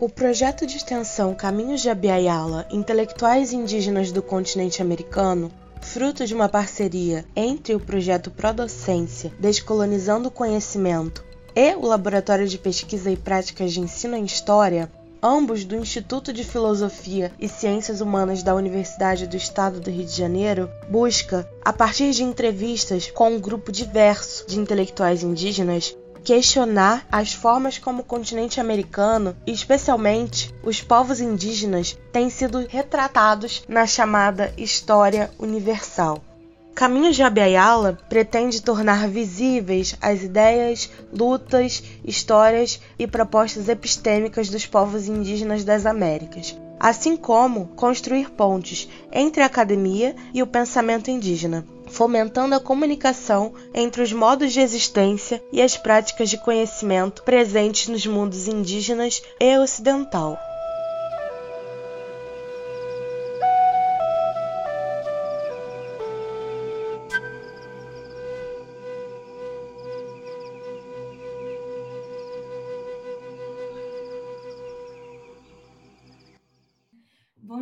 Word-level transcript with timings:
O 0.00 0.08
projeto 0.08 0.66
de 0.66 0.76
extensão 0.76 1.36
Caminhos 1.36 1.80
de 1.80 1.88
Abiaiala 1.88 2.66
Intelectuais 2.68 3.52
Indígenas 3.52 4.10
do 4.10 4.20
Continente 4.20 4.82
Americano, 4.82 5.52
fruto 5.80 6.26
de 6.26 6.34
uma 6.34 6.48
parceria 6.48 7.24
entre 7.36 7.76
o 7.76 7.80
projeto 7.80 8.28
Prodocência 8.28 9.32
Descolonizando 9.38 10.28
o 10.28 10.32
Conhecimento 10.32 11.24
e 11.54 11.76
o 11.76 11.86
Laboratório 11.86 12.48
de 12.48 12.58
Pesquisa 12.58 13.08
e 13.08 13.16
Práticas 13.16 13.72
de 13.72 13.80
Ensino 13.80 14.16
em 14.16 14.24
História, 14.24 14.90
ambos 15.22 15.64
do 15.64 15.76
Instituto 15.76 16.32
de 16.32 16.42
Filosofia 16.42 17.30
e 17.38 17.48
Ciências 17.48 18.00
Humanas 18.00 18.42
da 18.42 18.52
Universidade 18.52 19.28
do 19.28 19.36
Estado 19.36 19.78
do 19.78 19.90
Rio 19.90 20.04
de 20.04 20.12
Janeiro, 20.12 20.68
busca, 20.90 21.48
a 21.64 21.72
partir 21.72 22.10
de 22.10 22.24
entrevistas 22.24 23.12
com 23.12 23.30
um 23.30 23.40
grupo 23.40 23.70
diverso 23.70 24.44
de 24.48 24.58
intelectuais 24.58 25.22
indígenas, 25.22 25.96
questionar 26.24 27.06
as 27.12 27.34
formas 27.34 27.76
como 27.76 28.00
o 28.00 28.04
continente 28.04 28.58
americano, 28.58 29.36
e 29.46 29.52
especialmente 29.52 30.52
os 30.62 30.80
povos 30.80 31.20
indígenas, 31.20 31.98
têm 32.10 32.30
sido 32.30 32.66
retratados 32.66 33.62
na 33.68 33.86
chamada 33.86 34.52
História 34.56 35.30
Universal. 35.38 36.24
Caminhos 36.74 37.14
de 37.14 37.22
Abiyala 37.22 37.96
pretende 38.08 38.60
tornar 38.60 39.06
visíveis 39.06 39.96
as 40.00 40.22
ideias, 40.22 40.90
lutas, 41.12 41.84
histórias 42.04 42.80
e 42.98 43.06
propostas 43.06 43.68
epistêmicas 43.68 44.48
dos 44.48 44.66
povos 44.66 45.06
indígenas 45.06 45.62
das 45.62 45.86
Américas, 45.86 46.58
assim 46.80 47.16
como 47.16 47.66
construir 47.76 48.30
pontes 48.30 48.88
entre 49.12 49.42
a 49.42 49.46
academia 49.46 50.16
e 50.32 50.42
o 50.42 50.46
pensamento 50.48 51.10
indígena, 51.10 51.64
fomentando 51.94 52.56
a 52.56 52.60
comunicação 52.60 53.54
entre 53.72 54.02
os 54.02 54.12
modos 54.12 54.52
de 54.52 54.60
existência 54.60 55.42
e 55.52 55.62
as 55.62 55.76
práticas 55.76 56.28
de 56.28 56.36
conhecimento 56.36 57.22
presentes 57.22 57.88
nos 57.88 58.04
mundos 58.04 58.48
indígenas 58.48 59.22
e 59.40 59.56
ocidental. 59.58 60.36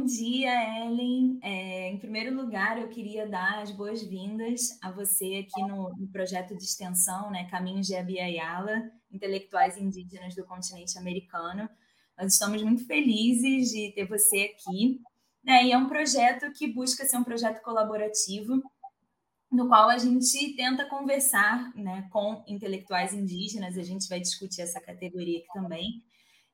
Bom 0.02 0.06
dia, 0.06 0.84
Ellen. 0.84 1.38
É, 1.44 1.88
em 1.88 1.96
primeiro 1.96 2.34
lugar, 2.34 2.76
eu 2.76 2.88
queria 2.88 3.24
dar 3.24 3.62
as 3.62 3.70
boas-vindas 3.70 4.76
a 4.82 4.90
você 4.90 5.46
aqui 5.46 5.62
no, 5.62 5.94
no, 5.96 6.08
projeto 6.08 6.56
de 6.56 6.64
extensão, 6.64 7.30
né, 7.30 7.48
Caminhos 7.48 7.86
de 7.86 7.94
Abiyala, 7.94 8.82
Intelectuais 9.12 9.78
Indígenas 9.78 10.34
do 10.34 10.44
Continente 10.44 10.98
Americano. 10.98 11.70
Nós 12.18 12.32
estamos 12.32 12.60
muito 12.64 12.84
felizes 12.84 13.70
de 13.70 13.92
ter 13.94 14.08
você 14.08 14.52
aqui. 14.52 15.00
Né, 15.44 15.66
e 15.66 15.72
é 15.72 15.78
um 15.78 15.88
projeto 15.88 16.52
que 16.52 16.66
busca 16.66 17.04
ser 17.04 17.18
um 17.18 17.24
projeto 17.24 17.62
colaborativo, 17.62 18.60
no 19.52 19.68
qual 19.68 19.88
a 19.88 19.98
gente 19.98 20.56
tenta 20.56 20.84
conversar 20.86 21.72
né, 21.76 22.08
com 22.10 22.42
intelectuais 22.48 23.14
indígenas, 23.14 23.78
a 23.78 23.84
gente 23.84 24.08
vai 24.08 24.18
discutir 24.18 24.62
essa 24.62 24.80
categoria 24.80 25.38
aqui 25.38 25.48
também, 25.54 26.02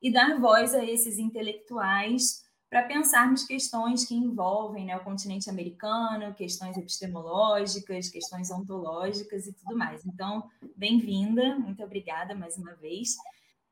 e 0.03 0.13
dar 0.13 0.39
voz 0.39 0.75
a 0.75 0.85
esses 0.85 1.17
intelectuais 1.17 2.47
para 2.71 2.83
pensarmos 2.83 3.45
questões 3.45 4.05
que 4.05 4.15
envolvem 4.15 4.87
né, 4.87 4.97
o 4.97 5.05
continente 5.05 5.49
americano, 5.49 6.35
questões 6.35 6.77
epistemológicas, 6.77 8.11
questões 8.11 8.51
ontológicas 8.51 9.47
e 9.47 9.55
tudo 9.55 9.77
mais. 9.77 10.05
Então, 10.05 10.49
bem-vinda, 10.77 11.59
muito 11.59 11.83
obrigada 11.83 12.35
mais 12.35 12.59
uma 12.59 12.75
vez. 12.75 13.17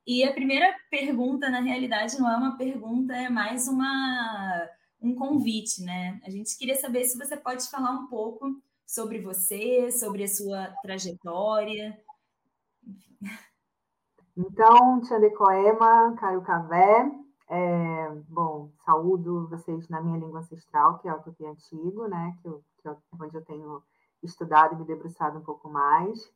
E 0.06 0.24
a 0.24 0.32
primeira 0.32 0.74
pergunta, 0.90 1.50
na 1.50 1.60
realidade, 1.60 2.18
não 2.18 2.30
é 2.30 2.36
uma 2.36 2.56
pergunta, 2.56 3.14
é 3.14 3.28
mais 3.28 3.68
uma, 3.68 4.68
um 5.00 5.14
convite, 5.14 5.82
né? 5.82 6.18
A 6.24 6.30
gente 6.30 6.56
queria 6.56 6.76
saber 6.76 7.04
se 7.04 7.18
você 7.18 7.36
pode 7.36 7.68
falar 7.68 7.90
um 7.90 8.06
pouco 8.06 8.62
sobre 8.86 9.20
você, 9.20 9.90
sobre 9.90 10.24
a 10.24 10.28
sua 10.28 10.68
trajetória. 10.80 11.98
Então, 14.36 15.00
Tchandecoema, 15.00 16.14
Caio 16.18 16.42
Cavé, 16.42 17.10
é, 17.48 18.10
bom, 18.28 18.70
saúdo 18.84 19.48
vocês 19.48 19.88
na 19.88 20.00
minha 20.00 20.18
língua 20.18 20.40
ancestral, 20.40 20.98
que 20.98 21.08
é 21.08 21.14
o 21.14 21.22
tupi 21.22 21.46
antigo, 21.46 22.08
né? 22.08 22.36
Que, 22.42 22.48
eu, 22.48 22.64
que 22.78 22.88
eu, 22.88 22.96
onde 23.20 23.36
eu 23.36 23.44
tenho 23.44 23.82
estudado 24.22 24.74
e 24.74 24.78
me 24.78 24.84
debruçado 24.84 25.38
um 25.38 25.42
pouco 25.42 25.68
mais. 25.68 26.32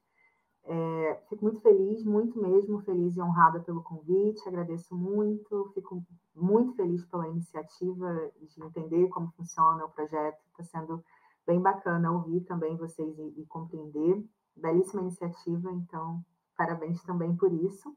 É, 0.65 1.23
fico 1.29 1.43
muito 1.43 1.61
feliz, 1.61 2.05
muito 2.05 2.41
mesmo 2.41 2.81
feliz 2.83 3.17
e 3.17 3.21
honrada 3.21 3.61
pelo 3.61 3.83
convite, 3.83 4.47
agradeço 4.47 4.95
muito, 4.95 5.71
fico 5.75 6.05
muito 6.37 6.75
feliz 6.75 7.05
pela 7.07 7.27
iniciativa 7.27 8.31
de 8.41 8.63
entender 8.63 9.09
como 9.09 9.33
funciona 9.33 9.85
o 9.85 9.91
projeto, 9.91 10.39
está 10.51 10.63
sendo 10.63 11.03
bem 11.47 11.61
bacana 11.61 12.13
ouvir 12.13 12.43
também 12.43 12.77
vocês 12.77 13.19
e, 13.19 13.41
e 13.41 13.47
compreender. 13.47 14.23
Belíssima 14.55 15.03
iniciativa, 15.03 15.73
então 15.73 16.23
parabéns 16.57 17.03
também 17.03 17.35
por 17.35 17.53
isso. 17.53 17.97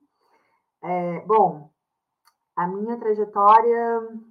É, 0.81 1.25
bom, 1.25 1.72
a 2.55 2.67
minha 2.67 2.97
trajetória, 2.97 4.21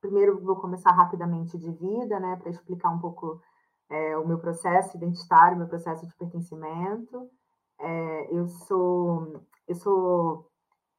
primeiro 0.00 0.40
vou 0.40 0.56
começar 0.56 0.90
rapidamente 0.90 1.56
de 1.56 1.70
vida, 1.70 2.18
né, 2.18 2.36
para 2.36 2.50
explicar 2.50 2.90
um 2.90 2.98
pouco 2.98 3.40
é, 3.88 4.16
o 4.16 4.26
meu 4.26 4.38
processo 4.38 4.96
identitário, 4.96 5.56
meu 5.56 5.68
processo 5.68 6.06
de 6.06 6.14
pertencimento. 6.16 7.30
É, 7.78 8.34
eu 8.34 8.48
sou 8.48 9.40
eu 9.68 9.74
sou 9.74 10.50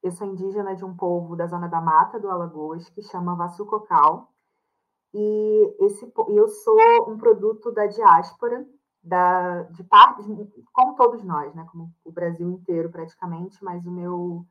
eu 0.02 0.10
sou 0.12 0.26
indígena 0.26 0.74
de 0.76 0.84
um 0.84 0.94
povo 0.94 1.34
da 1.34 1.46
zona 1.46 1.68
da 1.68 1.80
mata 1.80 2.20
do 2.20 2.30
Alagoas 2.30 2.88
que 2.90 3.02
chama 3.02 3.36
Vassucocal 3.36 4.30
e 5.14 5.76
esse 5.80 6.12
eu 6.28 6.48
sou 6.48 7.10
um 7.10 7.16
produto 7.16 7.72
da 7.72 7.86
diáspora 7.86 8.66
da 9.02 9.62
de 9.64 9.82
parte 9.84 10.22
como 10.72 10.96
todos 10.96 11.22
nós, 11.24 11.54
né, 11.54 11.66
como 11.70 11.92
o 12.04 12.12
Brasil 12.12 12.50
inteiro 12.50 12.90
praticamente, 12.90 13.62
mas 13.62 13.84
o 13.86 13.90
meu 13.90 14.46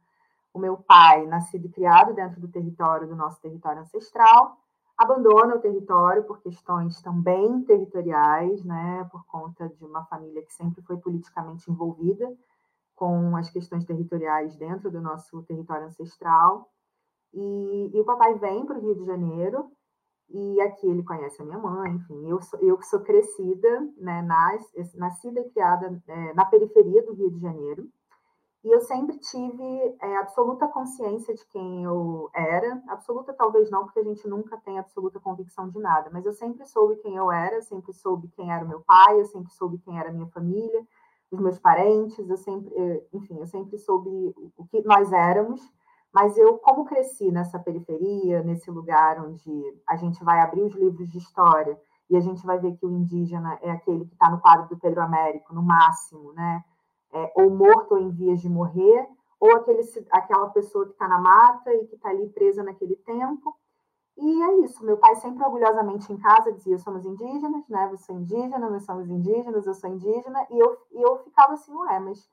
o 0.53 0.59
meu 0.59 0.77
pai, 0.77 1.25
nascido 1.25 1.65
e 1.65 1.69
criado 1.69 2.13
dentro 2.13 2.39
do 2.39 2.47
território, 2.47 3.07
do 3.07 3.15
nosso 3.15 3.41
território 3.41 3.81
ancestral, 3.81 4.57
abandona 4.97 5.55
o 5.55 5.59
território 5.59 6.23
por 6.23 6.39
questões 6.41 7.01
também 7.01 7.63
territoriais, 7.63 8.63
né, 8.63 9.07
por 9.11 9.25
conta 9.25 9.67
de 9.67 9.83
uma 9.83 10.05
família 10.05 10.43
que 10.43 10.53
sempre 10.53 10.83
foi 10.83 10.97
politicamente 10.97 11.69
envolvida 11.69 12.31
com 12.95 13.35
as 13.35 13.49
questões 13.49 13.83
territoriais 13.85 14.55
dentro 14.55 14.91
do 14.91 15.01
nosso 15.01 15.41
território 15.43 15.87
ancestral. 15.87 16.69
E, 17.33 17.91
e 17.91 17.99
o 17.99 18.05
papai 18.05 18.35
vem 18.35 18.65
para 18.65 18.77
o 18.77 18.81
Rio 18.81 18.95
de 18.95 19.05
Janeiro, 19.05 19.71
e 20.29 20.61
aqui 20.61 20.87
ele 20.87 21.03
conhece 21.03 21.41
a 21.41 21.45
minha 21.45 21.57
mãe, 21.57 21.91
enfim, 21.91 22.29
eu, 22.29 22.41
sou, 22.41 22.59
eu 22.59 22.77
que 22.77 22.85
sou 22.85 23.01
crescida, 23.01 23.81
né, 23.97 24.21
nas, 24.21 24.93
nascida 24.95 25.41
e 25.41 25.49
criada 25.49 26.01
é, 26.07 26.33
na 26.33 26.45
periferia 26.45 27.03
do 27.03 27.13
Rio 27.13 27.31
de 27.31 27.39
Janeiro, 27.39 27.89
e 28.63 28.71
eu 28.71 28.79
sempre 28.81 29.17
tive 29.17 29.97
é, 30.01 30.17
absoluta 30.17 30.67
consciência 30.67 31.33
de 31.33 31.45
quem 31.47 31.83
eu 31.83 32.29
era, 32.33 32.81
absoluta 32.87 33.33
talvez 33.33 33.69
não, 33.69 33.83
porque 33.83 33.99
a 33.99 34.03
gente 34.03 34.27
nunca 34.27 34.57
tem 34.57 34.79
absoluta 34.79 35.19
convicção 35.19 35.67
de 35.67 35.79
nada, 35.79 36.09
mas 36.13 36.25
eu 36.25 36.31
sempre 36.31 36.65
soube 36.65 36.95
quem 36.97 37.15
eu 37.15 37.31
era, 37.31 37.61
sempre 37.61 37.91
soube 37.93 38.29
quem 38.29 38.51
era 38.51 38.63
o 38.63 38.67
meu 38.67 38.79
pai, 38.81 39.19
eu 39.19 39.25
sempre 39.25 39.51
soube 39.51 39.77
quem 39.79 39.99
era 39.99 40.09
a 40.09 40.13
minha 40.13 40.27
família, 40.27 40.87
os 41.29 41.39
meus 41.39 41.59
parentes, 41.59 42.29
eu 42.29 42.37
sempre, 42.37 42.71
enfim, 43.11 43.39
eu 43.39 43.47
sempre 43.47 43.77
soube 43.77 44.33
o 44.55 44.65
que 44.65 44.81
nós 44.83 45.11
éramos, 45.11 45.61
mas 46.13 46.37
eu, 46.37 46.59
como 46.59 46.85
cresci 46.85 47.31
nessa 47.31 47.57
periferia, 47.57 48.43
nesse 48.43 48.69
lugar 48.69 49.19
onde 49.25 49.51
a 49.89 49.95
gente 49.95 50.23
vai 50.23 50.39
abrir 50.39 50.61
os 50.61 50.75
livros 50.75 51.09
de 51.09 51.17
história 51.17 51.77
e 52.09 52.15
a 52.15 52.19
gente 52.19 52.45
vai 52.45 52.59
ver 52.59 52.77
que 52.77 52.85
o 52.85 52.91
indígena 52.91 53.57
é 53.61 53.71
aquele 53.71 54.05
que 54.05 54.13
está 54.13 54.29
no 54.29 54.39
quadro 54.39 54.69
do 54.69 54.77
Pedro 54.77 55.01
Américo, 55.01 55.53
no 55.53 55.63
máximo, 55.63 56.31
né? 56.33 56.63
É, 57.13 57.31
ou 57.35 57.49
morto 57.49 57.93
ou 57.93 57.99
em 57.99 58.09
vias 58.09 58.41
de 58.41 58.49
morrer, 58.49 59.07
ou 59.39 59.55
aquele, 59.55 59.81
aquela 60.11 60.49
pessoa 60.49 60.85
que 60.85 60.93
está 60.93 61.07
na 61.07 61.19
mata 61.19 61.73
e 61.73 61.85
que 61.87 61.95
está 61.95 62.09
ali 62.09 62.29
presa 62.29 62.63
naquele 62.63 62.95
tempo. 62.97 63.55
E 64.17 64.43
é 64.43 64.59
isso. 64.61 64.85
Meu 64.85 64.97
pai 64.97 65.15
sempre 65.15 65.43
orgulhosamente 65.43 66.11
em 66.11 66.17
casa 66.17 66.51
dizia: 66.51 66.77
somos 66.77 67.05
indígenas, 67.05 67.67
né? 67.67 67.87
Você 67.89 68.11
é 68.11 68.15
indígena, 68.15 68.69
nós 68.69 68.85
somos 68.85 69.09
indígenas, 69.09 69.65
eu 69.65 69.73
sou 69.73 69.89
indígena. 69.89 70.47
E 70.49 70.59
eu, 70.59 70.77
e 70.91 71.01
eu 71.01 71.17
ficava 71.23 71.53
assim, 71.53 71.73
ué, 71.75 71.99
mas 71.99 72.29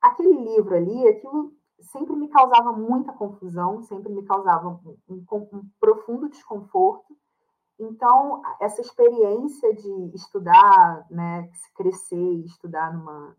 aquele 0.00 0.32
livro 0.32 0.74
ali, 0.74 1.08
aquilo 1.08 1.52
sempre 1.80 2.16
me 2.16 2.28
causava 2.28 2.72
muita 2.72 3.12
confusão, 3.12 3.82
sempre 3.82 4.12
me 4.12 4.24
causava 4.24 4.68
um, 4.68 4.96
um, 5.08 5.24
um 5.52 5.68
profundo 5.80 6.28
desconforto. 6.28 7.16
Então, 7.78 8.40
essa 8.58 8.80
experiência 8.80 9.74
de 9.74 10.10
estudar, 10.14 11.06
né, 11.10 11.50
crescer 11.74 12.16
e 12.16 12.46
estudar 12.46 12.94
numa, 12.94 13.36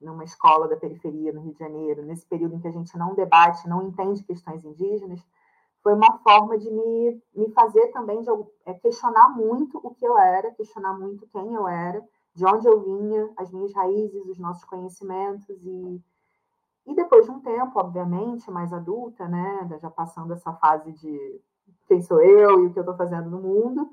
numa 0.00 0.24
escola 0.24 0.66
da 0.66 0.76
periferia 0.76 1.32
no 1.32 1.42
Rio 1.42 1.52
de 1.52 1.58
Janeiro, 1.58 2.02
nesse 2.02 2.26
período 2.26 2.54
em 2.54 2.60
que 2.60 2.68
a 2.68 2.72
gente 2.72 2.96
não 2.96 3.14
debate, 3.14 3.68
não 3.68 3.86
entende 3.86 4.24
questões 4.24 4.64
indígenas, 4.64 5.24
foi 5.82 5.94
uma 5.94 6.18
forma 6.18 6.58
de 6.58 6.70
me, 6.70 7.22
me 7.34 7.50
fazer 7.52 7.88
também 7.88 8.20
de 8.22 8.28
é, 8.66 8.74
questionar 8.74 9.30
muito 9.30 9.78
o 9.82 9.94
que 9.94 10.04
eu 10.04 10.18
era, 10.18 10.52
questionar 10.52 10.94
muito 10.98 11.26
quem 11.28 11.54
eu 11.54 11.66
era, 11.66 12.02
de 12.34 12.46
onde 12.46 12.66
eu 12.66 12.80
vinha, 12.80 13.30
as 13.36 13.50
minhas 13.50 13.72
raízes, 13.74 14.26
os 14.26 14.38
nossos 14.38 14.64
conhecimentos 14.64 15.48
e, 15.64 16.02
E 16.86 16.94
depois 16.94 17.24
de 17.24 17.30
um 17.30 17.40
tempo, 17.40 17.78
obviamente, 17.78 18.50
mais 18.50 18.72
adulta, 18.72 19.26
né, 19.26 19.68
já 19.80 19.90
passando 19.90 20.32
essa 20.32 20.52
fase 20.54 20.92
de 20.92 21.40
quem 21.86 22.02
sou 22.02 22.20
eu 22.20 22.62
e 22.62 22.66
o 22.66 22.72
que 22.72 22.78
eu 22.78 22.82
estou 22.82 22.96
fazendo 22.96 23.30
no 23.30 23.40
mundo, 23.40 23.90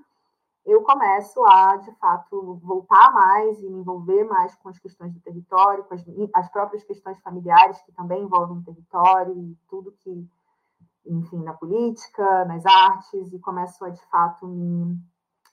eu 0.67 0.81
começo 0.83 1.41
a, 1.45 1.77
de 1.77 1.91
fato, 1.95 2.59
voltar 2.61 3.13
mais 3.13 3.57
e 3.61 3.69
me 3.69 3.79
envolver 3.79 4.25
mais 4.25 4.53
com 4.55 4.67
as 4.67 4.77
questões 4.77 5.13
do 5.13 5.21
território, 5.21 5.85
com 5.85 5.93
as, 5.93 6.03
as 6.33 6.49
próprias 6.49 6.83
questões 6.83 7.17
familiares 7.21 7.81
que 7.83 7.93
também 7.93 8.21
envolvem 8.21 8.57
o 8.57 8.63
território 8.63 9.33
e 9.37 9.57
tudo 9.69 9.95
que, 10.03 10.29
enfim, 11.05 11.41
na 11.41 11.53
política, 11.53 12.43
nas 12.43 12.65
artes, 12.65 13.31
e 13.31 13.39
começo 13.39 13.85
a, 13.85 13.89
de 13.89 14.05
fato, 14.07 14.45
me, 14.45 14.99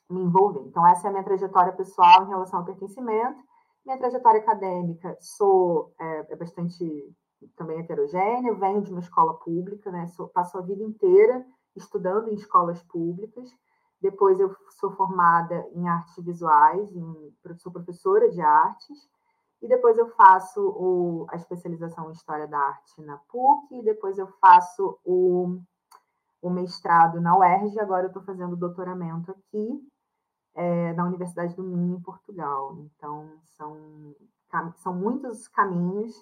me 0.09 0.21
envolver. 0.21 0.59
Então, 0.67 0.85
essa 0.85 1.07
é 1.07 1.09
a 1.09 1.11
minha 1.11 1.23
trajetória 1.23 1.71
pessoal 1.71 2.25
em 2.25 2.29
relação 2.29 2.59
ao 2.59 2.65
pertencimento. 2.65 3.41
Minha 3.85 3.97
trajetória 3.97 4.41
acadêmica, 4.41 5.17
sou 5.21 5.93
é, 5.97 6.33
é 6.33 6.35
bastante 6.35 7.15
também 7.55 7.79
heterogênea, 7.79 8.53
venho 8.55 8.81
de 8.81 8.91
uma 8.91 8.99
escola 8.99 9.33
pública, 9.35 9.89
né? 9.91 10.07
Sou, 10.07 10.27
passo 10.27 10.57
a 10.57 10.61
vida 10.61 10.83
inteira 10.83 11.45
estudando 11.73 12.29
em 12.29 12.33
escolas 12.33 12.81
públicas. 12.83 13.49
Depois 14.01 14.39
eu 14.39 14.55
sou 14.79 14.91
formada 14.91 15.67
em 15.73 15.87
artes 15.87 16.23
visuais, 16.23 16.95
em, 16.95 17.33
sou 17.57 17.71
professora 17.71 18.29
de 18.29 18.41
artes. 18.41 19.09
E 19.61 19.67
depois 19.67 19.97
eu 19.97 20.07
faço 20.09 20.61
o, 20.61 21.25
a 21.29 21.35
especialização 21.35 22.09
em 22.09 22.13
História 22.13 22.47
da 22.47 22.59
Arte 22.59 23.01
na 23.01 23.17
PUC. 23.29 23.79
E 23.79 23.83
depois 23.83 24.17
eu 24.17 24.27
faço 24.39 24.99
o, 25.03 25.59
o 26.41 26.49
mestrado 26.49 27.19
na 27.19 27.37
UERJ. 27.37 27.79
Agora 27.79 28.03
eu 28.03 28.09
estou 28.09 28.23
fazendo 28.23 28.55
doutoramento 28.55 29.31
aqui 29.31 29.81
é, 30.55 30.93
na 30.93 31.05
Universidade 31.05 31.55
do 31.55 31.63
Minho, 31.63 31.97
em 31.97 32.01
Portugal. 32.01 32.77
Então, 32.79 33.29
são, 33.43 34.15
são 34.77 34.93
muitos 34.93 35.47
caminhos 35.47 36.13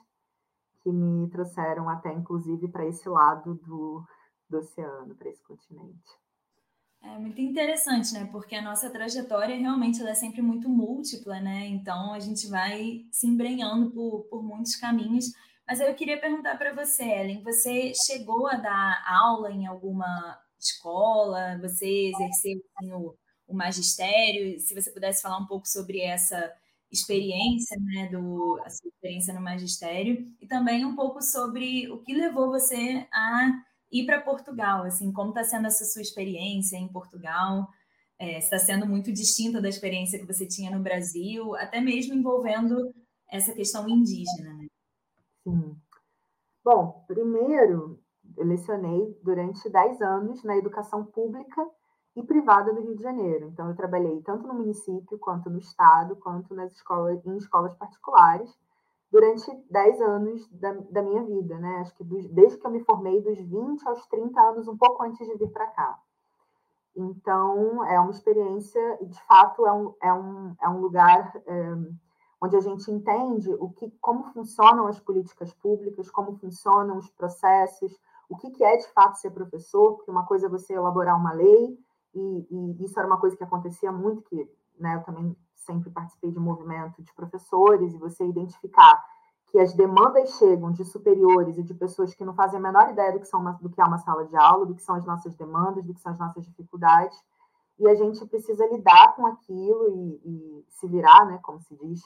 que 0.81 0.91
me 0.91 1.29
trouxeram 1.29 1.87
até, 1.89 2.11
inclusive, 2.11 2.67
para 2.67 2.85
esse 2.85 3.07
lado 3.07 3.55
do, 3.55 4.03
do 4.49 4.57
oceano, 4.57 5.15
para 5.15 5.29
esse 5.29 5.43
continente. 5.43 6.22
É 7.03 7.19
muito 7.19 7.41
interessante, 7.41 8.13
né? 8.13 8.27
Porque 8.31 8.55
a 8.55 8.61
nossa 8.61 8.89
trajetória 8.89 9.57
realmente 9.57 9.99
ela 9.99 10.11
é 10.11 10.15
sempre 10.15 10.41
muito 10.41 10.69
múltipla, 10.69 11.39
né? 11.41 11.67
Então 11.67 12.13
a 12.13 12.19
gente 12.19 12.47
vai 12.47 13.05
se 13.11 13.27
embrenhando 13.27 13.91
por, 13.91 14.23
por 14.29 14.41
muitos 14.41 14.77
caminhos. 14.77 15.25
Mas 15.67 15.81
eu 15.81 15.93
queria 15.95 16.19
perguntar 16.19 16.57
para 16.57 16.73
você, 16.73 17.03
Ellen, 17.03 17.43
você 17.43 17.91
chegou 17.93 18.47
a 18.47 18.55
dar 18.55 19.03
aula 19.05 19.51
em 19.51 19.65
alguma 19.65 20.39
escola? 20.57 21.57
Você 21.61 21.85
exerceu 22.09 22.61
assim, 22.77 22.91
o, 22.93 23.15
o 23.47 23.53
magistério? 23.53 24.57
Se 24.61 24.73
você 24.73 24.89
pudesse 24.89 25.21
falar 25.21 25.39
um 25.39 25.45
pouco 25.45 25.67
sobre 25.67 25.99
essa 25.99 26.53
experiência, 26.89 27.77
né, 27.81 28.07
do, 28.09 28.61
a 28.63 28.69
sua 28.69 28.87
experiência 28.87 29.33
no 29.33 29.41
magistério, 29.41 30.25
e 30.39 30.47
também 30.47 30.85
um 30.85 30.95
pouco 30.95 31.21
sobre 31.21 31.89
o 31.91 32.01
que 32.01 32.13
levou 32.13 32.49
você 32.49 33.05
a 33.11 33.51
ir 33.93 34.05
para 34.05 34.21
Portugal, 34.21 34.83
assim, 34.83 35.11
como 35.13 35.29
está 35.29 35.43
sendo 35.43 35.67
essa 35.67 35.85
sua 35.85 36.01
experiência 36.01 36.75
em 36.75 36.87
Portugal, 36.87 37.69
é, 38.17 38.39
está 38.39 38.57
sendo 38.57 38.87
muito 38.87 39.11
distinta 39.13 39.61
da 39.61 39.69
experiência 39.69 40.19
que 40.19 40.25
você 40.25 40.47
tinha 40.47 40.75
no 40.75 40.83
Brasil, 40.83 41.55
até 41.55 41.79
mesmo 41.79 42.15
envolvendo 42.15 42.93
essa 43.29 43.53
questão 43.53 43.87
indígena, 43.87 44.53
né? 44.55 44.67
Sim. 45.43 45.75
Bom, 46.63 47.03
primeiro, 47.07 47.99
eu 48.37 48.45
lecionei 48.45 49.17
durante 49.23 49.69
10 49.69 50.01
anos 50.01 50.43
na 50.43 50.57
educação 50.57 51.05
pública 51.05 51.65
e 52.15 52.23
privada 52.23 52.73
do 52.73 52.81
Rio 52.81 52.95
de 52.95 53.03
Janeiro. 53.03 53.49
Então, 53.49 53.69
eu 53.69 53.75
trabalhei 53.75 54.21
tanto 54.21 54.47
no 54.47 54.53
município, 54.53 55.19
quanto 55.19 55.49
no 55.49 55.57
estado, 55.59 56.15
quanto 56.15 56.53
nas 56.53 56.71
escolas, 56.71 57.25
em 57.25 57.37
escolas 57.37 57.75
particulares, 57.75 58.49
durante 59.13 59.55
10 59.69 60.01
anos 60.01 60.49
da, 60.49 60.73
da 60.89 61.03
minha 61.03 61.21
vida, 61.21 61.55
né? 61.59 61.81
Acho 61.81 61.93
que 61.95 62.03
dos, 62.03 62.27
desde 62.29 62.57
que 62.57 62.65
eu 62.65 62.71
me 62.71 62.83
formei, 62.83 63.21
dos 63.21 63.37
20 63.37 63.87
aos 63.87 64.07
30 64.07 64.41
anos, 64.41 64.67
um 64.67 64.75
pouco 64.75 65.03
antes 65.03 65.27
de 65.27 65.37
vir 65.37 65.51
para 65.51 65.67
cá. 65.67 65.99
Então, 66.95 67.85
é 67.85 67.99
uma 67.99 68.09
experiência, 68.09 68.97
de 69.03 69.21
fato, 69.25 69.67
é 69.67 69.71
um, 69.71 69.93
é 70.01 70.11
um, 70.11 70.55
é 70.59 70.67
um 70.67 70.79
lugar 70.79 71.31
é, 71.45 71.75
onde 72.41 72.55
a 72.55 72.59
gente 72.59 72.89
entende 72.89 73.53
o 73.53 73.69
que, 73.69 73.91
como 74.01 74.33
funcionam 74.33 74.87
as 74.87 74.99
políticas 74.99 75.53
públicas, 75.53 76.09
como 76.09 76.35
funcionam 76.39 76.97
os 76.97 77.09
processos, 77.11 77.95
o 78.27 78.35
que, 78.35 78.49
que 78.49 78.63
é, 78.63 78.77
de 78.77 78.87
fato, 78.93 79.19
ser 79.19 79.29
professor, 79.29 79.93
porque 79.93 80.09
uma 80.09 80.25
coisa 80.25 80.47
é 80.47 80.49
você 80.49 80.73
elaborar 80.73 81.15
uma 81.19 81.33
lei, 81.33 81.77
e, 82.15 82.47
e, 82.49 82.83
isso 82.83 82.97
era 82.97 83.07
uma 83.07 83.19
coisa 83.19 83.37
que 83.37 83.43
acontecia 83.43 83.91
muito, 83.91 84.23
que 84.23 84.49
né, 84.79 84.95
eu 84.95 85.03
também 85.03 85.37
sempre 85.63 85.89
participei 85.89 86.31
de 86.31 86.39
movimento 86.39 87.01
de 87.01 87.13
professores, 87.13 87.93
e 87.93 87.97
você 87.97 88.25
identificar 88.25 89.03
que 89.47 89.59
as 89.59 89.73
demandas 89.73 90.35
chegam 90.37 90.71
de 90.71 90.83
superiores 90.83 91.57
e 91.57 91.63
de 91.63 91.73
pessoas 91.73 92.15
que 92.15 92.25
não 92.25 92.33
fazem 92.33 92.59
a 92.59 92.61
menor 92.61 92.89
ideia 92.89 93.11
do 93.11 93.19
que, 93.19 93.27
são 93.27 93.39
uma, 93.39 93.51
do 93.53 93.69
que 93.69 93.79
é 93.79 93.83
uma 93.83 93.99
sala 93.99 94.25
de 94.25 94.35
aula, 94.35 94.65
do 94.65 94.73
que 94.73 94.81
são 94.81 94.95
as 94.95 95.05
nossas 95.05 95.35
demandas, 95.35 95.85
do 95.85 95.93
que 95.93 96.01
são 96.01 96.11
as 96.11 96.17
nossas 96.17 96.43
dificuldades, 96.45 97.15
e 97.77 97.87
a 97.87 97.95
gente 97.95 98.25
precisa 98.25 98.65
lidar 98.67 99.15
com 99.15 99.25
aquilo 99.25 99.89
e, 99.89 100.21
e 100.25 100.65
se 100.69 100.87
virar, 100.87 101.25
né, 101.25 101.39
como 101.41 101.59
se 101.59 101.75
diz, 101.75 102.01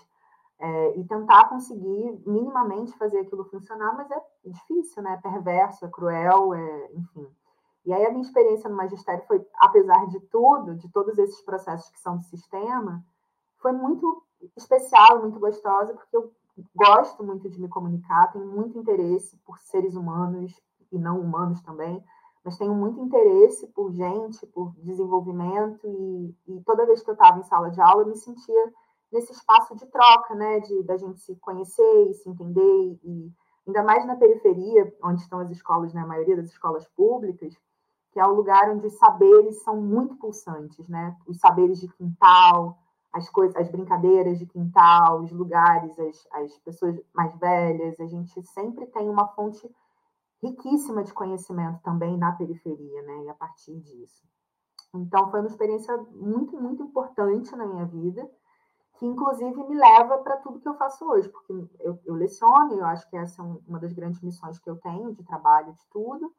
é, 0.60 0.98
e 0.98 1.03
tentar 1.06 1.50
conseguir 1.50 2.19
minimamente 2.25 2.98
fazer 2.98 3.19
aquilo 3.19 3.45
funcionar, 3.45 3.95
mas 3.95 4.10
é 4.10 4.21
difícil, 4.45 5.03
né, 5.03 5.13
é 5.13 5.18
perverso, 5.18 5.86
é 5.86 5.89
cruel, 5.89 6.53
é, 6.53 6.92
enfim. 6.95 7.27
E 7.86 7.94
aí 7.94 8.06
a 8.06 8.10
minha 8.10 8.24
experiência 8.24 8.69
no 8.69 8.75
magistério 8.75 9.24
foi, 9.25 9.45
apesar 9.56 10.07
de 10.07 10.19
tudo, 10.19 10.75
de 10.75 10.89
todos 10.89 11.18
esses 11.18 11.42
processos 11.42 11.89
que 11.89 12.00
são 12.00 12.18
do 12.18 12.24
sistema, 12.24 13.01
foi 13.59 13.71
muito 13.71 14.24
especial, 14.56 15.21
muito 15.21 15.39
gostosa, 15.39 15.94
porque 15.94 16.15
eu 16.15 16.31
gosto 16.75 17.24
muito 17.24 17.50
de 17.50 17.59
me 17.59 17.68
comunicar, 17.68 18.31
tenho 18.31 18.45
muito 18.45 18.77
interesse 18.77 19.38
por 19.45 19.59
seres 19.59 19.95
humanos 19.95 20.59
e 20.92 20.98
não 20.98 21.19
humanos 21.19 21.62
também, 21.62 22.04
mas 22.44 22.57
tenho 22.57 22.74
muito 22.74 23.00
interesse 23.00 23.68
por 23.68 23.92
gente, 23.92 24.45
por 24.48 24.74
desenvolvimento, 24.77 25.86
e, 25.86 26.36
e 26.48 26.62
toda 26.62 26.86
vez 26.86 27.04
que 27.04 27.09
eu 27.09 27.13
estava 27.13 27.39
em 27.39 27.44
sala 27.44 27.69
de 27.69 27.81
aula, 27.81 28.04
eu 28.04 28.07
me 28.07 28.15
sentia 28.15 28.74
nesse 29.12 29.31
espaço 29.31 29.75
de 29.75 29.86
troca, 29.88 30.33
né, 30.36 30.60
de 30.62 30.83
da 30.83 30.98
gente 30.98 31.19
se 31.19 31.36
conhecer 31.38 32.10
e 32.10 32.13
se 32.13 32.30
entender, 32.30 33.00
e 33.03 33.31
ainda 33.65 33.83
mais 33.83 34.06
na 34.06 34.15
periferia, 34.15 34.94
onde 35.03 35.21
estão 35.21 35.39
as 35.39 35.50
escolas, 35.50 35.94
né, 35.94 36.01
a 36.01 36.07
maioria 36.07 36.38
das 36.38 36.48
escolas 36.48 36.88
públicas, 36.89 37.57
que 38.12 38.19
é 38.19 38.25
o 38.25 38.33
lugar 38.33 38.69
onde 38.71 38.88
os 38.88 38.98
saberes 38.98 39.62
são 39.63 39.80
muito 39.80 40.15
pulsantes, 40.15 40.88
né? 40.88 41.15
Os 41.27 41.38
saberes 41.38 41.80
de 41.80 41.88
quintal, 41.88 42.80
as 43.18 43.30
coisas, 43.30 43.56
as 43.56 43.69
brincadeiras 43.69 44.38
de 44.38 44.46
quintal, 44.46 45.22
os 45.22 45.31
lugares, 45.31 45.98
as, 46.00 46.28
as 46.34 46.58
pessoas 46.60 47.00
mais 47.13 47.36
velhas, 47.38 48.00
a 48.00 48.06
gente 48.06 48.44
sempre 48.44 48.86
tem 48.86 49.10
uma 49.10 49.27
fonte 49.30 49.70
riquíssima 50.41 51.03
de 51.03 51.12
conhecimento 51.13 51.82
também 51.82 52.15
na 52.15 52.32
periferia, 52.34 53.01
né? 53.01 53.24
E 53.24 53.30
a 53.30 53.34
partir 53.34 53.80
disso. 53.80 54.24
Então, 54.94 55.32
foi 55.32 55.39
uma 55.39 55.50
experiência 55.50 55.98
muito, 56.12 56.56
muito 56.62 56.84
importante 56.84 57.56
na 57.56 57.65
minha 57.65 57.86
vida, 57.86 58.30
que 58.94 59.06
inclusive 59.06 59.63
me 59.63 59.75
leva 59.75 60.20
para 60.20 60.38
tudo 60.38 60.60
que 60.60 60.70
eu 60.70 60.75
faço 60.75 61.03
hoje, 61.06 61.27
porque 61.30 61.53
eu, 61.80 62.00
eu 62.06 62.13
leciono, 62.13 62.74
eu 62.74 62.86
acho 62.86 63.10
que 63.10 63.18
essa 63.18 63.41
é 63.41 63.46
uma 63.68 63.80
das 63.80 63.94
grandes 63.94 64.22
missões 64.22 64.60
que 64.60 64.70
eu 64.70 64.77
tenho 64.77 65.13
de 65.13 65.24
trabalho, 65.24 65.74
de 65.74 65.86
tudo, 65.89 66.32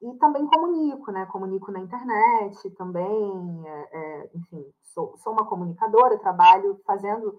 e 0.00 0.14
também 0.18 0.46
comunico, 0.46 1.10
né? 1.10 1.26
Comunico 1.26 1.72
na 1.72 1.80
internet 1.80 2.70
também, 2.70 3.62
é, 3.66 3.88
é, 3.92 4.30
enfim, 4.34 4.64
sou, 4.82 5.16
sou 5.16 5.32
uma 5.32 5.46
comunicadora, 5.46 6.18
trabalho 6.18 6.78
fazendo 6.86 7.36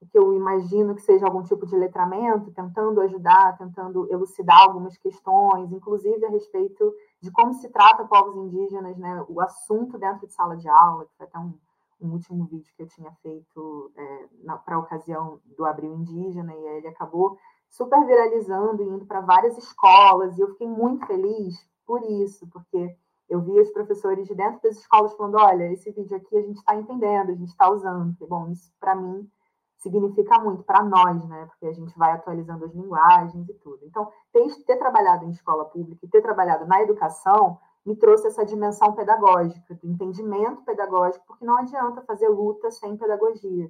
o 0.00 0.06
que 0.06 0.18
eu 0.18 0.32
imagino 0.32 0.94
que 0.94 1.02
seja 1.02 1.26
algum 1.26 1.42
tipo 1.42 1.66
de 1.66 1.76
letramento, 1.76 2.50
tentando 2.52 3.02
ajudar, 3.02 3.58
tentando 3.58 4.10
elucidar 4.10 4.62
algumas 4.62 4.96
questões, 4.96 5.70
inclusive 5.70 6.24
a 6.24 6.30
respeito 6.30 6.94
de 7.20 7.30
como 7.30 7.52
se 7.52 7.68
trata 7.68 8.06
povos 8.06 8.34
indígenas, 8.34 8.96
né? 8.96 9.24
O 9.28 9.40
assunto 9.42 9.98
dentro 9.98 10.26
de 10.26 10.32
sala 10.32 10.56
de 10.56 10.68
aula, 10.68 11.04
que 11.04 11.16
foi 11.18 11.26
até 11.26 11.38
um, 11.38 11.52
um 12.00 12.12
último 12.12 12.46
vídeo 12.46 12.72
que 12.74 12.82
eu 12.82 12.88
tinha 12.88 13.12
feito 13.22 13.92
é, 13.94 14.28
para 14.64 14.76
a 14.76 14.78
ocasião 14.78 15.38
do 15.54 15.66
Abril 15.66 15.92
Indígena, 15.92 16.54
e 16.54 16.66
ele 16.78 16.88
acabou 16.88 17.36
super 17.68 18.04
viralizando 18.06 18.82
indo 18.82 19.04
para 19.04 19.20
várias 19.20 19.58
escolas, 19.58 20.38
e 20.38 20.40
eu 20.40 20.48
fiquei 20.48 20.66
muito 20.66 21.06
feliz 21.06 21.69
por 21.90 22.04
isso, 22.04 22.46
porque 22.52 22.96
eu 23.28 23.40
vi 23.40 23.58
os 23.58 23.68
professores 23.72 24.28
de 24.28 24.32
dentro 24.32 24.62
das 24.62 24.76
escolas 24.76 25.12
falando: 25.14 25.38
olha, 25.38 25.72
esse 25.72 25.90
vídeo 25.90 26.16
aqui 26.16 26.36
a 26.36 26.42
gente 26.42 26.58
está 26.58 26.76
entendendo, 26.76 27.30
a 27.30 27.34
gente 27.34 27.48
está 27.48 27.68
usando. 27.68 28.14
bom, 28.28 28.48
isso 28.48 28.72
para 28.78 28.94
mim 28.94 29.28
significa 29.76 30.38
muito 30.38 30.62
para 30.62 30.84
nós, 30.84 31.26
né? 31.26 31.46
Porque 31.46 31.66
a 31.66 31.72
gente 31.72 31.98
vai 31.98 32.12
atualizando 32.12 32.64
as 32.64 32.72
linguagens 32.72 33.48
e 33.48 33.54
tudo. 33.54 33.84
Então, 33.84 34.08
ter, 34.32 34.46
ter 34.64 34.76
trabalhado 34.76 35.24
em 35.24 35.30
escola 35.30 35.64
pública 35.64 36.06
e 36.06 36.08
ter 36.08 36.22
trabalhado 36.22 36.64
na 36.64 36.80
educação 36.80 37.58
me 37.84 37.96
trouxe 37.96 38.28
essa 38.28 38.44
dimensão 38.44 38.92
pedagógica, 38.92 39.74
do 39.74 39.88
entendimento 39.88 40.62
pedagógico, 40.62 41.24
porque 41.26 41.44
não 41.44 41.56
adianta 41.56 42.02
fazer 42.02 42.28
luta 42.28 42.70
sem 42.70 42.96
pedagogia. 42.96 43.68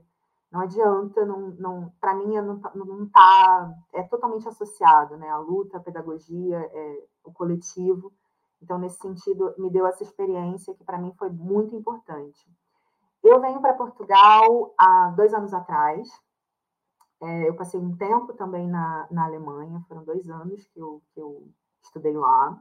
Não 0.51 0.61
adianta, 0.61 1.25
não, 1.25 1.51
não, 1.59 1.93
para 2.01 2.15
mim 2.15 2.35
não 2.41 2.57
está, 2.57 2.73
não 2.75 3.09
tá, 3.09 3.73
é 3.93 4.03
totalmente 4.03 4.49
associado, 4.49 5.17
né? 5.17 5.29
A 5.29 5.39
luta, 5.39 5.77
a 5.77 5.81
pedagogia, 5.81 6.59
é, 6.59 7.05
o 7.25 7.33
coletivo. 7.33 8.13
Então, 8.61 8.79
nesse 8.79 8.99
sentido, 8.99 9.55
me 9.59 9.71
deu 9.71 9.87
essa 9.87 10.03
experiência 10.03 10.75
que 10.75 10.85
para 10.85 10.99
mim 10.99 11.13
foi 11.17 11.31
muito 11.31 11.77
importante. 11.77 12.49
Eu 13.23 13.41
venho 13.41 13.61
para 13.61 13.75
Portugal 13.75 14.75
há 14.77 15.13
dois 15.17 15.33
anos 15.33 15.55
atrás. 15.55 16.09
É, 17.23 17.49
eu 17.49 17.55
passei 17.55 17.79
um 17.79 17.97
tempo 17.97 18.33
também 18.33 18.67
na, 18.67 19.07
na 19.11 19.27
Alemanha, 19.27 19.85
foram 19.87 20.05
dois 20.05 20.29
anos 20.29 20.67
que 20.69 20.81
eu, 20.81 21.03
que 21.13 21.21
eu 21.21 21.49
estudei 21.83 22.17
lá. 22.17 22.61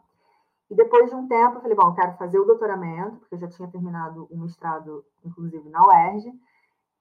E 0.70 0.76
depois 0.76 1.10
de 1.10 1.16
um 1.16 1.28
tempo, 1.28 1.58
eu 1.58 1.62
falei, 1.62 1.76
bom, 1.76 1.88
eu 1.88 1.96
quero 1.96 2.18
fazer 2.18 2.40
o 2.40 2.46
doutoramento, 2.46 3.18
porque 3.20 3.36
eu 3.36 3.40
já 3.40 3.48
tinha 3.48 3.72
terminado 3.72 4.28
o 4.30 4.38
mestrado, 4.38 5.04
inclusive, 5.26 5.68
na 5.70 5.84
UERJ. 5.88 6.32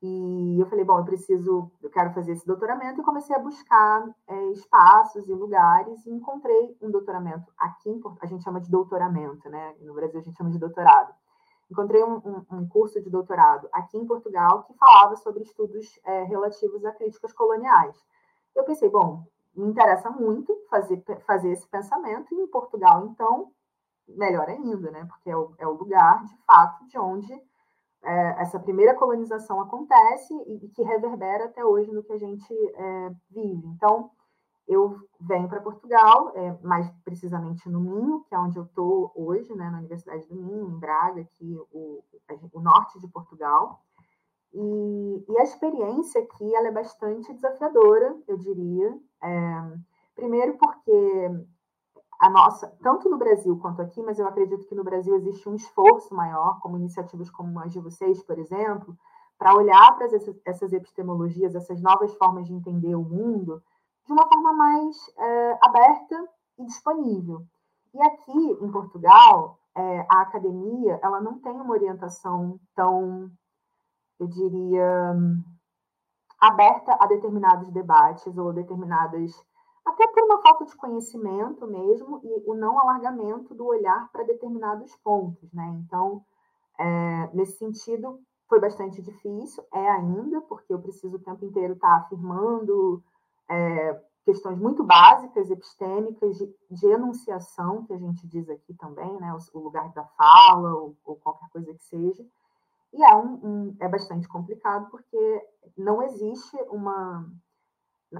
E 0.00 0.60
eu 0.60 0.66
falei, 0.66 0.84
bom, 0.84 0.98
eu 0.98 1.04
preciso, 1.04 1.70
eu 1.82 1.90
quero 1.90 2.12
fazer 2.12 2.32
esse 2.32 2.46
doutoramento 2.46 3.00
e 3.00 3.04
comecei 3.04 3.34
a 3.34 3.40
buscar 3.40 4.08
é, 4.28 4.46
espaços 4.52 5.28
e 5.28 5.34
lugares 5.34 6.06
e 6.06 6.10
encontrei 6.10 6.76
um 6.80 6.90
doutoramento 6.90 7.52
aqui 7.58 7.90
em 7.90 8.00
a 8.20 8.26
gente 8.26 8.44
chama 8.44 8.60
de 8.60 8.70
doutoramento, 8.70 9.48
né? 9.48 9.74
No 9.80 9.94
Brasil 9.94 10.20
a 10.20 10.22
gente 10.22 10.36
chama 10.36 10.50
de 10.50 10.58
doutorado. 10.58 11.12
Encontrei 11.68 12.02
um, 12.04 12.14
um, 12.14 12.46
um 12.52 12.68
curso 12.68 13.02
de 13.02 13.10
doutorado 13.10 13.68
aqui 13.72 13.98
em 13.98 14.06
Portugal 14.06 14.62
que 14.64 14.74
falava 14.74 15.16
sobre 15.16 15.42
estudos 15.42 15.98
é, 16.04 16.22
relativos 16.24 16.84
a 16.84 16.92
críticas 16.92 17.32
coloniais. 17.32 17.96
Eu 18.54 18.62
pensei, 18.64 18.88
bom, 18.88 19.24
me 19.54 19.66
interessa 19.66 20.10
muito 20.10 20.56
fazer, 20.70 21.02
fazer 21.26 21.50
esse 21.50 21.66
pensamento 21.66 22.32
e 22.32 22.40
em 22.40 22.46
Portugal, 22.46 23.04
então, 23.06 23.50
melhor 24.06 24.48
ainda, 24.48 24.92
né? 24.92 25.04
Porque 25.06 25.28
é 25.28 25.36
o, 25.36 25.52
é 25.58 25.66
o 25.66 25.72
lugar, 25.72 26.24
de 26.24 26.36
fato, 26.46 26.86
de 26.86 26.96
onde 26.98 27.47
é, 28.04 28.42
essa 28.42 28.58
primeira 28.58 28.94
colonização 28.94 29.60
acontece 29.60 30.34
e, 30.46 30.64
e, 30.64 30.68
que 30.68 30.82
reverbera 30.82 31.46
até 31.46 31.64
hoje 31.64 31.90
no 31.92 32.02
que 32.02 32.12
a 32.12 32.18
gente 32.18 32.52
é, 32.52 33.10
vive. 33.30 33.66
Então, 33.68 34.10
eu 34.66 34.98
venho 35.20 35.48
para 35.48 35.60
Portugal, 35.60 36.32
é, 36.34 36.58
mais 36.62 36.88
precisamente 37.04 37.68
no 37.68 37.80
Minho, 37.80 38.24
que 38.28 38.34
é 38.34 38.38
onde 38.38 38.58
eu 38.58 38.64
estou 38.64 39.10
hoje, 39.14 39.52
né, 39.54 39.70
na 39.70 39.78
Universidade 39.78 40.26
do 40.26 40.36
Minho, 40.36 40.68
em 40.68 40.78
Braga, 40.78 41.22
aqui 41.22 41.58
o, 41.72 42.04
o 42.52 42.60
norte 42.60 43.00
de 43.00 43.08
Portugal. 43.08 43.82
E, 44.52 45.24
e, 45.28 45.38
a 45.38 45.42
experiência 45.42 46.22
aqui 46.22 46.54
ela 46.54 46.68
é 46.68 46.72
bastante 46.72 47.32
desafiadora, 47.32 48.16
eu 48.26 48.36
diria. 48.36 48.98
É, 49.22 49.78
primeiro 50.14 50.56
porque 50.56 51.30
a 52.18 52.28
nossa, 52.28 52.66
tanto 52.82 53.08
no 53.08 53.16
Brasil 53.16 53.56
quanto 53.58 53.80
aqui, 53.80 54.02
mas 54.02 54.18
eu 54.18 54.26
acredito 54.26 54.66
que 54.66 54.74
no 54.74 54.82
Brasil 54.82 55.14
existe 55.16 55.48
um 55.48 55.54
esforço 55.54 56.12
maior, 56.14 56.58
como 56.60 56.76
iniciativas 56.76 57.30
como 57.30 57.60
as 57.60 57.72
de 57.72 57.78
vocês, 57.78 58.22
por 58.24 58.38
exemplo, 58.38 58.96
para 59.38 59.54
olhar 59.54 59.96
para 59.96 60.08
essas 60.44 60.72
epistemologias, 60.72 61.54
essas 61.54 61.80
novas 61.80 62.12
formas 62.14 62.46
de 62.46 62.52
entender 62.52 62.96
o 62.96 63.04
mundo, 63.04 63.62
de 64.04 64.12
uma 64.12 64.26
forma 64.26 64.52
mais 64.52 64.96
é, 65.16 65.58
aberta 65.62 66.28
e 66.58 66.64
disponível. 66.64 67.46
E 67.94 68.02
aqui 68.02 68.58
em 68.60 68.70
Portugal, 68.70 69.60
é, 69.76 70.06
a 70.10 70.22
academia 70.22 70.98
ela 71.02 71.20
não 71.20 71.38
tem 71.38 71.52
uma 71.52 71.72
orientação 71.72 72.58
tão, 72.74 73.30
eu 74.18 74.26
diria, 74.26 75.14
aberta 76.40 76.96
a 76.98 77.06
determinados 77.06 77.70
debates 77.70 78.36
ou 78.36 78.52
determinadas 78.52 79.32
até 79.88 80.06
por 80.08 80.22
uma 80.24 80.42
falta 80.42 80.66
de 80.66 80.76
conhecimento 80.76 81.66
mesmo 81.66 82.20
e 82.22 82.42
o 82.46 82.54
não 82.54 82.78
alargamento 82.78 83.54
do 83.54 83.64
olhar 83.64 84.10
para 84.12 84.24
determinados 84.24 84.94
pontos, 84.96 85.50
né? 85.52 85.66
Então, 85.84 86.22
é, 86.78 87.30
nesse 87.34 87.58
sentido, 87.58 88.20
foi 88.48 88.60
bastante 88.60 89.00
difícil, 89.00 89.64
é 89.72 89.88
ainda, 89.90 90.40
porque 90.42 90.72
eu 90.72 90.80
preciso 90.80 91.16
o 91.16 91.20
tempo 91.20 91.44
inteiro 91.44 91.74
estar 91.74 91.96
afirmando 91.96 93.02
é, 93.48 94.00
questões 94.24 94.58
muito 94.58 94.84
básicas, 94.84 95.50
epistêmicas, 95.50 96.36
de, 96.36 96.54
de, 96.70 96.86
enunciação, 96.86 97.84
que 97.84 97.94
a 97.94 97.98
gente 97.98 98.26
diz 98.26 98.48
aqui 98.50 98.74
também, 98.74 99.18
né? 99.18 99.34
O, 99.34 99.58
o 99.58 99.62
lugar 99.62 99.90
da 99.92 100.04
fala, 100.04 100.74
ou, 100.74 100.96
ou, 101.04 101.16
qualquer 101.16 101.48
coisa 101.48 101.72
que 101.72 101.82
seja. 101.82 102.24
E 102.92 103.02
é, 103.02 103.16
um, 103.16 103.34
um, 103.42 103.76
é 103.80 103.88
bastante 103.88 104.28
complicado, 104.28 104.90
porque 104.90 105.46
não 105.76 106.02
existe 106.02 106.56
uma 106.70 107.26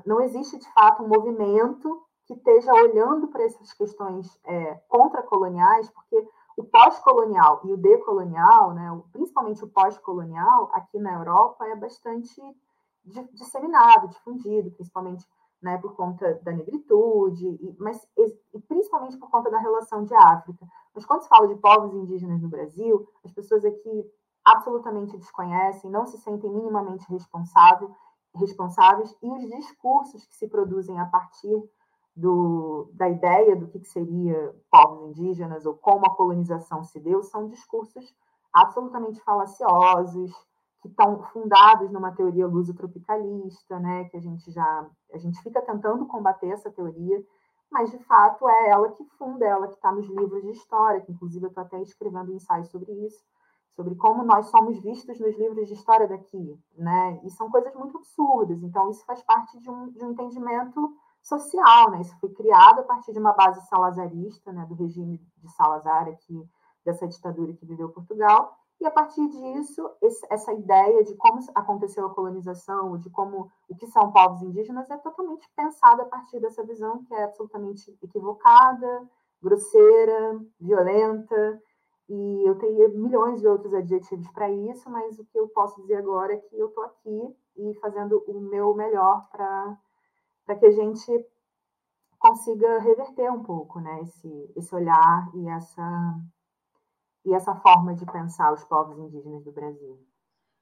não 0.05 0.21
existe, 0.21 0.59
de 0.59 0.73
fato, 0.73 1.03
um 1.03 1.09
movimento 1.09 2.03
que 2.27 2.35
esteja 2.35 2.73
olhando 2.75 3.29
para 3.29 3.43
essas 3.45 3.73
questões 3.73 4.39
é, 4.45 4.75
contracoloniais, 4.89 5.91
porque 5.91 6.29
o 6.57 6.65
pós-colonial 6.65 7.61
e 7.65 7.73
o 7.73 7.77
decolonial, 7.77 8.75
né, 8.75 9.03
principalmente 9.13 9.65
o 9.65 9.69
pós-colonial, 9.69 10.71
aqui 10.75 10.99
na 10.99 11.15
Europa, 11.15 11.67
é 11.67 11.75
bastante 11.75 12.41
disseminado, 13.33 14.09
difundido, 14.09 14.71
principalmente 14.73 15.27
né, 15.63 15.79
por 15.79 15.95
conta 15.97 16.35
da 16.43 16.53
negritude, 16.53 17.47
e, 17.47 17.77
mas 17.79 18.07
e 18.53 18.59
principalmente 18.69 19.17
por 19.17 19.31
conta 19.31 19.51
da 19.51 19.59
relação 19.59 20.05
de 20.05 20.15
África. 20.15 20.67
Mas 20.95 21.07
quando 21.07 21.23
se 21.23 21.29
fala 21.29 21.49
de 21.49 21.57
povos 21.57 21.95
indígenas 21.95 22.43
no 22.43 22.49
Brasil, 22.49 23.09
as 23.25 23.33
pessoas 23.33 23.65
aqui 23.65 24.05
absolutamente 24.45 25.17
desconhecem, 25.17 25.91
não 25.91 26.07
se 26.07 26.19
sentem 26.19 26.51
minimamente 26.51 27.11
responsáveis 27.11 27.91
responsáveis 28.35 29.15
e 29.23 29.31
os 29.31 29.49
discursos 29.49 30.27
que 30.27 30.35
se 30.35 30.49
produzem 30.49 30.99
a 30.99 31.07
partir 31.07 31.63
do, 32.15 32.91
da 32.95 33.09
ideia 33.09 33.55
do 33.55 33.69
que 33.69 33.85
seria 33.85 34.55
povos 34.71 35.03
indígenas 35.09 35.65
ou 35.65 35.75
como 35.75 36.07
a 36.07 36.15
colonização 36.15 36.83
se 36.83 36.99
deu 36.99 37.23
são 37.23 37.49
discursos 37.49 38.15
absolutamente 38.53 39.21
falaciosos 39.21 40.33
que 40.81 40.89
estão 40.89 41.23
fundados 41.25 41.91
numa 41.91 42.13
teoria 42.13 42.47
luso-tropicalista, 42.47 43.79
né, 43.79 44.05
que 44.05 44.17
a 44.17 44.21
gente 44.21 44.51
já 44.51 44.87
a 45.13 45.19
gente 45.19 45.41
fica 45.43 45.61
tentando 45.63 46.07
combater 46.07 46.49
essa 46.49 46.71
teoria, 46.71 47.25
mas 47.71 47.91
de 47.91 47.99
fato 47.99 48.49
é 48.49 48.71
ela 48.71 48.91
que 48.91 49.05
funda, 49.17 49.45
é 49.45 49.49
ela 49.49 49.69
que 49.69 49.75
está 49.75 49.93
nos 49.93 50.07
livros 50.09 50.43
de 50.43 50.51
história, 50.51 51.01
que 51.01 51.13
inclusive 51.13 51.47
eu 51.47 51.49
estou 51.49 51.63
até 51.63 51.81
escrevendo 51.83 52.33
um 52.33 52.37
ensaio 52.37 52.65
sobre 52.67 52.93
isso, 53.07 53.23
sobre 53.79 53.95
como 53.95 54.25
nós 54.25 54.47
somos 54.47 54.77
vistos 54.81 55.21
nos 55.21 55.39
livros 55.39 55.69
de 55.69 55.75
história 55.75 56.09
daqui, 56.09 56.61
né? 56.77 57.21
E 57.23 57.31
são 57.31 57.49
coisas 57.49 57.73
muito 57.77 57.97
absurdas. 57.97 58.61
Então, 58.61 58.91
isso 58.91 59.07
faz 59.07 59.23
parte 59.23 59.57
de 59.61 59.71
um, 59.71 59.89
de 59.91 60.05
um 60.05 60.11
entendimento 60.11 60.93
social, 61.23 61.93
né? 61.93 62.01
Isso 62.01 62.19
foi 62.19 62.29
criado 62.31 62.81
a 62.81 62.83
partir 62.83 63.13
de 63.13 63.21
uma 63.21 63.33
base 63.35 63.65
salazarista, 63.69 64.51
né? 64.51 64.67
Do 64.67 64.75
regime 64.75 65.25
de 65.37 65.49
Salazar 65.53 66.09
aqui, 66.09 66.45
dessa 66.85 67.07
ditadura 67.07 67.53
que 67.53 67.65
viveu 67.65 67.89
Portugal. 67.91 68.53
E 68.81 68.87
a 68.87 68.91
partir 68.91 69.29
disso, 69.29 69.89
esse, 70.03 70.27
essa 70.29 70.53
ideia 70.53 71.05
de 71.05 71.15
como 71.15 71.39
aconteceu 71.55 72.05
a 72.05 72.13
colonização, 72.13 72.99
de 72.99 73.09
como 73.11 73.49
o 73.69 73.77
que 73.77 73.87
são 73.87 74.11
povos 74.11 74.43
indígenas, 74.43 74.91
é 74.91 74.97
totalmente 74.97 75.49
pensada 75.55 76.03
a 76.03 76.07
partir 76.07 76.41
dessa 76.41 76.65
visão 76.65 77.05
que 77.05 77.15
é 77.15 77.23
absolutamente 77.23 77.97
equivocada, 78.03 79.09
grosseira, 79.41 80.41
violenta, 80.61 81.63
e 82.09 82.49
eu 82.49 82.55
teria 82.59 82.89
milhões 82.89 83.41
de 83.41 83.47
outros 83.47 83.75
adjetivos 83.75 84.29
para 84.31 84.51
isso, 84.51 84.89
mas 84.89 85.19
o 85.19 85.27
que 85.27 85.39
eu 85.39 85.49
posso 85.49 85.81
dizer 85.83 85.97
agora 85.97 86.33
é 86.33 86.39
que 86.39 86.59
eu 86.59 86.69
estou 86.69 86.85
aqui 86.85 87.37
e 87.57 87.75
fazendo 87.81 88.25
o 88.27 88.41
meu 88.41 88.75
melhor 88.75 89.29
para 89.31 90.57
que 90.59 90.67
a 90.67 90.71
gente 90.71 91.27
consiga 92.19 92.79
reverter 92.79 93.31
um 93.31 93.43
pouco 93.43 93.79
né, 93.79 94.03
esse, 94.03 94.53
esse 94.57 94.75
olhar 94.75 95.31
e 95.35 95.49
essa, 95.49 96.21
e 97.27 97.35
essa 97.35 97.55
forma 97.57 97.95
de 97.95 98.07
pensar 98.07 98.53
os 98.53 98.65
povos 98.65 98.99
indígenas 98.99 99.45
do 99.45 99.53
Brasil. 99.53 99.99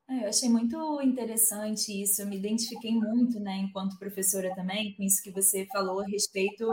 É, 0.09 0.25
eu 0.25 0.29
achei 0.29 0.49
muito 0.49 1.01
interessante 1.01 2.03
isso, 2.03 2.23
eu 2.23 2.27
me 2.27 2.39
identifiquei 2.39 2.93
muito, 2.93 3.39
né, 3.41 3.57
enquanto 3.59 3.99
professora 3.99 4.55
também, 4.55 4.95
com 4.97 5.03
isso 5.03 5.23
que 5.23 5.33
você 5.33 5.67
falou 5.67 6.01
a 6.01 6.07
respeito 6.07 6.67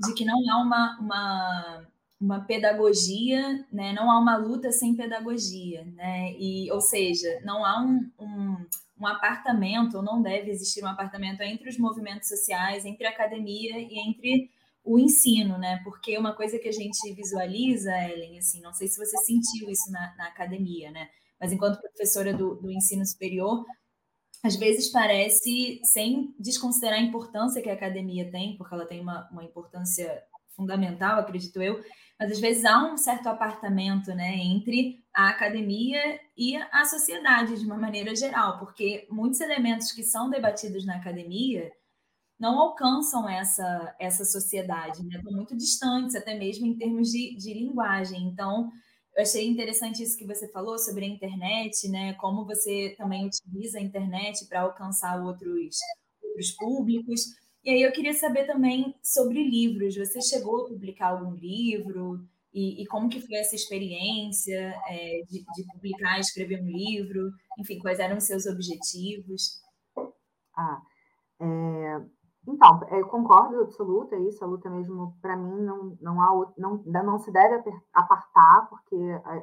de 0.00 0.14
que 0.14 0.24
não 0.24 0.38
há 0.50 0.62
uma, 0.62 0.98
uma 1.00 1.88
uma 2.20 2.40
pedagogia, 2.44 3.64
né? 3.72 3.92
não 3.92 4.10
há 4.10 4.18
uma 4.18 4.36
luta 4.36 4.72
sem 4.72 4.94
pedagogia, 4.94 5.84
né? 5.94 6.32
e, 6.38 6.70
ou 6.72 6.80
seja, 6.80 7.40
não 7.44 7.64
há 7.64 7.80
um, 7.80 8.10
um, 8.18 8.66
um 9.00 9.06
apartamento, 9.06 9.98
ou 9.98 10.02
não 10.02 10.20
deve 10.20 10.50
existir 10.50 10.82
um 10.82 10.88
apartamento 10.88 11.42
entre 11.42 11.68
os 11.68 11.78
movimentos 11.78 12.28
sociais, 12.28 12.84
entre 12.84 13.06
a 13.06 13.10
academia 13.10 13.78
e 13.78 13.98
entre 13.98 14.50
o 14.84 14.98
ensino, 14.98 15.58
né? 15.58 15.80
Porque 15.84 16.16
uma 16.16 16.34
coisa 16.34 16.58
que 16.58 16.68
a 16.68 16.72
gente 16.72 17.12
visualiza, 17.12 17.90
Ellen, 18.10 18.38
assim, 18.38 18.60
não 18.62 18.72
sei 18.72 18.88
se 18.88 18.96
você 18.96 19.18
sentiu 19.18 19.68
isso 19.68 19.90
na, 19.92 20.14
na 20.16 20.28
academia, 20.28 20.90
né? 20.90 21.08
Mas 21.38 21.52
enquanto 21.52 21.80
professora 21.80 22.32
do, 22.32 22.54
do 22.54 22.70
ensino 22.70 23.04
superior, 23.04 23.64
às 24.42 24.56
vezes 24.56 24.90
parece, 24.90 25.80
sem 25.84 26.34
desconsiderar 26.38 26.98
a 26.98 27.02
importância 27.02 27.60
que 27.60 27.68
a 27.68 27.74
academia 27.74 28.30
tem, 28.30 28.56
porque 28.56 28.74
ela 28.74 28.86
tem 28.86 29.00
uma, 29.00 29.28
uma 29.30 29.44
importância 29.44 30.22
fundamental, 30.56 31.20
acredito 31.20 31.60
eu, 31.60 31.80
mas 32.18 32.32
às 32.32 32.40
vezes 32.40 32.64
há 32.64 32.84
um 32.84 32.96
certo 32.96 33.28
apartamento 33.28 34.12
né, 34.14 34.36
entre 34.36 35.04
a 35.14 35.28
academia 35.28 36.20
e 36.36 36.56
a 36.56 36.84
sociedade 36.84 37.58
de 37.58 37.64
uma 37.64 37.76
maneira 37.76 38.14
geral, 38.14 38.58
porque 38.58 39.06
muitos 39.10 39.40
elementos 39.40 39.92
que 39.92 40.02
são 40.02 40.28
debatidos 40.28 40.84
na 40.84 40.96
academia 40.96 41.72
não 42.38 42.58
alcançam 42.58 43.28
essa, 43.28 43.96
essa 43.98 44.24
sociedade, 44.24 45.04
né? 45.04 45.16
estão 45.16 45.32
muito 45.32 45.56
distantes, 45.56 46.14
até 46.14 46.38
mesmo 46.38 46.66
em 46.66 46.76
termos 46.76 47.10
de, 47.10 47.34
de 47.36 47.52
linguagem. 47.52 48.22
Então, 48.28 48.70
eu 49.16 49.22
achei 49.22 49.48
interessante 49.48 50.02
isso 50.02 50.16
que 50.16 50.26
você 50.26 50.48
falou 50.52 50.78
sobre 50.78 51.04
a 51.04 51.08
internet, 51.08 51.88
né? 51.88 52.14
Como 52.14 52.46
você 52.46 52.94
também 52.96 53.26
utiliza 53.26 53.78
a 53.78 53.82
internet 53.82 54.46
para 54.46 54.60
alcançar 54.60 55.20
outros, 55.20 55.76
outros 56.22 56.52
públicos. 56.52 57.22
E 57.64 57.70
aí 57.70 57.82
eu 57.82 57.92
queria 57.92 58.14
saber 58.14 58.46
também 58.46 58.94
sobre 59.02 59.42
livros. 59.42 59.96
Você 59.96 60.20
chegou 60.22 60.62
a 60.62 60.68
publicar 60.68 61.08
algum 61.08 61.34
livro? 61.34 62.20
E, 62.52 62.82
e 62.82 62.86
como 62.86 63.08
que 63.08 63.20
foi 63.20 63.36
essa 63.36 63.54
experiência 63.54 64.74
é, 64.88 65.22
de, 65.28 65.44
de, 65.44 65.72
publicar, 65.72 66.18
escrever 66.18 66.62
um 66.62 66.66
livro? 66.66 67.30
Enfim, 67.58 67.78
quais 67.78 67.98
eram 67.98 68.16
os 68.16 68.24
seus 68.24 68.46
objetivos? 68.46 69.60
Ah, 70.56 70.80
É, 71.40 72.00
então, 72.48 72.80
eu 72.90 73.06
concordo 73.08 73.60
absoluto, 73.60 74.14
é 74.14 74.20
isso, 74.20 74.42
a 74.42 74.46
luta 74.46 74.70
mesmo, 74.70 75.14
para 75.20 75.36
mim, 75.36 75.62
não, 75.62 75.96
não, 76.00 76.22
há, 76.22 76.52
não, 76.56 76.82
não 76.86 77.18
se 77.18 77.30
deve 77.30 77.62
apartar, 77.92 78.66
porque 78.70 78.96
a, 79.24 79.42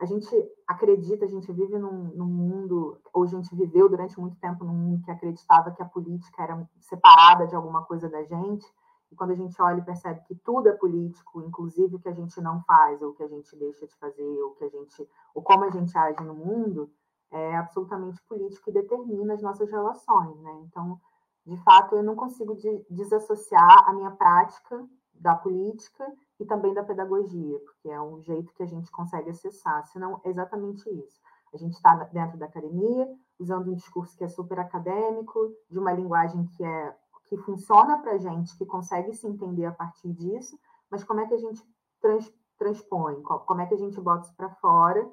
a, 0.00 0.06
gente 0.06 0.28
acredita, 0.66 1.24
a 1.24 1.28
gente 1.28 1.52
vive 1.52 1.78
num, 1.78 2.04
num, 2.14 2.26
mundo, 2.26 2.98
ou 3.12 3.24
a 3.24 3.26
gente 3.26 3.54
viveu 3.54 3.88
durante 3.88 4.18
muito 4.18 4.36
tempo 4.38 4.64
num 4.64 4.72
mundo 4.72 5.04
que 5.04 5.10
acreditava 5.10 5.70
que 5.70 5.82
a 5.82 5.86
política 5.86 6.42
era 6.42 6.68
separada 6.78 7.46
de 7.46 7.54
alguma 7.54 7.84
coisa 7.84 8.08
da 8.08 8.22
gente, 8.24 8.66
e 9.12 9.16
quando 9.16 9.32
a 9.32 9.36
gente 9.36 9.60
olha 9.60 9.80
e 9.80 9.84
percebe 9.84 10.22
que 10.26 10.34
tudo 10.36 10.68
é 10.68 10.72
político, 10.72 11.42
inclusive 11.42 11.96
o 11.96 11.98
que 11.98 12.08
a 12.08 12.14
gente 12.14 12.40
não 12.40 12.62
faz, 12.62 13.02
ou 13.02 13.10
o 13.10 13.14
que 13.14 13.22
a 13.22 13.28
gente 13.28 13.54
deixa 13.56 13.86
de 13.86 13.94
fazer, 13.96 14.42
ou 14.42 14.52
que 14.54 14.64
a 14.64 14.68
gente, 14.68 15.08
ou 15.34 15.42
como 15.42 15.64
a 15.64 15.70
gente 15.70 15.96
age 15.98 16.22
no 16.22 16.34
mundo, 16.34 16.90
é 17.30 17.56
absolutamente 17.56 18.22
político 18.22 18.70
e 18.70 18.72
determina 18.72 19.34
as 19.34 19.42
nossas 19.42 19.70
relações, 19.70 20.40
né? 20.40 20.62
Então, 20.66 20.98
de 21.44 21.56
fato, 21.58 21.96
eu 21.96 22.02
não 22.02 22.14
consigo 22.14 22.54
de, 22.54 22.84
desassociar 22.88 23.88
a 23.88 23.92
minha 23.92 24.10
prática 24.12 24.84
da 25.12 25.34
política 25.34 26.06
e 26.40 26.46
também 26.46 26.72
da 26.72 26.82
pedagogia, 26.82 27.58
porque 27.60 27.90
é 27.90 28.00
um 28.00 28.20
jeito 28.22 28.52
que 28.54 28.62
a 28.62 28.66
gente 28.66 28.90
consegue 28.90 29.28
acessar, 29.30 29.84
senão 29.86 30.20
é 30.24 30.30
exatamente 30.30 30.88
isso. 30.88 31.20
A 31.52 31.56
gente 31.58 31.74
está 31.74 31.94
dentro 32.04 32.38
da 32.38 32.46
academia, 32.46 33.06
usando 33.38 33.70
um 33.70 33.74
discurso 33.74 34.16
que 34.16 34.24
é 34.24 34.28
super 34.28 34.58
acadêmico, 34.58 35.52
de 35.68 35.78
uma 35.78 35.92
linguagem 35.92 36.46
que 36.56 36.64
é 36.64 36.96
que 37.26 37.36
funciona 37.36 37.98
para 37.98 38.12
a 38.12 38.18
gente, 38.18 38.58
que 38.58 38.66
consegue 38.66 39.12
se 39.12 39.24
entender 39.24 39.64
a 39.64 39.70
partir 39.70 40.12
disso, 40.12 40.58
mas 40.90 41.04
como 41.04 41.20
é 41.20 41.26
que 41.26 41.34
a 41.34 41.38
gente 41.38 41.62
trans, 42.00 42.32
transpõe, 42.58 43.22
como 43.22 43.60
é 43.60 43.66
que 43.66 43.74
a 43.74 43.78
gente 43.78 44.00
bota 44.00 44.24
isso 44.24 44.34
para 44.34 44.50
fora, 44.50 45.08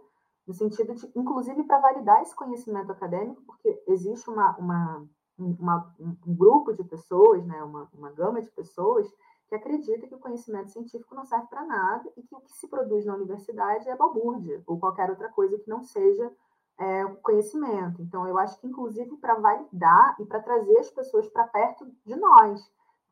no 0.48 0.53
sentido 0.53 0.96
de, 0.96 1.12
inclusive, 1.15 1.63
para 1.63 1.79
validar 1.79 2.22
esse 2.24 2.36
conhecimento 2.36 2.91
acadêmico, 2.91 3.43
porque 3.46 3.84
existe 3.86 4.27
uma, 4.31 4.57
uma, 4.57 5.07
uma 5.38 5.96
um 6.00 6.36
grupo 6.36 6.74
de 6.74 6.84
pessoas, 6.84 7.46
né, 7.46 7.62
uma, 7.63 7.88
uma 7.93 8.12
gama 8.12 8.41
de 8.41 8.50
pessoas 8.50 9.07
que 9.48 9.56
acredita 9.56 10.08
que 10.08 10.16
o 10.16 10.20
conhecimento 10.20 10.72
científico 10.72 11.16
não 11.16 11.24
serve 11.24 11.48
para 11.48 11.66
nada 11.66 12.10
e 12.18 12.24
que 12.24 12.36
o 12.36 12.42
que 12.42 12.51
se 12.51 12.68
produz 12.68 13.06
na 13.06 13.16
universidade 13.16 13.88
é 13.88 13.96
balbúrdia 13.96 14.62
ou 14.68 14.80
qualquer 14.80 15.10
outra 15.10 15.30
coisa 15.30 15.58
que 15.58 15.70
não 15.70 15.82
seja 15.84 16.32
é, 16.77 17.06
conhecimento. 17.24 18.01
Então, 18.01 18.27
eu 18.27 18.38
acho 18.38 18.60
que, 18.60 18.68
inclusive, 18.68 19.16
para 19.18 19.36
validar 19.36 20.16
e 20.20 20.25
para 20.25 20.42
trazer 20.42 20.77
as 20.77 20.89
pessoas 20.89 21.27
para 21.30 21.48
perto 21.48 21.89
de 22.06 22.16
nós, 22.16 22.62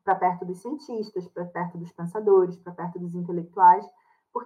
para 0.04 0.14
perto 0.14 0.44
dos 0.44 0.60
cientistas, 0.60 1.26
para 1.28 1.46
perto 1.46 1.78
dos 1.78 1.90
pensadores, 1.92 2.56
para 2.58 2.72
perto 2.72 2.98
dos 2.98 3.14
intelectuais, 3.14 3.84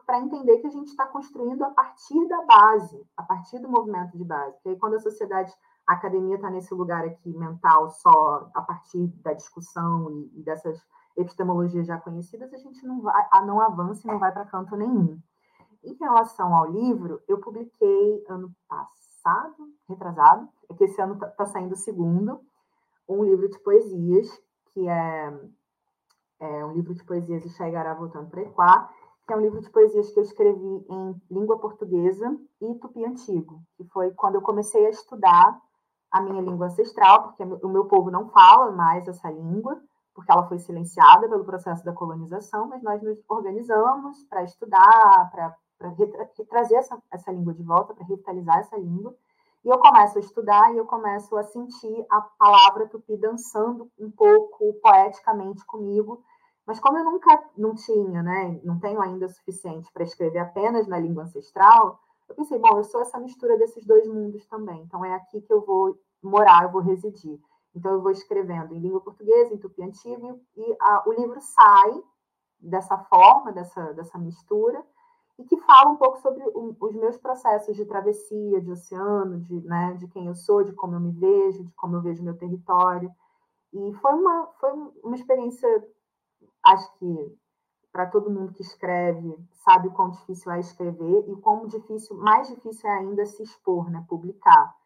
para 0.06 0.20
entender 0.20 0.58
que 0.58 0.68
a 0.68 0.70
gente 0.70 0.88
está 0.88 1.04
construindo 1.06 1.64
a 1.64 1.70
partir 1.70 2.28
da 2.28 2.42
base, 2.44 3.04
a 3.16 3.24
partir 3.24 3.58
do 3.58 3.68
movimento 3.68 4.16
de 4.16 4.24
base. 4.24 4.54
Porque 4.54 4.68
aí, 4.70 4.78
quando 4.78 4.94
a 4.94 5.00
sociedade, 5.00 5.52
a 5.86 5.94
academia 5.94 6.36
está 6.36 6.48
nesse 6.48 6.72
lugar 6.72 7.04
aqui 7.04 7.36
mental 7.36 7.90
só 7.90 8.48
a 8.54 8.62
partir 8.62 9.08
da 9.22 9.32
discussão 9.32 10.08
e, 10.12 10.38
e 10.38 10.42
dessas 10.44 10.80
epistemologias 11.20 11.86
já 11.86 11.98
conhecidas, 11.98 12.52
a 12.52 12.58
gente 12.58 12.84
não, 12.86 13.00
vai, 13.00 13.24
não 13.44 13.60
avança 13.60 14.06
e 14.06 14.10
não 14.10 14.18
vai 14.18 14.32
para 14.32 14.46
canto 14.46 14.76
nenhum. 14.76 15.18
Em 15.82 15.94
relação 15.94 16.54
ao 16.54 16.70
livro, 16.70 17.20
eu 17.26 17.38
publiquei 17.38 18.24
ano 18.28 18.52
passado 18.68 19.68
retrasado, 19.88 20.48
é 20.68 20.74
que 20.74 20.84
esse 20.84 21.00
ano 21.00 21.14
está 21.14 21.26
tá 21.28 21.46
saindo 21.46 21.72
o 21.72 21.76
segundo, 21.76 22.40
um 23.08 23.24
livro 23.24 23.48
de 23.48 23.58
poesias, 23.60 24.28
que 24.72 24.88
é, 24.88 25.40
é 26.40 26.64
um 26.64 26.72
livro 26.72 26.94
de 26.94 27.04
poesias 27.04 27.42
de 27.42 27.50
Xaigará 27.50 27.94
Voltando 27.94 28.30
para 28.30 28.42
Equá, 28.42 28.90
que 29.26 29.32
é 29.32 29.36
um 29.36 29.40
livro 29.40 29.60
de 29.60 29.70
poesias 29.70 30.10
que 30.10 30.18
eu 30.18 30.24
escrevi 30.24 30.86
em 30.88 31.22
língua 31.30 31.58
portuguesa 31.58 32.36
e 32.60 32.74
tupi 32.74 33.04
antigo, 33.04 33.60
que 33.76 33.84
foi 33.84 34.10
quando 34.12 34.36
eu 34.36 34.42
comecei 34.42 34.86
a 34.86 34.90
estudar 34.90 35.60
a 36.10 36.20
minha 36.20 36.42
língua 36.42 36.66
ancestral, 36.66 37.22
porque 37.22 37.42
o 37.42 37.68
meu 37.68 37.84
povo 37.84 38.10
não 38.10 38.28
fala 38.30 38.72
mais 38.72 39.06
essa 39.06 39.30
língua, 39.30 39.80
porque 40.20 40.32
ela 40.32 40.46
foi 40.46 40.58
silenciada 40.58 41.26
pelo 41.26 41.46
processo 41.46 41.82
da 41.82 41.94
colonização, 41.94 42.68
mas 42.68 42.82
nós 42.82 43.02
nos 43.02 43.18
organizamos 43.26 44.22
para 44.24 44.44
estudar, 44.44 45.30
para 45.30 45.56
trazer 46.46 46.74
essa, 46.74 47.02
essa 47.10 47.32
língua 47.32 47.54
de 47.54 47.62
volta, 47.62 47.94
para 47.94 48.04
revitalizar 48.04 48.58
essa 48.58 48.76
língua. 48.76 49.16
E 49.64 49.68
eu 49.68 49.78
começo 49.78 50.18
a 50.18 50.20
estudar 50.20 50.74
e 50.74 50.76
eu 50.76 50.84
começo 50.84 51.34
a 51.38 51.42
sentir 51.42 52.06
a 52.10 52.20
palavra 52.20 52.86
tupi 52.86 53.16
dançando 53.16 53.90
um 53.98 54.10
pouco 54.10 54.74
poeticamente 54.82 55.64
comigo. 55.64 56.22
Mas 56.66 56.78
como 56.78 56.98
eu 56.98 57.04
nunca 57.04 57.42
não 57.56 57.74
tinha, 57.74 58.22
né, 58.22 58.60
não 58.62 58.78
tenho 58.78 59.00
ainda 59.00 59.24
o 59.24 59.30
suficiente 59.30 59.90
para 59.90 60.04
escrever 60.04 60.40
apenas 60.40 60.86
na 60.86 60.98
língua 60.98 61.22
ancestral, 61.22 61.98
eu 62.28 62.34
pensei, 62.34 62.58
bom, 62.58 62.76
eu 62.76 62.84
sou 62.84 63.00
essa 63.00 63.18
mistura 63.18 63.56
desses 63.56 63.86
dois 63.86 64.06
mundos 64.06 64.46
também. 64.46 64.82
Então 64.82 65.02
é 65.02 65.14
aqui 65.14 65.40
que 65.40 65.52
eu 65.52 65.64
vou 65.64 65.98
morar, 66.22 66.64
eu 66.64 66.70
vou 66.70 66.82
residir. 66.82 67.40
Então 67.74 67.92
eu 67.92 68.02
vou 68.02 68.10
escrevendo 68.10 68.74
em 68.74 68.80
língua 68.80 69.00
portuguesa, 69.00 69.54
em 69.54 69.58
tupi 69.58 69.82
antigo, 69.82 70.40
e 70.56 70.76
a, 70.80 71.04
o 71.06 71.12
livro 71.12 71.40
sai 71.40 72.02
dessa 72.58 72.98
forma, 72.98 73.52
dessa, 73.52 73.92
dessa 73.94 74.18
mistura, 74.18 74.84
e 75.38 75.44
que 75.44 75.56
fala 75.58 75.90
um 75.90 75.96
pouco 75.96 76.18
sobre 76.18 76.42
o, 76.48 76.76
os 76.78 76.94
meus 76.94 77.16
processos 77.16 77.74
de 77.74 77.86
travessia, 77.86 78.60
de 78.60 78.70
oceano, 78.70 79.40
de, 79.40 79.60
né, 79.62 79.94
de 79.94 80.06
quem 80.08 80.26
eu 80.26 80.34
sou, 80.34 80.62
de 80.62 80.72
como 80.72 80.94
eu 80.94 81.00
me 81.00 81.12
vejo, 81.12 81.64
de 81.64 81.72
como 81.72 81.96
eu 81.96 82.02
vejo 82.02 82.22
meu 82.22 82.36
território. 82.36 83.10
E 83.72 83.92
foi 83.94 84.12
uma, 84.12 84.48
foi 84.58 84.72
uma 85.02 85.16
experiência, 85.16 85.68
acho 86.62 86.92
que 86.98 87.38
para 87.92 88.06
todo 88.06 88.30
mundo 88.30 88.52
que 88.52 88.62
escreve, 88.62 89.36
sabe 89.64 89.88
o 89.88 89.92
quão 89.92 90.10
difícil 90.10 90.52
é 90.52 90.60
escrever 90.60 91.24
e 91.28 91.36
quão 91.36 91.66
difícil, 91.66 92.16
mais 92.16 92.48
difícil 92.48 92.88
é 92.88 92.98
ainda 92.98 93.24
se 93.24 93.42
expor, 93.42 93.90
né, 93.90 94.04
publicar. 94.08 94.76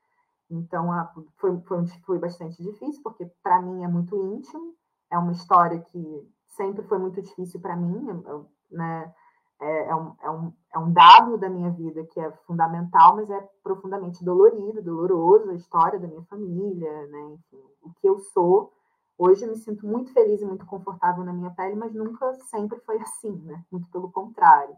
Então, 0.50 0.92
a, 0.92 1.12
foi, 1.36 1.58
foi, 1.62 1.86
foi 2.04 2.18
bastante 2.18 2.62
difícil, 2.62 3.02
porque 3.02 3.26
para 3.42 3.60
mim 3.62 3.82
é 3.82 3.88
muito 3.88 4.16
íntimo, 4.16 4.74
é 5.10 5.18
uma 5.18 5.32
história 5.32 5.80
que 5.80 6.28
sempre 6.48 6.82
foi 6.84 6.98
muito 6.98 7.20
difícil 7.20 7.60
para 7.60 7.76
mim, 7.76 8.06
eu, 8.26 8.48
né, 8.70 9.12
é, 9.60 9.88
é, 9.88 9.94
um, 9.94 10.14
é, 10.20 10.30
um, 10.30 10.52
é 10.74 10.78
um 10.78 10.92
dado 10.92 11.38
da 11.38 11.48
minha 11.48 11.70
vida 11.70 12.04
que 12.04 12.20
é 12.20 12.30
fundamental, 12.46 13.16
mas 13.16 13.30
é 13.30 13.48
profundamente 13.62 14.24
dolorido, 14.24 14.82
doloroso, 14.82 15.50
a 15.50 15.54
história 15.54 15.98
da 15.98 16.08
minha 16.08 16.22
família, 16.24 17.06
né? 17.06 17.20
Enfim, 17.34 17.62
o 17.82 17.92
que 17.94 18.08
eu 18.08 18.18
sou. 18.18 18.72
Hoje 19.16 19.44
eu 19.44 19.50
me 19.50 19.56
sinto 19.56 19.86
muito 19.86 20.12
feliz 20.12 20.42
e 20.42 20.44
muito 20.44 20.66
confortável 20.66 21.24
na 21.24 21.32
minha 21.32 21.50
pele, 21.50 21.76
mas 21.76 21.94
nunca 21.94 22.34
sempre 22.34 22.78
foi 22.80 22.98
assim, 23.00 23.32
né? 23.44 23.64
Muito 23.70 23.88
pelo 23.90 24.10
contrário, 24.10 24.76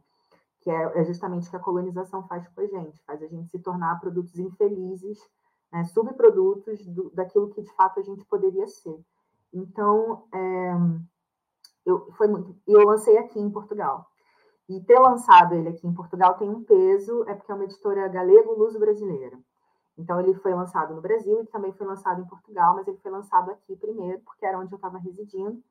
que 0.60 0.70
é, 0.70 1.00
é 1.00 1.04
justamente 1.04 1.48
o 1.48 1.50
que 1.50 1.56
a 1.56 1.60
colonização 1.60 2.26
faz 2.28 2.46
com 2.48 2.60
a 2.60 2.66
gente, 2.66 3.02
faz 3.04 3.22
a 3.22 3.26
gente 3.26 3.50
se 3.50 3.58
tornar 3.58 3.98
produtos 3.98 4.38
infelizes, 4.38 5.18
né? 5.72 5.84
subprodutos 5.84 6.84
do, 6.86 7.10
daquilo 7.10 7.50
que 7.50 7.62
de 7.62 7.72
fato 7.74 8.00
a 8.00 8.02
gente 8.02 8.24
poderia 8.24 8.66
ser. 8.66 8.98
Então, 9.52 10.24
é, 10.32 10.74
eu, 11.84 12.12
foi 12.12 12.26
muito, 12.26 12.56
eu 12.66 12.84
lancei 12.84 13.16
aqui 13.18 13.40
em 13.40 13.50
Portugal. 13.50 14.06
E 14.68 14.80
ter 14.80 14.98
lançado 14.98 15.54
ele 15.54 15.68
aqui 15.68 15.86
em 15.86 15.94
Portugal 15.94 16.34
tem 16.34 16.50
um 16.50 16.64
peso, 16.64 17.24
é 17.28 17.34
porque 17.34 17.52
é 17.52 17.54
uma 17.54 17.64
editora 17.64 18.08
galego-luso-brasileira. 18.08 19.38
Então, 19.96 20.20
ele 20.20 20.34
foi 20.34 20.52
lançado 20.52 20.94
no 20.94 21.00
Brasil 21.00 21.40
e 21.40 21.46
também 21.46 21.72
foi 21.72 21.86
lançado 21.86 22.20
em 22.20 22.26
Portugal, 22.26 22.74
mas 22.74 22.86
ele 22.86 22.98
foi 22.98 23.10
lançado 23.10 23.50
aqui 23.50 23.76
primeiro, 23.76 24.20
porque 24.20 24.44
era 24.44 24.58
onde 24.58 24.72
eu 24.72 24.76
estava 24.76 24.98
residindo. 24.98 25.62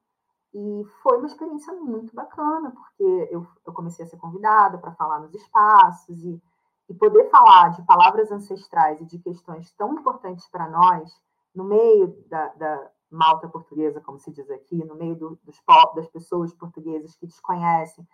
E 0.53 0.83
foi 1.03 1.17
uma 1.17 1.27
experiência 1.27 1.73
muito 1.73 2.15
bacana, 2.15 2.71
porque 2.71 3.27
eu, 3.29 3.45
eu 3.67 3.73
comecei 3.73 4.05
a 4.05 4.07
ser 4.07 4.17
convidada 4.17 4.77
para 4.77 4.93
falar 4.93 5.19
nos 5.19 5.33
espaços 5.33 6.23
e, 6.23 6.41
e 6.89 6.93
poder 6.93 7.29
falar 7.29 7.69
de 7.69 7.83
palavras 7.83 8.31
ancestrais 8.31 9.01
e 9.01 9.05
de 9.05 9.19
questões 9.19 9.71
tão 9.73 9.93
importantes 9.93 10.47
para 10.49 10.69
nós, 10.69 11.11
no 11.53 11.63
meio 11.63 12.15
da, 12.27 12.47
da, 12.49 12.91
malta 13.09 13.47
portuguesa, 13.47 14.01
como 14.01 14.19
se 14.19 14.31
diz 14.31 14.49
aqui, 14.49 14.83
no 14.83 14.95
meio 14.95 15.15
do, 15.15 15.39
dos, 15.43 15.61
das 15.95 16.07
pessoas 16.07 16.53
portuguesas 16.53 17.15
que 17.15 17.25
desconhecem, 17.25 18.05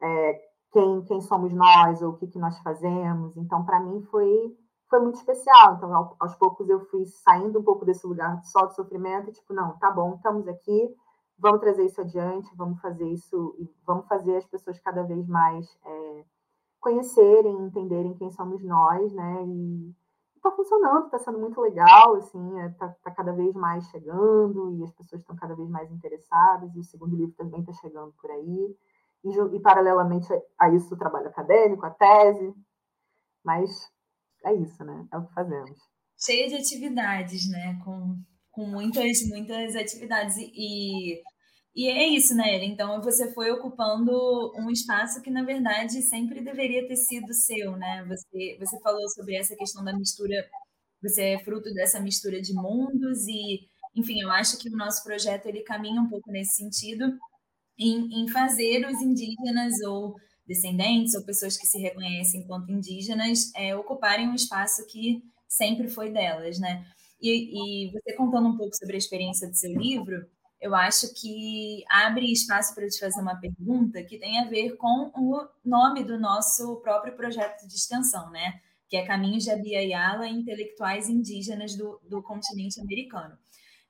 é, 0.00 0.40
quem, 0.70 1.02
quem 1.04 1.20
somos 1.20 1.52
nós 1.52 2.02
ou 2.02 2.10
o 2.10 2.16
que, 2.16 2.26
que 2.26 2.38
nós 2.38 2.58
fazemos. 2.58 3.36
Então, 3.36 3.64
para 3.64 3.80
mim, 3.80 4.02
foi, 4.10 4.56
foi 4.90 5.00
muito 5.00 5.16
especial. 5.16 5.74
Então, 5.74 5.94
ao, 5.94 6.16
aos 6.20 6.34
poucos, 6.34 6.68
eu 6.68 6.80
fui 6.86 7.06
saindo 7.06 7.60
um 7.60 7.62
pouco 7.62 7.84
desse 7.84 8.06
lugar 8.06 8.42
só 8.42 8.66
de 8.66 8.74
sofrimento, 8.74 9.32
tipo, 9.32 9.54
não, 9.54 9.78
tá 9.78 9.90
bom, 9.90 10.14
estamos 10.16 10.46
aqui, 10.48 10.94
vamos 11.38 11.60
trazer 11.60 11.84
isso 11.86 12.00
adiante, 12.00 12.54
vamos 12.56 12.80
fazer 12.80 13.08
isso, 13.08 13.54
e 13.58 13.70
vamos 13.86 14.06
fazer 14.08 14.36
as 14.36 14.46
pessoas 14.46 14.78
cada 14.80 15.02
vez 15.04 15.26
mais 15.26 15.66
é, 15.84 16.03
conhecerem, 16.84 17.66
entenderem 17.66 18.14
quem 18.14 18.30
somos 18.30 18.62
nós, 18.62 19.12
né? 19.14 19.44
E 19.46 19.94
está 20.36 20.50
funcionando, 20.50 21.06
está 21.06 21.18
sendo 21.18 21.38
muito 21.38 21.58
legal, 21.58 22.16
assim, 22.16 22.60
está 22.60 22.86
é, 22.86 22.96
tá 23.02 23.10
cada 23.10 23.32
vez 23.32 23.54
mais 23.54 23.88
chegando 23.88 24.70
e 24.74 24.84
as 24.84 24.92
pessoas 24.92 25.22
estão 25.22 25.34
cada 25.34 25.56
vez 25.56 25.68
mais 25.70 25.90
interessadas, 25.90 26.74
e 26.76 26.78
o 26.78 26.84
segundo 26.84 27.16
livro 27.16 27.34
também 27.34 27.60
está 27.60 27.72
chegando 27.72 28.12
por 28.20 28.30
aí 28.30 28.76
e, 29.24 29.56
e 29.56 29.60
paralelamente 29.60 30.28
a 30.58 30.68
isso 30.68 30.94
o 30.94 30.98
trabalho 30.98 31.28
acadêmico, 31.28 31.86
a 31.86 31.90
tese, 31.90 32.54
mas 33.42 33.90
é 34.44 34.54
isso, 34.54 34.84
né? 34.84 35.06
É 35.10 35.16
o 35.16 35.26
que 35.26 35.32
fazemos. 35.32 35.78
Cheia 36.18 36.46
de 36.48 36.56
atividades, 36.56 37.50
né? 37.50 37.80
Com, 37.82 38.18
com 38.50 38.66
muitas, 38.66 39.26
muitas 39.28 39.74
atividades. 39.74 40.36
E, 40.36 40.52
e 40.54 41.22
é 41.76 42.06
isso, 42.08 42.34
né, 42.34 42.64
Então 42.64 43.02
você 43.02 43.32
foi 43.32 43.50
ocupando 43.50 44.12
um 44.56 44.70
espaço 44.70 45.20
que, 45.20 45.30
na 45.30 45.42
verdade, 45.42 46.02
sempre 46.02 46.40
deveria 46.40 46.86
ter 46.86 46.96
sido 46.96 47.32
seu, 47.34 47.76
né? 47.76 48.04
Você, 48.08 48.56
você 48.60 48.80
falou 48.80 49.08
sobre 49.10 49.36
essa 49.36 49.56
questão 49.56 49.84
da 49.84 49.92
mistura, 49.92 50.36
você 51.02 51.22
é 51.34 51.44
fruto 51.44 51.72
dessa 51.74 52.00
mistura 52.00 52.40
de 52.40 52.54
mundos 52.54 53.26
e 53.26 53.68
enfim, 53.96 54.20
eu 54.20 54.30
acho 54.30 54.58
que 54.58 54.68
o 54.68 54.76
nosso 54.76 55.04
projeto 55.04 55.46
ele 55.46 55.62
caminha 55.62 56.00
um 56.00 56.08
pouco 56.08 56.30
nesse 56.30 56.56
sentido 56.56 57.16
em, 57.78 58.22
em 58.22 58.28
fazer 58.28 58.86
os 58.86 59.00
indígenas 59.00 59.80
ou 59.86 60.14
descendentes 60.46 61.14
ou 61.14 61.24
pessoas 61.24 61.56
que 61.56 61.66
se 61.66 61.78
reconhecem 61.78 62.40
enquanto 62.40 62.70
indígenas 62.70 63.52
é, 63.54 63.74
ocuparem 63.76 64.28
um 64.28 64.34
espaço 64.34 64.86
que 64.86 65.22
sempre 65.48 65.88
foi 65.88 66.10
delas, 66.12 66.58
né? 66.58 66.84
E, 67.20 67.86
e, 67.88 67.92
você 67.92 68.14
contando 68.14 68.48
um 68.48 68.56
pouco 68.56 68.74
sobre 68.76 68.96
a 68.96 68.98
experiência 68.98 69.48
do 69.48 69.56
seu 69.56 69.72
livro, 69.72 70.26
eu 70.64 70.74
acho 70.74 71.12
que 71.12 71.84
abre 71.90 72.32
espaço 72.32 72.74
para 72.74 72.84
eu 72.84 72.88
te 72.88 72.98
fazer 72.98 73.20
uma 73.20 73.36
pergunta 73.36 74.02
que 74.02 74.18
tem 74.18 74.40
a 74.40 74.48
ver 74.48 74.78
com 74.78 75.12
o 75.14 75.46
nome 75.62 76.02
do 76.02 76.18
nosso 76.18 76.76
próprio 76.76 77.14
projeto 77.14 77.68
de 77.68 77.74
extensão, 77.74 78.30
né? 78.30 78.62
Que 78.88 78.96
é 78.96 79.04
Caminhos 79.04 79.44
de 79.44 79.50
Abiyala 79.50 80.26
Intelectuais 80.26 81.06
Indígenas 81.06 81.76
do, 81.76 82.00
do 82.08 82.22
Continente 82.22 82.80
Americano. 82.80 83.36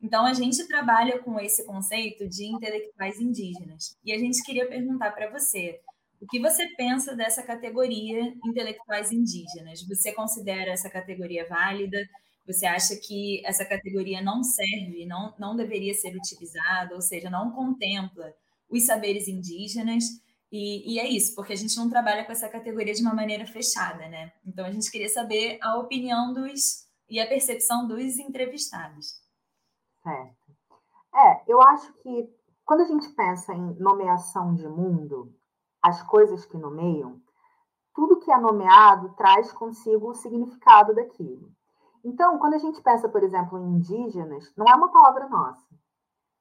Então, 0.03 0.27
a 0.27 0.35
gente 0.35 0.67
trabalha 0.67 1.21
com 1.21 1.39
esse 1.39 1.65
conceito 1.65 2.29
de 2.29 2.45
intelectuais 2.47 3.21
indígenas. 3.21 3.97
E 4.05 4.13
a 4.13 4.19
gente 4.19 4.43
queria 4.43 4.67
perguntar 4.67 5.13
para 5.13 5.31
você, 5.31 5.81
o 6.21 6.27
que 6.27 6.41
você 6.41 6.67
pensa 6.77 7.15
dessa 7.15 7.45
categoria 7.45 8.35
intelectuais 8.45 9.13
indígenas? 9.13 9.87
Você 9.87 10.11
considera 10.11 10.73
essa 10.73 10.91
categoria 10.91 11.47
válida? 11.49 12.05
Você 12.46 12.66
acha 12.66 12.94
que 12.96 13.44
essa 13.46 13.64
categoria 13.64 14.20
não 14.20 14.42
serve, 14.42 15.07
não, 15.07 15.35
não 15.38 15.57
deveria 15.57 15.94
ser 15.94 16.14
utilizada, 16.14 16.94
ou 16.94 17.00
seja, 17.00 17.30
não 17.30 17.50
contempla 17.52 18.35
os 18.68 18.85
saberes 18.85 19.28
indígenas? 19.28 20.04
E, 20.52 20.94
e, 20.94 20.98
é 21.00 21.09
isso, 21.09 21.35
porque 21.35 21.52
a 21.52 21.57
gente 21.57 21.76
não 21.76 21.88
trabalha 21.88 22.24
com 22.24 22.33
essa 22.33 22.48
categoria 22.48 22.94
de 22.94 23.02
uma 23.02 23.14
maneira 23.14 23.46
fechada, 23.46 24.09
né? 24.09 24.33
Então 24.46 24.64
a 24.64 24.70
gente 24.70 24.90
queria 24.90 25.09
saber 25.09 25.59
a 25.62 25.78
opinião 25.78 26.33
dos 26.33 26.85
e 27.09 27.18
a 27.18 27.26
percepção 27.26 27.88
dos 27.88 28.18
entrevistados. 28.18 29.20
Certo. 30.02 30.44
É, 31.14 31.42
eu 31.48 31.61
acho 31.62 31.92
que 31.94 32.28
quando 32.64 32.80
a 32.80 32.87
gente 32.87 33.09
pensa 33.11 33.52
em 33.52 33.74
nomeação 33.78 34.54
de 34.54 34.66
mundo, 34.68 35.35
as 35.83 36.02
coisas 36.02 36.46
que 36.46 36.57
nomeiam, 36.57 37.20
tudo 37.94 38.18
que 38.20 38.30
é 38.30 38.38
nomeado 38.38 39.14
traz 39.16 39.52
consigo 39.52 40.11
o 40.11 40.14
significado 40.14 40.94
daquilo. 40.94 41.52
Então, 42.05 42.38
quando 42.38 42.55
a 42.55 42.59
gente 42.59 42.83
pensa, 42.83 43.09
por 43.09 43.23
exemplo, 43.23 43.59
em 43.59 43.77
indígenas, 43.77 44.53
não 44.57 44.67
é 44.67 44.75
uma 44.75 44.93
palavra 44.93 45.29
nossa, 45.29 45.67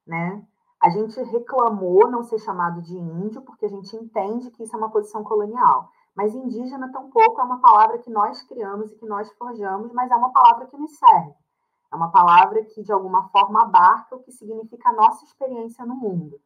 né? 0.06 0.46
A 0.82 0.90
gente 0.90 1.18
reclamou 1.24 2.12
não 2.12 2.24
ser 2.24 2.40
chamado 2.40 2.82
de 2.82 2.94
índio 2.94 3.42
porque 3.42 3.66
a 3.66 3.70
gente 3.70 3.96
entende 3.96 4.52
que 4.52 4.64
isso 4.64 4.76
é 4.76 4.78
uma 4.78 4.92
posição 4.92 5.24
colonial. 5.24 5.90
Mas 6.14 6.36
indígena 6.36 6.92
tampouco 6.92 7.40
é 7.40 7.44
uma 7.44 7.62
palavra 7.62 7.98
que 8.00 8.10
nós 8.10 8.42
criamos 8.44 8.92
e 8.92 8.96
que 8.96 9.06
nós 9.06 9.32
forjamos, 9.38 9.94
mas 9.94 10.12
é 10.12 10.16
uma 10.16 10.32
palavra 10.34 10.68
que 10.68 10.78
nos 10.78 10.98
serve. 10.98 11.34
É 11.92 11.96
uma 11.96 12.12
palavra 12.12 12.64
que, 12.66 12.84
de 12.84 12.92
alguma 12.92 13.30
forma, 13.30 13.62
abarca 13.62 14.16
o 14.16 14.20
que 14.20 14.32
significa 14.32 14.90
a 14.90 14.94
nossa 14.94 15.24
experiência 15.24 15.86
no 15.86 15.96
mundo, 15.96 16.40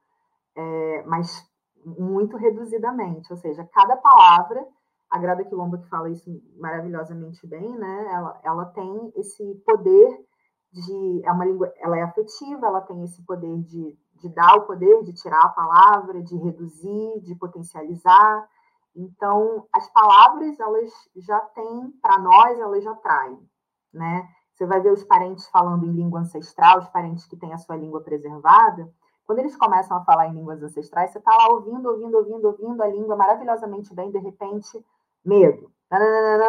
é, 0.56 1.04
mas 1.08 1.50
muito 1.84 2.38
reduzidamente. 2.38 3.32
Ou 3.32 3.38
seja, 3.38 3.68
cada 3.74 3.98
palavra, 3.98 4.68
a 5.10 5.18
Grada 5.18 5.44
Quilomba 5.44 5.78
que 5.78 5.90
fala 5.90 6.10
isso 6.10 6.30
maravilhosamente 6.58 7.46
bem, 7.48 7.78
né? 7.78 8.08
Ela, 8.14 8.40
ela 8.44 8.66
tem 8.66 9.14
esse 9.16 9.56
poder 9.66 10.26
de. 10.72 11.22
É 11.24 11.32
uma 11.32 11.46
língua, 11.46 11.72
ela 11.78 11.98
é 11.98 12.04
afetiva, 12.04 12.68
ela 12.68 12.82
tem 12.82 13.04
esse 13.04 13.24
poder 13.26 13.58
de, 13.64 13.98
de 14.16 14.30
dar 14.30 14.56
o 14.56 14.66
poder, 14.66 15.04
de 15.04 15.14
tirar 15.14 15.42
a 15.42 15.50
palavra, 15.50 16.22
de 16.22 16.36
reduzir, 16.36 17.22
de 17.22 17.36
potencializar. 17.36 18.48
Então, 18.96 19.68
as 19.72 19.88
palavras, 19.92 20.60
elas 20.60 20.92
já 21.16 21.40
têm, 21.40 21.92
para 22.02 22.20
nós, 22.20 22.60
elas 22.60 22.84
já 22.84 22.96
traem, 22.96 23.40
né? 23.94 24.28
Você 24.54 24.66
vai 24.66 24.82
ver 24.82 24.92
os 24.92 25.04
parentes 25.04 25.48
falando 25.50 25.86
em 25.86 25.92
língua 25.92 26.22
ancestral, 26.22 26.80
os 26.80 26.90
parentes 26.90 27.28
que 27.28 27.38
têm 27.38 27.54
a 27.54 27.60
sua 27.60 27.76
língua 27.76 28.02
preservada. 28.02 28.92
Quando 29.24 29.40
eles 29.40 29.56
começam 29.56 29.96
a 29.96 30.04
falar 30.04 30.28
em 30.30 30.34
línguas 30.34 30.64
ancestrais, 30.64 31.12
você 31.12 31.20
está 31.20 31.36
lá 31.36 31.50
ouvindo, 31.50 31.88
ouvindo, 31.88 32.18
ouvindo, 32.18 32.48
ouvindo 32.48 32.82
a 32.82 32.88
língua 32.88 33.16
maravilhosamente 33.16 33.94
bem, 33.94 34.10
de 34.10 34.18
repente, 34.18 34.84
medo, 35.28 35.72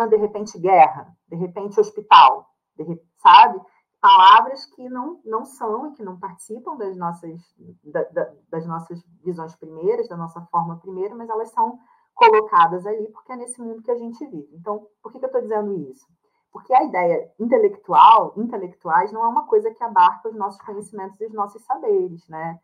de 0.09 0.17
repente, 0.17 0.59
guerra, 0.59 1.15
de 1.29 1.37
repente, 1.37 1.79
hospital, 1.79 2.47
de, 2.77 3.01
sabe? 3.19 3.61
Palavras 4.01 4.65
que 4.67 4.89
não, 4.89 5.21
não 5.25 5.45
são 5.45 5.89
e 5.89 5.93
que 5.93 6.05
não 6.05 6.19
participam 6.19 6.77
das 6.77 6.97
nossas, 6.97 7.41
da, 7.85 8.05
da, 8.05 8.33
das 8.49 8.67
nossas 8.67 9.03
visões 9.25 9.57
primeiras, 9.57 10.09
da 10.09 10.17
nossa 10.17 10.41
forma 10.53 10.79
primeira, 10.79 11.15
mas 11.17 11.29
elas 11.29 11.51
são 11.51 11.79
colocadas 12.15 12.87
ali 12.87 13.09
porque 13.13 13.33
é 13.33 13.37
nesse 13.37 13.61
mundo 13.61 13.83
que 13.83 13.91
a 13.91 13.99
gente 13.99 14.25
vive. 14.27 14.49
Então, 14.53 14.87
por 15.03 15.13
que, 15.13 15.19
que 15.19 15.25
eu 15.25 15.29
estou 15.29 15.43
dizendo 15.43 15.75
isso? 15.91 16.07
Porque 16.53 16.73
a 16.75 16.85
ideia 16.85 17.33
intelectual, 17.39 18.35
intelectuais, 18.37 19.13
não 19.13 19.25
é 19.25 19.29
uma 19.29 19.47
coisa 19.47 19.73
que 19.73 19.83
abarca 19.85 20.29
os 20.29 20.35
nossos 20.35 20.61
conhecimentos 20.63 21.21
e 21.21 21.27
os 21.27 21.33
nossos 21.33 21.63
saberes, 21.65 22.27
né? 22.29 22.59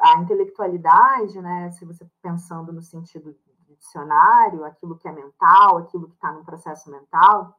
A 0.00 0.18
intelectualidade, 0.20 1.40
né, 1.42 1.70
se 1.72 1.84
você 1.84 2.06
pensando 2.22 2.72
no 2.72 2.80
sentido 2.80 3.32
do 3.32 3.43
dicionário, 3.84 4.64
aquilo 4.64 4.96
que 4.96 5.06
é 5.06 5.12
mental, 5.12 5.78
aquilo 5.78 6.08
que 6.08 6.14
está 6.14 6.32
no 6.32 6.44
processo 6.44 6.90
mental, 6.90 7.54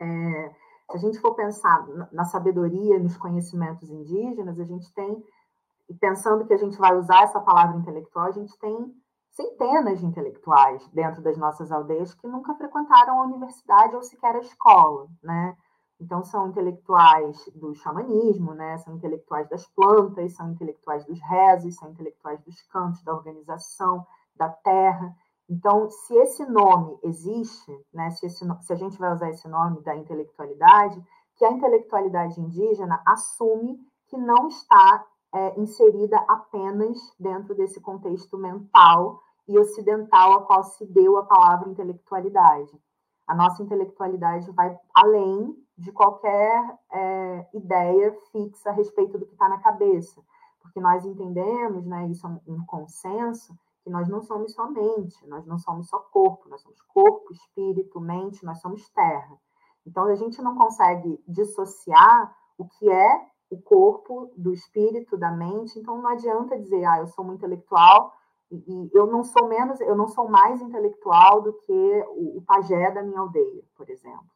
é, 0.00 0.54
se 0.90 0.96
a 0.96 0.98
gente 0.98 1.18
for 1.20 1.34
pensar 1.34 1.86
na 2.12 2.24
sabedoria, 2.24 2.98
nos 2.98 3.16
conhecimentos 3.16 3.90
indígenas, 3.90 4.58
a 4.58 4.64
gente 4.64 4.92
tem, 4.94 5.22
e 5.88 5.94
pensando 5.94 6.46
que 6.46 6.54
a 6.54 6.58
gente 6.58 6.78
vai 6.78 6.96
usar 6.96 7.22
essa 7.22 7.40
palavra 7.40 7.76
intelectual, 7.76 8.26
a 8.26 8.32
gente 8.32 8.56
tem 8.58 8.94
centenas 9.30 10.00
de 10.00 10.06
intelectuais 10.06 10.86
dentro 10.88 11.22
das 11.22 11.36
nossas 11.36 11.70
aldeias 11.70 12.14
que 12.14 12.26
nunca 12.26 12.54
frequentaram 12.54 13.20
a 13.20 13.24
universidade 13.24 13.94
ou 13.94 14.02
sequer 14.02 14.34
a 14.34 14.40
escola, 14.40 15.08
né? 15.22 15.56
Então, 16.00 16.22
são 16.22 16.48
intelectuais 16.48 17.50
do 17.56 17.74
xamanismo, 17.74 18.54
né? 18.54 18.78
são 18.78 18.94
intelectuais 18.94 19.48
das 19.48 19.66
plantas, 19.66 20.32
são 20.32 20.52
intelectuais 20.52 21.04
dos 21.04 21.20
rezos, 21.20 21.74
são 21.74 21.90
intelectuais 21.90 22.40
dos 22.42 22.62
cantos, 22.62 23.02
da 23.02 23.12
organização, 23.12 24.06
da 24.36 24.48
terra. 24.48 25.12
Então, 25.48 25.88
se 25.88 26.14
esse 26.14 26.44
nome 26.44 26.98
existe, 27.02 27.72
né? 27.92 28.10
se, 28.10 28.26
esse, 28.26 28.44
se 28.60 28.72
a 28.72 28.76
gente 28.76 28.98
vai 28.98 29.12
usar 29.12 29.30
esse 29.30 29.48
nome 29.48 29.80
da 29.82 29.96
intelectualidade, 29.96 31.02
que 31.36 31.44
a 31.44 31.52
intelectualidade 31.52 32.38
indígena 32.40 33.00
assume 33.06 33.78
que 34.08 34.16
não 34.18 34.48
está 34.48 35.06
é, 35.34 35.60
inserida 35.60 36.18
apenas 36.28 36.98
dentro 37.18 37.54
desse 37.54 37.80
contexto 37.80 38.36
mental 38.36 39.22
e 39.46 39.58
ocidental 39.58 40.34
a 40.34 40.42
qual 40.42 40.62
se 40.64 40.84
deu 40.86 41.16
a 41.16 41.24
palavra 41.24 41.70
intelectualidade. 41.70 42.78
A 43.26 43.34
nossa 43.34 43.62
intelectualidade 43.62 44.50
vai 44.52 44.76
além 44.94 45.54
de 45.76 45.92
qualquer 45.92 46.78
é, 46.92 47.46
ideia 47.54 48.14
fixa 48.32 48.70
a 48.70 48.72
respeito 48.72 49.16
do 49.16 49.26
que 49.26 49.32
está 49.32 49.48
na 49.48 49.58
cabeça, 49.58 50.20
porque 50.60 50.80
nós 50.80 51.04
entendemos, 51.04 51.86
né, 51.86 52.08
isso 52.08 52.26
é 52.26 52.30
um, 52.30 52.40
um 52.54 52.66
consenso, 52.66 53.56
que 53.88 53.90
nós 53.90 54.06
não 54.06 54.20
somos 54.20 54.52
só 54.52 54.70
mente, 54.70 55.26
nós 55.26 55.46
não 55.46 55.58
somos 55.58 55.88
só 55.88 55.98
corpo, 55.98 56.46
nós 56.50 56.60
somos 56.60 56.78
corpo, 56.82 57.32
espírito, 57.32 57.98
mente, 57.98 58.44
nós 58.44 58.60
somos 58.60 58.86
terra. 58.90 59.34
Então 59.86 60.04
a 60.04 60.14
gente 60.14 60.42
não 60.42 60.54
consegue 60.54 61.18
dissociar 61.26 62.36
o 62.58 62.68
que 62.68 62.90
é 62.90 63.26
o 63.50 63.58
corpo 63.58 64.30
do 64.36 64.52
espírito, 64.52 65.16
da 65.16 65.30
mente, 65.30 65.78
então 65.78 66.02
não 66.02 66.10
adianta 66.10 66.58
dizer, 66.58 66.84
ah, 66.84 66.98
eu 66.98 67.06
sou 67.06 67.24
um 67.24 67.32
intelectual 67.32 68.12
e, 68.50 68.90
eu 68.92 69.06
não 69.06 69.24
sou 69.24 69.48
menos, 69.48 69.80
eu 69.80 69.96
não 69.96 70.06
sou 70.06 70.28
mais 70.28 70.60
intelectual 70.60 71.40
do 71.40 71.54
que 71.54 72.04
o, 72.10 72.36
o 72.38 72.42
pajé 72.46 72.90
da 72.90 73.02
minha 73.02 73.20
aldeia, 73.20 73.64
por 73.74 73.88
exemplo. 73.88 74.28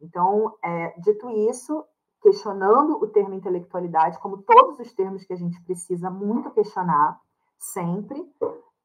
Então, 0.00 0.52
é, 0.64 0.98
dito 0.98 1.30
isso, 1.30 1.84
questionando 2.20 2.96
o 3.00 3.06
termo 3.06 3.34
intelectualidade, 3.34 4.18
como 4.18 4.42
todos 4.42 4.80
os 4.80 4.92
termos 4.92 5.24
que 5.24 5.32
a 5.32 5.36
gente 5.36 5.62
precisa 5.62 6.10
muito 6.10 6.50
questionar, 6.50 7.20
sempre, 7.58 8.24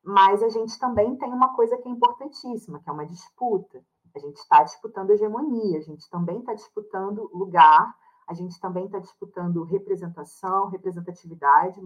mas 0.03 0.41
a 0.41 0.49
gente 0.49 0.77
também 0.79 1.15
tem 1.15 1.31
uma 1.31 1.53
coisa 1.55 1.77
que 1.77 1.87
é 1.87 1.91
importantíssima, 1.91 2.79
que 2.79 2.89
é 2.89 2.93
uma 2.93 3.05
disputa. 3.05 3.83
A 4.15 4.19
gente 4.19 4.37
está 4.37 4.63
disputando 4.63 5.11
hegemonia, 5.11 5.77
a 5.77 5.81
gente 5.81 6.09
também 6.09 6.39
está 6.39 6.53
disputando 6.53 7.29
lugar, 7.33 7.95
a 8.27 8.33
gente 8.33 8.59
também 8.59 8.85
está 8.85 8.99
disputando 8.99 9.63
representação, 9.63 10.69
representatividade, 10.69 11.81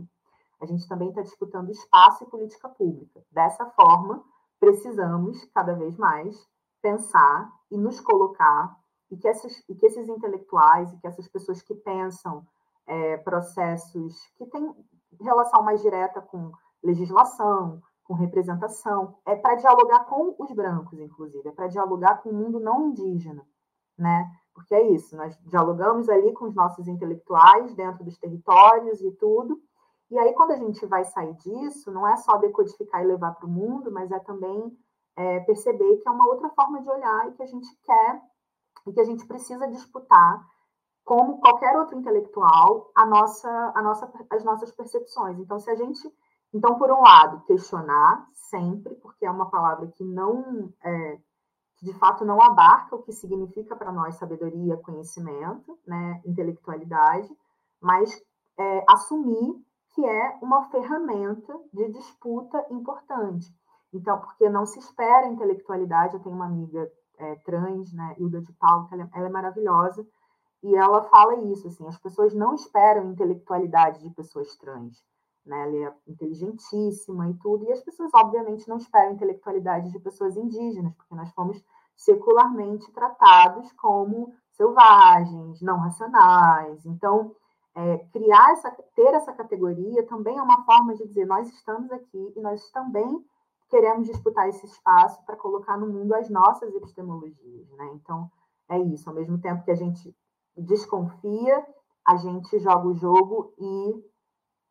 a 0.59 0.65
gente 0.65 0.87
também 0.87 1.09
está 1.09 1.21
disputando 1.21 1.69
espaço 1.69 2.23
e 2.23 2.27
política 2.27 2.69
pública. 2.69 3.23
Dessa 3.31 3.65
forma, 3.71 4.23
precisamos 4.59 5.43
cada 5.53 5.73
vez 5.73 5.97
mais 5.97 6.47
pensar 6.81 7.51
e 7.69 7.77
nos 7.77 7.99
colocar 7.99 8.77
e 9.11 9.17
que, 9.17 9.27
essas, 9.27 9.63
e 9.69 9.75
que 9.75 9.85
esses 9.85 10.07
intelectuais 10.07 10.91
e 10.91 10.97
que 10.97 11.07
essas 11.07 11.27
pessoas 11.27 11.61
que 11.61 11.75
pensam 11.75 12.45
é, 12.87 13.17
processos 13.17 14.15
que 14.37 14.45
têm 14.45 14.73
relação 15.19 15.63
mais 15.63 15.81
direta 15.81 16.21
com 16.21 16.51
legislação, 16.83 17.81
com 18.05 18.13
representação, 18.13 19.17
é 19.25 19.35
para 19.35 19.55
dialogar 19.55 20.05
com 20.05 20.35
os 20.39 20.51
brancos, 20.51 20.99
inclusive, 20.99 21.49
é 21.49 21.51
para 21.51 21.67
dialogar 21.67 22.21
com 22.21 22.29
o 22.29 22.33
mundo 22.33 22.59
não 22.59 22.89
indígena, 22.89 23.45
né? 23.97 24.25
Porque 24.53 24.73
é 24.73 24.91
isso, 24.91 25.17
nós 25.17 25.37
dialogamos 25.45 26.07
ali 26.07 26.31
com 26.33 26.45
os 26.45 26.55
nossos 26.55 26.87
intelectuais 26.87 27.75
dentro 27.75 28.05
dos 28.05 28.17
territórios 28.17 29.01
e 29.01 29.11
tudo, 29.11 29.59
e 30.09 30.19
aí, 30.19 30.33
quando 30.33 30.51
a 30.51 30.57
gente 30.57 30.85
vai 30.85 31.03
sair 31.03 31.33
disso, 31.35 31.91
não 31.91 32.07
é 32.07 32.15
só 32.17 32.37
decodificar 32.37 33.01
e 33.01 33.07
levar 33.07 33.33
para 33.33 33.47
o 33.47 33.49
mundo, 33.49 33.91
mas 33.91 34.11
é 34.11 34.19
também 34.19 34.77
é, 35.15 35.39
perceber 35.41 35.97
que 35.97 36.07
é 36.07 36.11
uma 36.11 36.27
outra 36.27 36.49
forma 36.49 36.81
de 36.81 36.89
olhar 36.89 37.27
e 37.27 37.33
que 37.33 37.41
a 37.41 37.47
gente 37.47 37.67
quer 37.83 38.21
e 38.85 38.93
que 38.93 38.99
a 38.99 39.03
gente 39.03 39.25
precisa 39.25 39.67
disputar 39.67 40.45
como 41.03 41.39
qualquer 41.39 41.75
outro 41.77 41.97
intelectual, 41.97 42.91
a 42.95 43.05
nossa, 43.05 43.49
a 43.75 43.81
nossa, 43.81 44.11
as 44.29 44.43
nossas 44.43 44.71
percepções. 44.71 45.39
Então, 45.39 45.59
se 45.59 45.69
a 45.69 45.75
gente, 45.75 46.11
então, 46.53 46.77
por 46.77 46.91
um 46.91 47.01
lado, 47.01 47.43
questionar 47.45 48.27
sempre, 48.33 48.95
porque 48.95 49.25
é 49.25 49.31
uma 49.31 49.49
palavra 49.49 49.87
que 49.87 50.03
não, 50.03 50.71
é, 50.83 51.17
que 51.77 51.85
de 51.85 51.93
fato 51.93 52.23
não 52.23 52.41
abarca 52.41 52.95
o 52.95 53.03
que 53.03 53.11
significa 53.11 53.75
para 53.75 53.91
nós 53.91 54.15
sabedoria, 54.15 54.77
conhecimento, 54.77 55.77
né, 55.85 56.21
intelectualidade, 56.25 57.29
mas 57.81 58.21
é, 58.57 58.85
assumir 58.89 59.61
que 59.89 60.05
é 60.05 60.37
uma 60.41 60.63
ferramenta 60.69 61.57
de 61.73 61.89
disputa 61.91 62.65
importante. 62.69 63.47
Então, 63.93 64.19
porque 64.19 64.49
não 64.49 64.65
se 64.65 64.79
espera 64.79 65.27
intelectualidade, 65.27 66.15
eu 66.15 66.19
tenho 66.19 66.35
uma 66.35 66.45
amiga 66.45 66.91
é, 67.17 67.35
trans, 67.37 67.93
né, 67.93 68.15
Hilda 68.17 68.41
de 68.41 68.51
Paulo, 68.53 68.87
ela, 68.91 69.09
ela 69.13 69.27
é 69.27 69.29
maravilhosa, 69.29 70.05
e 70.61 70.75
ela 70.75 71.03
fala 71.03 71.35
isso, 71.51 71.67
assim, 71.67 71.87
as 71.87 71.97
pessoas 71.97 72.33
não 72.33 72.55
esperam 72.55 73.11
intelectualidade 73.11 74.01
de 74.01 74.09
pessoas 74.09 74.55
trans, 74.57 75.03
né? 75.45 75.63
Ela 75.63 75.89
é 75.89 75.93
inteligentíssima 76.07 77.29
e 77.29 77.33
tudo, 77.35 77.65
e 77.65 77.71
as 77.71 77.81
pessoas 77.81 78.11
obviamente 78.13 78.67
não 78.67 78.77
esperam 78.77 79.13
intelectualidade 79.13 79.91
de 79.91 79.99
pessoas 79.99 80.35
indígenas, 80.35 80.93
porque 80.95 81.15
nós 81.15 81.31
fomos 81.31 81.63
secularmente 81.95 82.91
tratados 82.91 83.71
como 83.73 84.33
selvagens, 84.51 85.61
não 85.61 85.77
racionais. 85.77 86.85
Então, 86.85 87.35
é, 87.75 87.97
criar 88.11 88.51
essa, 88.53 88.71
ter 88.95 89.13
essa 89.13 89.33
categoria 89.33 90.05
também 90.07 90.37
é 90.37 90.41
uma 90.41 90.63
forma 90.63 90.95
de 90.95 91.05
dizer 91.05 91.25
nós 91.25 91.47
estamos 91.49 91.91
aqui 91.91 92.33
e 92.35 92.41
nós 92.41 92.69
também 92.71 93.23
queremos 93.69 94.07
disputar 94.07 94.47
esse 94.47 94.65
espaço 94.65 95.21
para 95.25 95.35
colocar 95.35 95.77
no 95.77 95.87
mundo 95.87 96.13
as 96.13 96.29
nossas 96.29 96.73
epistemologias, 96.73 97.69
né? 97.71 97.91
Então 97.95 98.31
é 98.69 98.79
isso. 98.79 99.09
Ao 99.09 99.15
mesmo 99.15 99.39
tempo 99.39 99.63
que 99.63 99.71
a 99.71 99.75
gente 99.75 100.15
desconfia, 100.55 101.65
a 102.05 102.15
gente 102.15 102.57
joga 102.59 102.87
o 102.87 102.95
jogo 102.95 103.53
e 103.57 104.05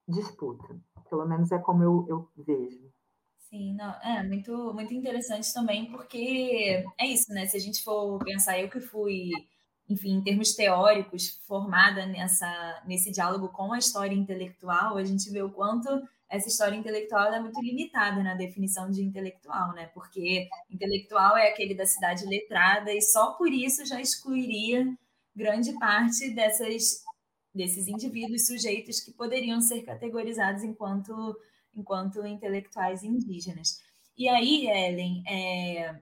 disputa. 0.09 0.77
Pelo 1.09 1.27
menos 1.27 1.51
é 1.53 1.59
como 1.59 1.83
eu, 1.83 2.07
eu 2.09 2.29
vejo. 2.45 2.93
Sim, 3.49 3.75
não, 3.75 3.93
é 4.03 4.23
muito, 4.23 4.73
muito 4.75 4.93
interessante 4.93 5.53
também, 5.53 5.90
porque 5.90 6.85
é 6.99 7.07
isso, 7.07 7.33
né? 7.33 7.47
Se 7.47 7.57
a 7.57 7.61
gente 7.61 7.85
for 7.85 8.19
pensar, 8.25 8.59
eu 8.59 8.69
que 8.69 8.81
fui, 8.81 9.31
enfim, 9.88 10.14
em 10.14 10.23
termos 10.23 10.55
teóricos, 10.55 11.40
formada 11.47 12.05
nessa, 12.07 12.83
nesse 12.87 13.12
diálogo 13.12 13.49
com 13.49 13.73
a 13.73 13.79
história 13.79 14.14
intelectual, 14.14 14.97
a 14.97 15.05
gente 15.05 15.31
vê 15.31 15.40
o 15.40 15.53
quanto 15.53 15.88
essa 16.29 16.49
história 16.49 16.75
intelectual 16.75 17.33
é 17.33 17.40
muito 17.40 17.61
limitada 17.61 18.23
na 18.23 18.35
definição 18.35 18.90
de 18.90 19.03
intelectual, 19.03 19.73
né? 19.73 19.87
Porque 19.95 20.49
intelectual 20.69 21.37
é 21.37 21.49
aquele 21.49 21.77
da 21.77 21.87
cidade 21.87 22.27
letrada 22.27 22.93
e 22.93 23.01
só 23.01 23.35
por 23.35 23.53
isso 23.53 23.87
já 23.87 24.01
excluiria 24.01 24.85
grande 25.35 25.73
parte 25.79 26.31
dessas, 26.35 27.05
desses 27.55 27.87
indivíduos, 27.87 28.47
sujeitos 28.47 29.01
que 29.01 29.12
poderiam 29.12 29.61
ser 29.61 29.83
categorizados 29.83 30.64
enquanto, 30.64 31.38
enquanto 31.75 32.27
intelectuais 32.27 33.03
indígenas. 33.03 33.79
E 34.17 34.29
aí, 34.29 34.67
Ellen, 34.67 35.23
é, 35.27 36.01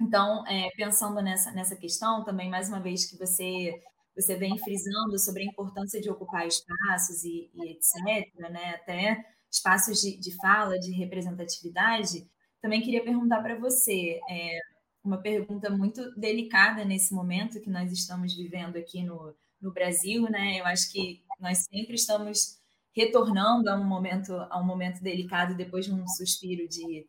então, 0.00 0.46
é, 0.46 0.68
pensando 0.76 1.20
nessa, 1.22 1.52
nessa 1.52 1.76
questão, 1.76 2.24
também, 2.24 2.48
mais 2.48 2.68
uma 2.68 2.80
vez, 2.80 3.10
que 3.10 3.18
você, 3.18 3.80
você 4.14 4.36
vem 4.36 4.58
frisando 4.58 5.18
sobre 5.18 5.42
a 5.42 5.46
importância 5.46 6.00
de 6.00 6.10
ocupar 6.10 6.46
espaços 6.46 7.24
e, 7.24 7.50
e 7.54 7.72
etc., 7.72 8.50
né, 8.50 8.74
até 8.74 9.24
espaços 9.50 10.00
de, 10.00 10.18
de 10.18 10.34
fala, 10.36 10.78
de 10.78 10.92
representatividade, 10.92 12.28
também 12.60 12.82
queria 12.82 13.04
perguntar 13.04 13.42
para 13.42 13.58
você, 13.58 14.18
é, 14.28 14.60
uma 15.04 15.18
pergunta 15.18 15.70
muito 15.70 16.14
delicada 16.16 16.84
nesse 16.84 17.14
momento 17.14 17.60
que 17.60 17.70
nós 17.70 17.92
estamos 17.92 18.34
vivendo 18.34 18.76
aqui 18.76 19.02
no, 19.02 19.34
no 19.60 19.72
Brasil, 19.72 20.22
né? 20.30 20.60
Eu 20.60 20.66
acho 20.66 20.90
que 20.90 21.22
nós 21.40 21.64
sempre 21.64 21.94
estamos 21.94 22.58
retornando 22.94 23.68
a 23.68 23.76
um 23.76 23.84
momento 23.84 24.32
a 24.34 24.60
um 24.60 24.64
momento 24.64 25.02
delicado 25.02 25.54
depois 25.54 25.84
de 25.84 25.92
um 25.92 26.06
suspiro 26.08 26.66
de 26.68 27.06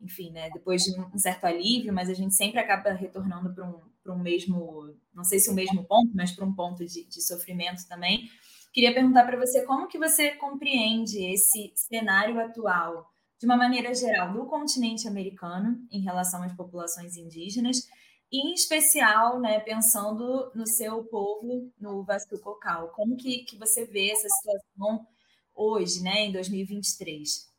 enfim, 0.00 0.30
né, 0.30 0.48
depois 0.50 0.82
de 0.82 0.98
um 0.98 1.18
certo 1.18 1.44
alívio, 1.44 1.92
mas 1.92 2.08
a 2.08 2.14
gente 2.14 2.34
sempre 2.34 2.58
acaba 2.58 2.90
retornando 2.92 3.52
para 3.54 3.68
um, 3.68 3.80
para 4.02 4.14
um 4.14 4.18
mesmo, 4.18 4.96
não 5.14 5.22
sei 5.22 5.38
se 5.38 5.50
o 5.50 5.54
mesmo 5.54 5.84
ponto, 5.84 6.10
mas 6.14 6.32
para 6.32 6.46
um 6.46 6.54
ponto 6.54 6.84
de, 6.86 7.04
de 7.04 7.22
sofrimento 7.22 7.86
também. 7.86 8.28
Queria 8.72 8.94
perguntar 8.94 9.24
para 9.24 9.36
você 9.36 9.64
como 9.66 9.88
que 9.88 9.98
você 9.98 10.30
compreende 10.36 11.22
esse 11.24 11.72
cenário 11.74 12.40
atual 12.40 13.10
de 13.38 13.46
uma 13.46 13.56
maneira 13.56 13.92
geral, 13.94 14.32
do 14.32 14.46
continente 14.46 15.08
americano 15.08 15.76
em 15.90 16.00
relação 16.00 16.42
às 16.42 16.54
populações 16.54 17.16
indígenas, 17.16 17.86
em 18.32 18.52
especial, 18.52 19.40
né, 19.40 19.58
pensando 19.60 20.50
no 20.54 20.66
seu 20.66 21.04
povo, 21.04 21.70
no 21.80 22.04
Vasco 22.04 22.38
Cocal. 22.38 22.88
Como 22.88 23.16
que, 23.16 23.44
que 23.44 23.58
você 23.58 23.84
vê 23.84 24.10
essa 24.10 24.28
situação 24.28 25.06
hoje, 25.54 26.02
né, 26.02 26.26
em 26.26 26.32
2023? 26.32 27.50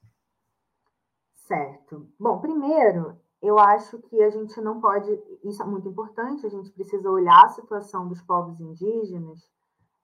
Certo. 1.46 2.10
Bom, 2.18 2.40
primeiro, 2.40 3.20
eu 3.42 3.60
acho 3.60 4.00
que 4.04 4.22
a 4.22 4.30
gente 4.30 4.62
não 4.62 4.80
pode, 4.80 5.12
isso 5.44 5.62
é 5.62 5.66
muito 5.66 5.90
importante, 5.90 6.46
a 6.46 6.50
gente 6.50 6.72
precisa 6.72 7.10
olhar 7.10 7.44
a 7.44 7.50
situação 7.50 8.08
dos 8.08 8.22
povos 8.22 8.62
indígenas 8.62 9.40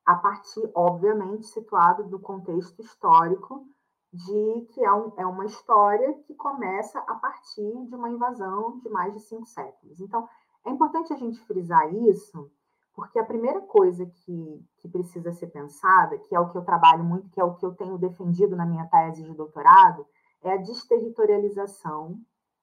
a 0.06 0.16
partir, 0.16 0.70
obviamente, 0.74 1.46
situado 1.48 2.04
do 2.06 2.20
contexto 2.20 2.82
histórico 2.82 3.66
de 4.12 4.68
que 4.74 4.84
é, 4.84 4.92
um, 4.92 5.14
é 5.18 5.26
uma 5.26 5.46
história 5.46 6.14
que 6.26 6.34
começa 6.34 7.00
a 7.00 7.16
partir 7.16 7.86
de 7.88 7.96
uma 7.96 8.10
invasão 8.10 8.80
de 8.80 8.90
mais 8.90 9.14
de 9.14 9.20
cinco 9.20 9.46
séculos. 9.46 10.00
Então, 10.00 10.28
é 10.68 10.70
importante 10.70 11.14
a 11.14 11.16
gente 11.16 11.40
frisar 11.46 11.94
isso, 11.94 12.52
porque 12.94 13.18
a 13.18 13.26
primeira 13.26 13.62
coisa 13.62 14.06
que, 14.06 14.66
que 14.80 14.90
precisa 14.90 15.32
ser 15.32 15.48
pensada, 15.48 16.18
que 16.18 16.36
é 16.36 16.40
o 16.40 16.50
que 16.50 16.58
eu 16.58 16.66
trabalho 16.66 17.04
muito, 17.04 17.30
que 17.30 17.40
é 17.40 17.44
o 17.44 17.56
que 17.56 17.66
eu 17.66 17.74
tenho 17.74 17.98
defendido 17.98 18.56
na 18.56 18.66
minha 18.66 18.86
tese 18.88 19.24
de 19.24 19.34
doutorado, 19.34 20.06
é 20.44 20.54
a 20.54 20.58
desterritorialização 20.58 22.20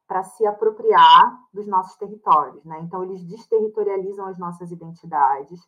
para 0.07 0.23
se 0.23 0.47
apropriar 0.47 1.40
dos 1.53 1.67
nossos 1.67 1.97
territórios. 1.97 2.62
Né? 2.64 2.79
Então, 2.83 3.03
eles 3.03 3.25
desterritorializam 3.25 4.27
as 4.27 4.38
nossas 4.38 4.71
identidades, 4.71 5.61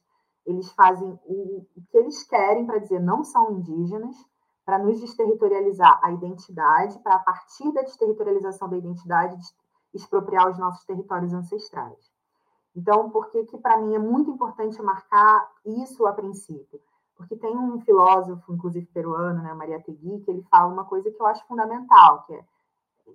eles 0.45 0.71
fazem 0.73 1.19
o, 1.25 1.67
o 1.75 1.83
que 1.89 1.97
eles 1.97 2.23
querem 2.25 2.67
para 2.67 2.79
dizer 2.79 3.01
não 3.01 3.25
são 3.25 3.53
indígenas, 3.53 4.15
para 4.65 4.79
nos 4.79 5.01
desterritorializar 5.01 6.01
a 6.03 6.11
identidade, 6.11 6.99
para 6.99 7.15
a 7.15 7.21
partir 7.21 7.73
da 7.73 7.83
desterritorialização 7.83 8.69
da 8.69 8.77
identidade 8.77 9.37
expropriar 9.95 10.51
os 10.51 10.59
nossos 10.59 10.85
territórios 10.85 11.33
ancestrais. 11.33 12.16
Então, 12.77 13.09
por 13.09 13.31
que 13.31 13.45
que 13.45 13.57
para 13.57 13.79
mim 13.79 13.95
é 13.95 13.99
muito 13.99 14.31
importante 14.31 14.81
marcar 14.83 15.51
isso 15.65 16.07
a 16.07 16.13
princípio? 16.13 16.79
Porque 17.17 17.35
tem 17.35 17.57
um 17.57 17.81
filósofo, 17.81 18.53
inclusive 18.53 18.87
peruano, 18.93 19.43
né, 19.43 19.55
Maria 19.55 19.81
Tegui, 19.81 20.21
que 20.21 20.31
ele 20.31 20.43
fala 20.51 20.71
uma 20.71 20.85
coisa 20.85 21.11
que 21.11 21.21
eu 21.21 21.27
acho 21.27 21.47
fundamental, 21.47 22.25
que 22.25 22.35
é 22.35 22.45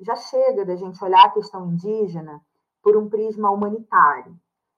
já 0.02 0.16
chega 0.16 0.66
da 0.66 0.76
gente 0.76 1.04
olhar 1.04 1.26
a 1.26 1.30
questão 1.30 1.68
indígena 1.68 2.42
por 2.82 2.98
um 2.98 3.10
prisma 3.10 3.52
humanitário. 3.52 4.36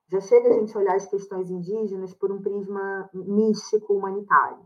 Já 0.10 0.20
chega 0.20 0.50
a 0.50 0.54
gente 0.54 0.78
olhar 0.78 0.96
as 0.96 1.08
questões 1.08 1.50
indígenas 1.50 2.14
por 2.14 2.32
um 2.32 2.42
prisma 2.42 3.10
místico 3.14 3.94
humanitário. 3.94 4.60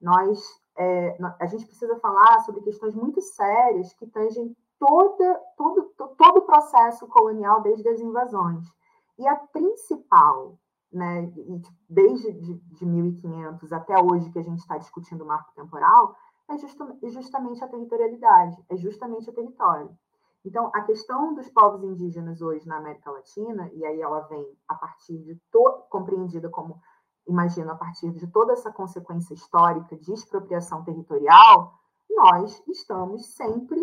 Nós 0.00 0.44
é, 0.76 1.16
a 1.38 1.46
gente 1.46 1.66
precisa 1.66 1.96
falar 2.00 2.40
sobre 2.40 2.62
questões 2.62 2.94
muito 2.94 3.20
sérias 3.20 3.92
que 3.92 4.06
tangem 4.06 4.56
toda, 4.78 5.40
todo, 5.56 5.84
todo 5.96 6.38
o 6.38 6.46
processo 6.46 7.06
colonial 7.06 7.60
desde 7.62 7.88
as 7.88 8.00
invasões. 8.00 8.66
E 9.18 9.26
a 9.26 9.36
principal, 9.36 10.58
né, 10.92 11.26
tipo, 11.26 11.76
desde 11.88 12.32
de, 12.32 12.54
de 12.54 12.86
1500 12.86 13.72
até 13.72 13.98
hoje 13.98 14.30
que 14.30 14.38
a 14.38 14.42
gente 14.42 14.58
está 14.58 14.78
discutindo 14.78 15.22
o 15.22 15.26
marco 15.26 15.52
temporal, 15.54 16.14
é 16.50 16.58
justa, 16.58 16.96
justamente 17.04 17.62
a 17.62 17.68
territorialidade, 17.68 18.56
é 18.68 18.76
justamente 18.76 19.30
o 19.30 19.32
território. 19.32 19.96
Então, 20.44 20.70
a 20.74 20.82
questão 20.82 21.34
dos 21.34 21.48
povos 21.50 21.84
indígenas 21.84 22.42
hoje 22.42 22.66
na 22.66 22.78
América 22.78 23.10
Latina, 23.10 23.70
e 23.74 23.84
aí 23.84 24.00
ela 24.00 24.20
vem 24.22 24.44
a 24.66 24.74
partir 24.74 25.18
de 25.18 25.40
compreendida 25.88 26.50
como 26.50 26.80
imagino, 27.26 27.70
a 27.70 27.76
partir 27.76 28.10
de 28.12 28.26
toda 28.26 28.52
essa 28.52 28.72
consequência 28.72 29.34
histórica 29.34 29.96
de 29.96 30.12
expropriação 30.12 30.84
territorial, 30.84 31.72
nós 32.10 32.62
estamos 32.68 33.34
sempre 33.34 33.80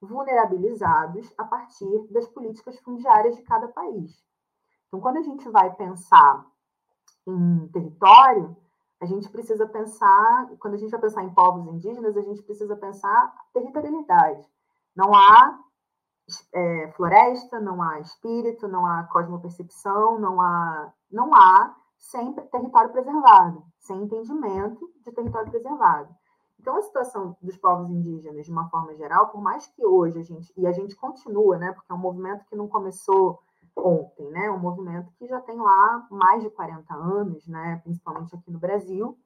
vulnerabilizados 0.00 1.32
a 1.38 1.44
partir 1.44 2.06
das 2.10 2.28
políticas 2.28 2.78
fundiárias 2.80 3.36
de 3.36 3.42
cada 3.42 3.68
país. 3.68 4.22
Então, 4.92 5.00
quando 5.00 5.16
a 5.16 5.22
gente 5.22 5.48
vai 5.48 5.74
pensar 5.74 6.44
em 7.26 7.66
território, 7.68 8.54
a 9.00 9.06
gente 9.06 9.26
precisa 9.30 9.66
pensar, 9.66 10.50
quando 10.60 10.74
a 10.74 10.76
gente 10.76 10.90
vai 10.90 11.00
pensar 11.00 11.24
em 11.24 11.32
povos 11.32 11.66
indígenas, 11.66 12.14
a 12.14 12.20
gente 12.20 12.42
precisa 12.42 12.76
pensar 12.76 13.34
territorialidade. 13.54 14.46
Não 14.94 15.14
há 15.14 15.58
é, 16.54 16.92
floresta, 16.94 17.58
não 17.58 17.80
há 17.82 18.00
espírito, 18.00 18.68
não 18.68 18.84
há 18.84 19.04
cosmopercepção, 19.04 20.20
não 20.20 20.38
há, 20.42 20.92
não 21.10 21.34
há 21.34 21.74
sempre 21.96 22.44
território 22.48 22.92
preservado, 22.92 23.64
sem 23.78 23.96
entendimento 23.96 24.92
de 25.02 25.10
território 25.10 25.50
preservado. 25.50 26.14
Então, 26.60 26.76
a 26.76 26.82
situação 26.82 27.34
dos 27.40 27.56
povos 27.56 27.88
indígenas, 27.88 28.44
de 28.44 28.52
uma 28.52 28.68
forma 28.68 28.94
geral, 28.94 29.30
por 29.30 29.40
mais 29.40 29.66
que 29.68 29.86
hoje 29.86 30.18
a 30.18 30.22
gente, 30.22 30.52
e 30.54 30.66
a 30.66 30.72
gente 30.72 30.94
continua, 30.94 31.56
né, 31.56 31.72
porque 31.72 31.90
é 31.90 31.94
um 31.94 31.98
movimento 31.98 32.44
que 32.44 32.54
não 32.54 32.68
começou 32.68 33.40
ontem, 33.76 34.28
né? 34.30 34.50
Um 34.50 34.58
movimento 34.58 35.10
que 35.18 35.26
já 35.26 35.40
tem 35.40 35.56
lá 35.56 36.06
mais 36.10 36.42
de 36.42 36.50
40 36.50 36.94
anos, 36.94 37.46
né? 37.46 37.80
Principalmente 37.82 38.34
aqui 38.34 38.50
no 38.50 38.58
Brasil, 38.58 39.18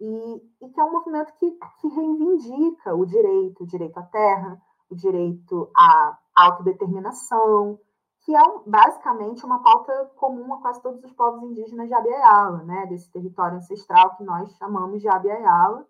e, 0.00 0.42
e 0.62 0.68
que 0.68 0.80
é 0.80 0.84
um 0.84 0.92
movimento 0.92 1.32
que, 1.34 1.50
que 1.80 1.88
reivindica 1.88 2.94
o 2.94 3.04
direito, 3.04 3.64
o 3.64 3.66
direito 3.66 3.98
à 3.98 4.02
terra, 4.02 4.60
o 4.88 4.94
direito 4.94 5.70
à 5.76 6.18
autodeterminação, 6.36 7.78
que 8.20 8.34
é 8.34 8.40
basicamente 8.66 9.44
uma 9.44 9.62
pauta 9.62 10.12
comum 10.16 10.54
a 10.54 10.60
quase 10.60 10.82
todos 10.82 11.02
os 11.02 11.12
povos 11.12 11.42
indígenas 11.42 11.88
de 11.88 11.94
Abiaiala, 11.94 12.62
né, 12.64 12.86
desse 12.86 13.10
território 13.10 13.56
ancestral 13.56 14.16
que 14.16 14.24
nós 14.24 14.52
chamamos 14.56 15.00
de 15.00 15.08
Abiaiala, 15.08 15.86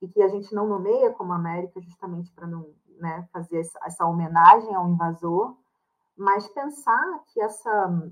e 0.00 0.06
que 0.06 0.22
a 0.22 0.28
gente 0.28 0.54
não 0.54 0.66
nomeia 0.66 1.12
como 1.12 1.32
América 1.32 1.80
justamente 1.80 2.32
para 2.32 2.46
não 2.46 2.66
né, 3.00 3.28
fazer 3.32 3.58
essa, 3.58 3.78
essa 3.84 4.06
homenagem 4.06 4.72
ao 4.74 4.88
invasor, 4.88 5.56
mas 6.18 6.48
pensar 6.48 7.22
que 7.28 7.40
essa 7.40 8.10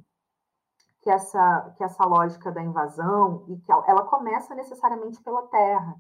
que 1.03 1.11
essa 1.11 1.75
que 1.77 1.85
essa 1.85 2.05
lógica 2.05 2.51
da 2.51 2.63
invasão 2.63 3.45
e 3.49 3.59
que 3.59 3.71
ela 3.71 4.05
começa 4.05 4.55
necessariamente 4.55 5.23
pela 5.23 5.43
terra 5.49 5.97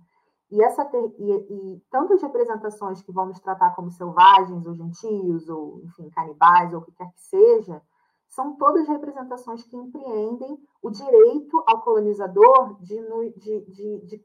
e, 0.50 0.62
essa 0.62 0.84
ter, 0.84 1.14
e, 1.18 1.32
e 1.32 1.82
tantas 1.90 2.22
representações 2.22 3.02
que 3.02 3.12
vamos 3.12 3.40
tratar 3.40 3.74
como 3.74 3.90
selvagens, 3.90 4.64
ou 4.66 4.74
gentios, 4.74 5.48
ou, 5.48 5.82
enfim, 5.84 6.08
canibais, 6.10 6.72
ou 6.72 6.80
o 6.80 6.84
que 6.84 6.92
quer 6.92 7.10
que 7.12 7.20
seja, 7.20 7.82
são 8.28 8.56
todas 8.56 8.86
representações 8.88 9.64
que 9.64 9.76
empreendem 9.76 10.58
o 10.82 10.90
direito 10.90 11.64
ao 11.66 11.82
colonizador 11.82 12.80
de, 12.80 12.96
de, 13.38 13.60
de, 13.66 14.00
de, 14.06 14.24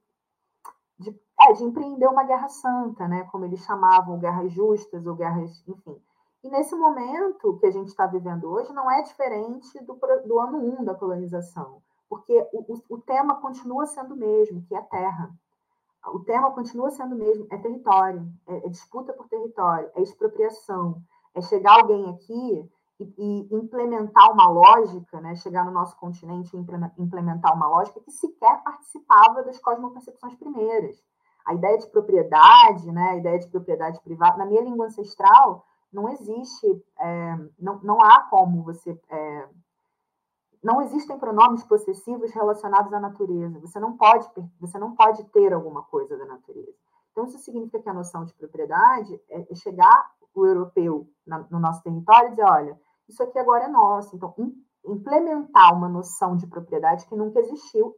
de, 0.99 1.19
é, 1.39 1.53
de 1.53 1.63
empreender 1.63 2.07
uma 2.07 2.23
guerra 2.23 2.49
santa, 2.49 3.07
né? 3.07 3.23
como 3.31 3.45
eles 3.45 3.61
chamavam, 3.61 4.19
guerras 4.19 4.51
justas, 4.51 5.05
ou 5.07 5.15
guerras, 5.15 5.63
enfim. 5.67 5.99
E 6.43 6.49
nesse 6.49 6.75
momento 6.75 7.57
que 7.59 7.67
a 7.67 7.71
gente 7.71 7.89
está 7.89 8.07
vivendo 8.07 8.49
hoje, 8.49 8.73
não 8.73 8.89
é 8.89 9.01
diferente 9.03 9.83
do, 9.83 9.93
do 10.25 10.39
ano 10.39 10.57
1 10.57 10.81
um 10.81 10.83
da 10.83 10.95
colonização, 10.95 11.81
porque 12.09 12.47
o, 12.51 12.79
o, 12.89 12.97
tema 12.99 13.39
continua 13.39 13.85
sendo 13.85 14.15
o 14.15 14.17
mesmo, 14.17 14.63
que 14.63 14.75
é 14.75 14.81
terra 14.81 15.31
o 16.07 16.19
tema 16.19 16.51
continua 16.51 16.89
sendo 16.89 17.15
o 17.15 17.17
mesmo, 17.17 17.45
é 17.51 17.57
território, 17.57 18.27
é, 18.47 18.57
é, 18.57 18.69
disputa 18.69 19.13
por 19.13 19.27
território, 19.27 19.89
é 19.95 20.01
expropriação, 20.01 21.01
é 21.35 21.41
chegar 21.41 21.75
alguém 21.75 22.09
aqui 22.09 22.69
e, 22.99 23.13
e, 23.17 23.55
implementar 23.55 24.31
uma 24.31 24.47
lógica, 24.47 25.21
né, 25.21 25.35
chegar 25.35 25.63
no 25.63 25.71
nosso 25.71 25.95
continente 25.97 26.55
e 26.55 26.59
implementar 26.99 27.55
uma 27.55 27.67
lógica 27.67 27.99
que 27.99 28.11
sequer 28.11 28.63
participava 28.63 29.43
das 29.43 29.59
cosmopercepções 29.59 30.35
primeiras. 30.35 31.03
A 31.45 31.53
ideia 31.53 31.77
de 31.77 31.87
propriedade, 31.87 32.91
né, 32.91 33.11
a 33.11 33.17
ideia 33.17 33.39
de 33.39 33.47
propriedade 33.47 33.99
privada, 34.01 34.37
na 34.37 34.45
minha 34.45 34.61
língua 34.61 34.87
ancestral, 34.87 35.65
não 35.91 36.09
existe, 36.09 36.67
é, 36.99 37.35
não, 37.59 37.79
não 37.81 38.01
há 38.01 38.21
como 38.29 38.63
você 38.63 38.99
é, 39.09 39.49
não 40.63 40.81
existem 40.81 41.17
pronomes 41.17 41.63
possessivos 41.63 42.31
relacionados 42.31 42.93
à 42.93 42.99
natureza. 42.99 43.59
Você 43.59 43.79
não 43.79 43.97
pode, 43.97 44.29
você 44.59 44.77
não 44.77 44.95
pode 44.95 45.23
ter 45.25 45.53
alguma 45.53 45.83
coisa 45.83 46.15
da 46.17 46.25
natureza. 46.25 46.77
Então, 47.11 47.25
isso 47.25 47.39
significa 47.39 47.79
que 47.79 47.89
a 47.89 47.93
noção 47.93 48.23
de 48.23 48.33
propriedade 48.33 49.19
é, 49.29 49.51
é 49.51 49.55
chegar 49.55 50.11
o 50.33 50.45
europeu 50.45 51.09
no 51.49 51.59
nosso 51.59 51.83
território 51.83 52.27
e 52.27 52.29
dizer, 52.31 52.45
olha, 52.45 52.79
isso 53.09 53.21
aqui 53.21 53.37
agora 53.37 53.65
é 53.65 53.67
nosso. 53.67 54.15
Então, 54.15 54.33
implementar 54.85 55.75
uma 55.75 55.89
noção 55.89 56.37
de 56.37 56.47
propriedade 56.47 57.05
que 57.07 57.15
nunca 57.15 57.39
existiu, 57.39 57.95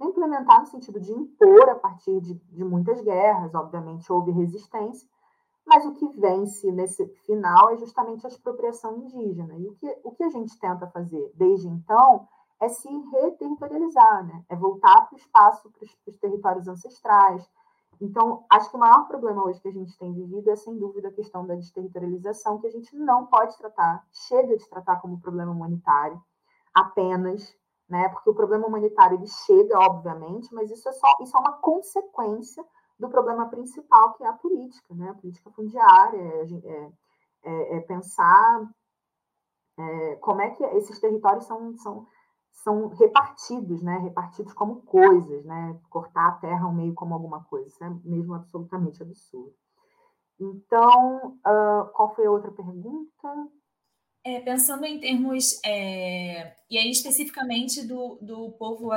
implementar 0.00 0.60
no 0.60 0.66
sentido 0.66 1.00
de 1.00 1.12
impor 1.12 1.68
a 1.70 1.74
partir 1.74 2.20
de, 2.20 2.34
de 2.34 2.64
muitas 2.64 3.00
guerras, 3.00 3.54
obviamente 3.54 4.12
houve 4.12 4.30
resistência, 4.30 5.08
mas 5.68 5.84
o 5.84 5.92
que 5.92 6.08
vence 6.18 6.72
nesse 6.72 7.06
final 7.26 7.70
é 7.70 7.76
justamente 7.76 8.24
a 8.26 8.30
expropriação 8.30 8.96
indígena. 8.96 9.54
E 9.58 9.68
o 9.68 9.74
que, 9.74 10.00
o 10.02 10.12
que 10.12 10.24
a 10.24 10.30
gente 10.30 10.58
tenta 10.58 10.86
fazer 10.86 11.30
desde 11.34 11.68
então 11.68 12.26
é 12.60 12.68
se 12.68 12.88
reterritorializar, 12.88 14.26
né? 14.26 14.44
é 14.48 14.56
voltar 14.56 15.06
para 15.06 15.14
o 15.14 15.18
espaço, 15.18 15.70
para 15.70 15.86
os 16.06 16.16
territórios 16.16 16.66
ancestrais. 16.66 17.48
Então, 18.00 18.44
acho 18.50 18.70
que 18.70 18.76
o 18.76 18.80
maior 18.80 19.06
problema 19.06 19.44
hoje 19.44 19.60
que 19.60 19.68
a 19.68 19.72
gente 19.72 19.96
tem 19.98 20.12
vivido 20.12 20.50
é, 20.50 20.56
sem 20.56 20.76
dúvida, 20.78 21.08
a 21.08 21.12
questão 21.12 21.46
da 21.46 21.54
desterritorialização, 21.54 22.58
que 22.58 22.66
a 22.66 22.70
gente 22.70 22.96
não 22.96 23.26
pode 23.26 23.56
tratar, 23.58 24.06
chega 24.10 24.56
de 24.56 24.68
tratar 24.68 24.96
como 25.00 25.20
problema 25.20 25.52
humanitário 25.52 26.20
apenas, 26.72 27.54
né? 27.88 28.08
porque 28.08 28.30
o 28.30 28.34
problema 28.34 28.66
humanitário 28.66 29.18
ele 29.18 29.26
chega, 29.26 29.78
obviamente, 29.78 30.52
mas 30.54 30.70
isso 30.70 30.88
é, 30.88 30.92
só, 30.92 31.08
isso 31.20 31.36
é 31.36 31.40
uma 31.40 31.58
consequência 31.58 32.64
do 32.98 33.08
problema 33.08 33.48
principal, 33.48 34.14
que 34.14 34.24
é 34.24 34.26
a 34.26 34.32
política, 34.32 34.94
né? 34.94 35.10
a 35.10 35.14
política 35.14 35.50
fundiária, 35.50 36.18
é, 36.18 36.42
é, 36.42 36.92
é, 37.44 37.76
é 37.76 37.80
pensar 37.80 38.70
é, 39.78 40.16
como 40.16 40.40
é 40.40 40.50
que 40.50 40.64
esses 40.64 40.98
territórios 40.98 41.44
são, 41.44 41.76
são, 41.78 42.06
são 42.50 42.88
repartidos, 42.88 43.82
né? 43.82 43.98
repartidos 43.98 44.52
como 44.52 44.82
coisas, 44.82 45.44
né? 45.44 45.78
cortar 45.88 46.28
a 46.28 46.36
terra 46.36 46.64
ao 46.64 46.74
meio 46.74 46.94
como 46.94 47.14
alguma 47.14 47.44
coisa, 47.44 47.68
isso 47.68 47.84
é 47.84 47.90
mesmo 48.04 48.34
absolutamente 48.34 49.02
absurdo. 49.02 49.54
Então, 50.40 51.38
uh, 51.38 51.92
qual 51.94 52.14
foi 52.14 52.26
a 52.26 52.30
outra 52.30 52.50
pergunta? 52.52 53.28
É, 54.24 54.40
pensando 54.40 54.84
em 54.84 55.00
termos, 55.00 55.60
é, 55.64 56.54
e 56.70 56.76
aí 56.76 56.90
especificamente 56.90 57.86
do, 57.86 58.18
do 58.20 58.52
povo 58.52 58.92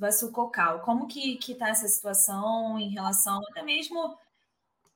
Vassucocal. 0.00 0.80
Como 0.80 1.06
que 1.06 1.38
está 1.38 1.68
essa 1.68 1.86
situação 1.86 2.78
em 2.80 2.90
relação 2.90 3.38
até 3.50 3.62
mesmo 3.62 4.16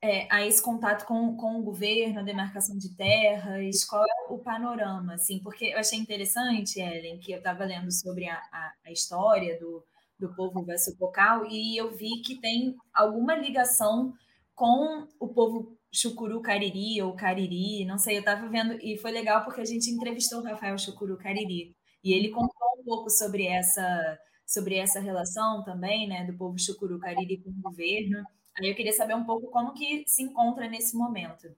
é, 0.03 0.27
a 0.31 0.45
esse 0.47 0.63
contato 0.63 1.07
com, 1.07 1.37
com 1.37 1.59
o 1.59 1.63
governo, 1.63 2.21
a 2.21 2.23
demarcação 2.23 2.77
de 2.77 2.97
terras? 2.97 3.85
Qual 3.85 4.03
é 4.03 4.33
o 4.33 4.39
panorama? 4.39 5.15
Assim, 5.15 5.39
porque 5.41 5.67
eu 5.67 5.79
achei 5.79 5.99
interessante, 5.99 6.81
Ellen, 6.81 7.19
que 7.19 7.33
eu 7.33 7.39
estava 7.39 7.65
lendo 7.65 7.93
sobre 7.93 8.27
a, 8.29 8.37
a, 8.37 8.73
a, 8.87 8.91
história 8.91 9.59
do, 9.61 9.85
do 10.19 10.35
povo 10.35 10.65
Vassucocal 10.65 11.47
e 11.47 11.77
eu 11.77 11.95
vi 11.95 12.23
que 12.23 12.41
tem 12.41 12.75
alguma 12.93 13.35
ligação 13.35 14.13
com 14.55 15.07
o 15.21 15.29
povo 15.29 15.77
Chucuru 15.93 16.41
Cariri 16.41 17.01
ou 17.03 17.15
Cariri, 17.15 17.85
não 17.85 17.99
sei, 17.99 18.17
eu 18.17 18.21
estava 18.21 18.49
vendo, 18.49 18.75
e 18.83 18.99
foi 18.99 19.13
legal 19.13 19.45
porque 19.45 19.61
a 19.61 19.65
gente 19.65 19.91
entrevistou 19.91 20.41
o 20.41 20.45
Rafael 20.45 20.77
Chucuru 20.77 21.17
Cariri, 21.17 21.75
e 22.03 22.13
ele 22.13 22.31
contou 22.31 22.55
um 22.79 22.85
pouco 22.85 23.11
sobre 23.11 23.47
essa 23.47 24.19
sobre 24.47 24.77
essa 24.77 25.01
relação 25.01 25.65
também, 25.65 26.09
né, 26.09 26.25
do 26.25 26.37
povo 26.37 26.59
chucuru 26.59 26.99
cariri 26.99 27.43
com 27.43 27.51
o 27.51 27.63
governo. 27.63 28.25
Aí 28.59 28.69
eu 28.69 28.75
queria 28.75 28.93
saber 28.93 29.15
um 29.15 29.25
pouco 29.25 29.49
como 29.49 29.73
que 29.73 30.05
se 30.07 30.23
encontra 30.23 30.69
nesse 30.69 30.97
momento 30.97 31.49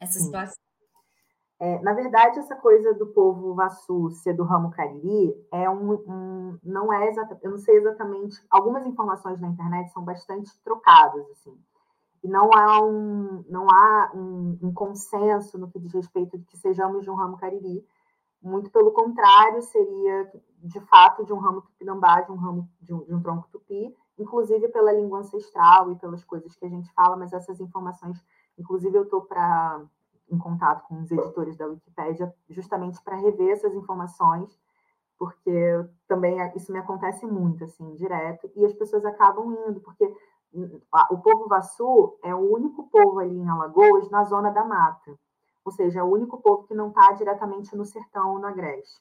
essa 0.00 0.18
situação. 0.18 0.64
É, 1.60 1.80
na 1.82 1.92
verdade, 1.94 2.40
essa 2.40 2.56
coisa 2.56 2.92
do 2.94 3.06
povo 3.06 3.54
Vassu 3.54 4.10
ser 4.10 4.34
do 4.34 4.42
ramo 4.42 4.70
Cariri 4.70 5.34
é 5.52 5.70
um, 5.70 5.92
um 5.92 6.58
não 6.62 6.92
é 6.92 7.08
exatamente, 7.08 7.44
eu 7.44 7.50
não 7.52 7.58
sei 7.58 7.76
exatamente, 7.76 8.44
algumas 8.50 8.84
informações 8.84 9.40
na 9.40 9.48
internet 9.48 9.92
são 9.92 10.04
bastante 10.04 10.50
trocadas, 10.64 11.24
assim, 11.30 11.56
e 12.24 12.28
não 12.28 12.52
há 12.52 12.84
um, 12.84 13.44
não 13.48 13.66
há 13.70 14.12
um, 14.14 14.58
um 14.62 14.74
consenso 14.74 15.56
no 15.56 15.70
que 15.70 15.78
diz 15.78 15.92
respeito 15.92 16.36
de 16.36 16.44
que 16.44 16.58
sejamos 16.58 17.04
de 17.04 17.10
um 17.10 17.14
ramo 17.14 17.38
Cariri, 17.38 17.86
muito 18.44 18.70
pelo 18.70 18.92
contrário, 18.92 19.62
seria 19.62 20.30
de 20.62 20.78
fato 20.82 21.24
de 21.24 21.32
um 21.32 21.38
ramo 21.38 21.62
tupinambá, 21.62 22.20
de 22.20 22.30
um 22.30 22.36
ramo 22.36 22.68
de 22.80 22.92
um, 22.92 23.02
de 23.04 23.14
um, 23.14 23.22
tronco 23.22 23.48
tupi, 23.50 23.96
inclusive 24.18 24.68
pela 24.68 24.92
língua 24.92 25.20
ancestral 25.20 25.90
e 25.90 25.96
pelas 25.96 26.22
coisas 26.24 26.54
que 26.54 26.64
a 26.66 26.68
gente 26.68 26.92
fala, 26.92 27.16
mas 27.16 27.32
essas 27.32 27.58
informações, 27.58 28.22
inclusive 28.58 28.96
eu 28.96 29.04
estou 29.04 29.22
para 29.22 29.82
em 30.30 30.38
contato 30.38 30.86
com 30.86 31.00
os 31.00 31.10
editores 31.10 31.56
da 31.56 31.66
Wikipédia 31.66 32.34
justamente 32.48 33.02
para 33.02 33.16
rever 33.16 33.50
essas 33.50 33.74
informações, 33.74 34.58
porque 35.18 35.86
também 36.06 36.36
isso 36.54 36.72
me 36.72 36.78
acontece 36.78 37.26
muito 37.26 37.64
assim, 37.64 37.94
direto, 37.94 38.50
e 38.54 38.64
as 38.64 38.74
pessoas 38.74 39.04
acabam 39.04 39.52
indo, 39.68 39.80
porque 39.80 40.04
o 41.10 41.18
povo 41.18 41.48
Vassu 41.48 42.18
é 42.22 42.34
o 42.34 42.52
único 42.52 42.88
povo 42.88 43.18
ali 43.20 43.36
em 43.36 43.48
Alagoas 43.48 44.10
na 44.10 44.24
zona 44.24 44.50
da 44.50 44.64
mata 44.64 45.18
ou 45.64 45.72
seja, 45.72 46.00
é 46.00 46.02
o 46.02 46.12
único 46.12 46.40
povo 46.40 46.64
que 46.64 46.74
não 46.74 46.88
está 46.88 47.12
diretamente 47.12 47.74
no 47.74 47.84
sertão, 47.84 48.38
no 48.38 48.46
agreste. 48.46 49.00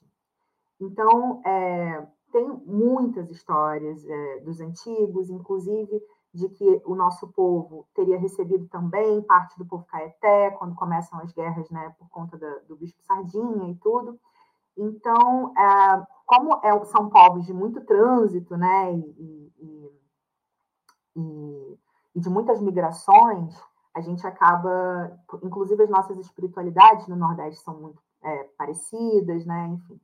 Então, 0.79 1.41
é, 1.45 2.07
tem 2.31 2.47
muitas 2.65 3.29
histórias 3.29 4.03
é, 4.05 4.39
dos 4.39 4.59
antigos, 4.59 5.29
inclusive 5.29 6.01
de 6.33 6.49
que 6.49 6.81
o 6.85 6.95
nosso 6.95 7.27
povo 7.27 7.85
teria 7.93 8.17
recebido 8.17 8.67
também 8.67 9.21
parte 9.21 9.55
do 9.57 9.65
povo 9.65 9.85
caeté, 9.85 10.49
quando 10.51 10.73
começam 10.73 11.19
as 11.19 11.31
guerras, 11.31 11.69
né, 11.69 11.93
por 11.99 12.09
conta 12.09 12.37
da, 12.37 12.59
do 12.67 12.75
bispo 12.75 13.03
Sardinha 13.03 13.69
e 13.69 13.75
tudo. 13.75 14.19
Então, 14.75 15.53
é, 15.55 16.07
como 16.25 16.59
é, 16.63 16.85
são 16.85 17.09
povos 17.09 17.45
de 17.45 17.53
muito 17.53 17.81
trânsito, 17.81 18.57
né, 18.57 18.93
e, 18.93 19.51
e, 19.59 20.01
e, 21.15 21.79
e 22.15 22.19
de 22.19 22.29
muitas 22.29 22.59
migrações, 22.59 23.55
a 23.95 24.01
gente 24.01 24.25
acaba, 24.25 25.19
inclusive 25.43 25.83
as 25.83 25.89
nossas 25.89 26.17
espiritualidades 26.17 27.07
no 27.07 27.15
Nordeste 27.15 27.61
são 27.63 27.79
muito 27.79 28.01
é, 28.23 28.43
parecidas, 28.57 29.45
né? 29.45 29.67
Enfim. 29.67 29.99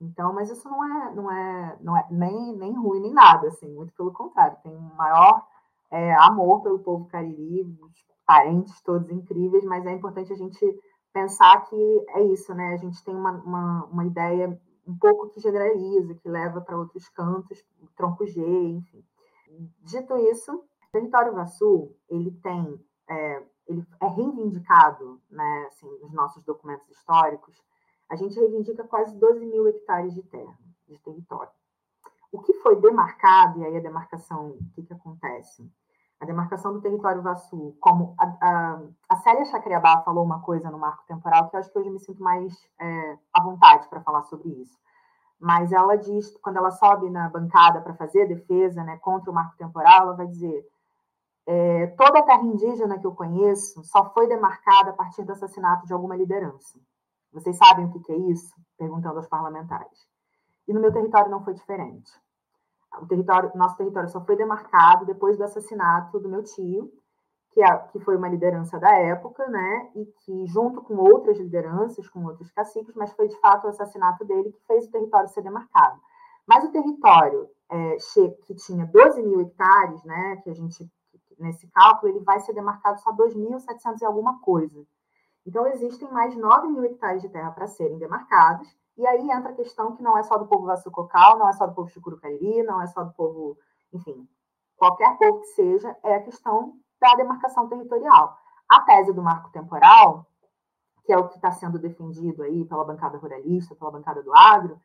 Então, 0.00 0.32
mas 0.32 0.50
isso 0.50 0.68
não 0.68 0.84
é, 0.84 1.14
não 1.14 1.30
é, 1.30 1.78
não 1.80 1.96
é 1.96 2.06
nem, 2.10 2.56
nem 2.56 2.72
ruim 2.72 3.00
nem 3.00 3.12
nada, 3.12 3.48
assim, 3.48 3.72
muito 3.72 3.92
pelo 3.94 4.12
contrário, 4.12 4.56
tem 4.62 4.76
um 4.76 4.94
maior 4.96 5.46
é, 5.90 6.12
amor 6.14 6.62
pelo 6.62 6.80
povo 6.80 7.06
cariri, 7.06 7.64
parentes 8.26 8.80
todos 8.82 9.10
incríveis, 9.10 9.64
mas 9.64 9.86
é 9.86 9.92
importante 9.92 10.32
a 10.32 10.36
gente 10.36 10.80
pensar 11.12 11.60
que 11.66 12.04
é 12.10 12.22
isso, 12.24 12.52
né? 12.54 12.74
A 12.74 12.76
gente 12.78 13.02
tem 13.04 13.14
uma, 13.14 13.32
uma, 13.32 13.84
uma 13.84 14.04
ideia 14.04 14.58
um 14.86 14.96
pouco 14.96 15.28
que 15.28 15.40
generaliza, 15.40 16.14
que 16.14 16.28
leva 16.28 16.60
para 16.60 16.76
outros 16.76 17.08
cantos, 17.10 17.64
tronco 17.96 18.26
G, 18.26 18.42
enfim. 18.42 19.04
Dito 19.82 20.16
isso, 20.16 20.52
o 20.52 20.92
território 20.92 21.34
Vassul, 21.34 21.94
ele 22.08 22.32
tem, 22.42 22.80
é, 23.08 23.42
ele 23.66 23.86
é 24.00 24.06
reivindicado, 24.06 25.20
né, 25.30 25.66
assim, 25.68 25.88
nos 26.00 26.12
nossos 26.12 26.42
documentos 26.44 26.88
históricos, 26.90 27.62
a 28.08 28.16
gente 28.16 28.38
reivindica 28.38 28.84
quase 28.84 29.16
12 29.16 29.46
mil 29.46 29.66
hectares 29.68 30.14
de 30.14 30.22
terra, 30.22 30.56
de 30.88 30.98
território. 30.98 31.50
O 32.30 32.40
que 32.40 32.52
foi 32.54 32.76
demarcado, 32.76 33.60
e 33.60 33.64
aí 33.64 33.76
a 33.76 33.80
demarcação, 33.80 34.50
o 34.50 34.70
que, 34.74 34.82
que 34.82 34.92
acontece? 34.92 35.70
A 36.20 36.24
demarcação 36.24 36.72
do 36.72 36.80
território 36.80 37.20
Vassul, 37.20 37.76
como 37.80 38.14
a, 38.18 38.26
a, 38.40 38.82
a 39.08 39.16
Célia 39.16 39.44
Chacriabá 39.44 40.02
falou 40.02 40.24
uma 40.24 40.40
coisa 40.40 40.70
no 40.70 40.78
marco 40.78 41.04
temporal 41.06 41.50
que 41.50 41.56
eu 41.56 41.60
acho 41.60 41.72
que 41.72 41.78
hoje 41.78 41.90
me 41.90 41.98
sinto 41.98 42.22
mais 42.22 42.54
é, 42.80 43.18
à 43.34 43.42
vontade 43.42 43.88
para 43.88 44.00
falar 44.02 44.22
sobre 44.22 44.48
isso. 44.50 44.78
Mas 45.40 45.72
ela 45.72 45.96
diz, 45.96 46.36
quando 46.36 46.58
ela 46.58 46.70
sobe 46.70 47.10
na 47.10 47.28
bancada 47.28 47.80
para 47.80 47.94
fazer 47.94 48.22
a 48.22 48.28
defesa 48.28 48.84
né, 48.84 48.96
contra 48.98 49.28
o 49.28 49.34
marco 49.34 49.56
temporal, 49.56 50.02
ela 50.02 50.16
vai 50.16 50.28
dizer: 50.28 50.64
é, 51.46 51.88
toda 51.88 52.20
a 52.20 52.22
terra 52.22 52.42
indígena 52.42 52.98
que 52.98 53.06
eu 53.06 53.14
conheço 53.14 53.82
só 53.84 54.12
foi 54.12 54.28
demarcada 54.28 54.90
a 54.90 54.94
partir 54.94 55.24
do 55.24 55.32
assassinato 55.32 55.86
de 55.86 55.92
alguma 55.92 56.16
liderança. 56.16 56.78
Vocês 57.32 57.56
sabem 57.56 57.86
o 57.86 58.00
que 58.00 58.12
é 58.12 58.16
isso? 58.16 58.54
Perguntando 58.76 59.16
aos 59.16 59.26
parlamentares. 59.26 60.06
E 60.68 60.72
no 60.72 60.80
meu 60.80 60.92
território 60.92 61.30
não 61.30 61.42
foi 61.42 61.54
diferente. 61.54 62.10
O 63.00 63.06
território, 63.06 63.50
nosso 63.54 63.76
território 63.76 64.08
só 64.08 64.20
foi 64.24 64.36
demarcado 64.36 65.06
depois 65.06 65.38
do 65.38 65.44
assassinato 65.44 66.20
do 66.20 66.28
meu 66.28 66.42
tio, 66.42 66.92
que, 67.52 67.62
é, 67.62 67.78
que 67.88 68.00
foi 68.00 68.16
uma 68.16 68.28
liderança 68.28 68.78
da 68.78 68.92
época, 68.92 69.46
né? 69.48 69.90
E 69.94 70.04
que, 70.04 70.46
junto 70.46 70.82
com 70.82 70.96
outras 70.96 71.38
lideranças, 71.38 72.08
com 72.08 72.24
outros 72.24 72.50
caciques, 72.50 72.94
mas 72.94 73.12
foi 73.12 73.28
de 73.28 73.38
fato 73.40 73.64
o 73.64 73.70
assassinato 73.70 74.24
dele 74.24 74.52
que 74.52 74.66
fez 74.66 74.86
o 74.86 74.90
território 74.90 75.28
ser 75.28 75.42
demarcado. 75.42 76.00
Mas 76.46 76.64
o 76.64 76.72
território 76.72 77.48
é, 77.70 77.96
que 78.46 78.54
tinha 78.54 78.86
12 78.86 79.22
mil 79.22 79.40
hectares, 79.40 80.02
né? 80.04 80.36
Que 80.42 80.50
a 80.50 80.54
gente, 80.54 80.90
nesse 81.42 81.66
cálculo, 81.68 82.12
ele 82.12 82.24
vai 82.24 82.40
ser 82.40 82.52
demarcado 82.52 83.00
só 83.00 83.12
2.700 83.12 84.00
e 84.00 84.04
alguma 84.04 84.40
coisa. 84.40 84.86
Então, 85.46 85.66
existem 85.66 86.10
mais 86.10 86.36
9 86.36 86.68
mil 86.68 86.84
hectares 86.84 87.20
de 87.20 87.28
terra 87.28 87.50
para 87.50 87.66
serem 87.66 87.98
demarcados, 87.98 88.68
e 88.96 89.06
aí 89.06 89.30
entra 89.30 89.50
a 89.50 89.54
questão 89.54 89.96
que 89.96 90.02
não 90.02 90.16
é 90.16 90.22
só 90.22 90.38
do 90.38 90.46
povo 90.46 90.66
Vassucocal, 90.66 91.38
não 91.38 91.48
é 91.48 91.52
só 91.52 91.66
do 91.66 91.74
povo 91.74 91.88
Chucurucariri, 91.88 92.62
não 92.62 92.80
é 92.80 92.86
só 92.86 93.02
do 93.02 93.12
povo, 93.14 93.56
enfim, 93.92 94.28
qualquer 94.76 95.16
povo 95.18 95.40
que 95.40 95.46
seja, 95.48 95.96
é 96.02 96.16
a 96.16 96.22
questão 96.22 96.74
da 97.00 97.14
demarcação 97.14 97.68
territorial. 97.68 98.36
A 98.68 98.80
tese 98.82 99.12
do 99.12 99.22
marco 99.22 99.50
temporal, 99.50 100.26
que 101.04 101.12
é 101.12 101.18
o 101.18 101.28
que 101.28 101.36
está 101.36 101.50
sendo 101.50 101.78
defendido 101.78 102.42
aí 102.42 102.64
pela 102.64 102.84
bancada 102.84 103.18
ruralista, 103.18 103.74
pela 103.74 103.90
bancada 103.90 104.22
do 104.22 104.34
agro, 104.34 104.80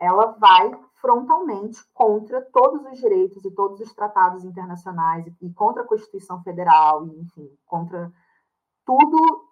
ela 0.00 0.32
vai 0.32 0.72
frontalmente 0.94 1.78
contra 1.92 2.40
todos 2.40 2.84
os 2.86 2.98
direitos 2.98 3.44
e 3.44 3.50
todos 3.50 3.80
os 3.80 3.92
tratados 3.94 4.44
internacionais 4.44 5.26
e 5.40 5.52
contra 5.52 5.82
a 5.82 5.86
Constituição 5.86 6.42
Federal, 6.42 7.06
e, 7.06 7.20
enfim, 7.20 7.50
contra 7.66 8.12
tudo 8.84 9.50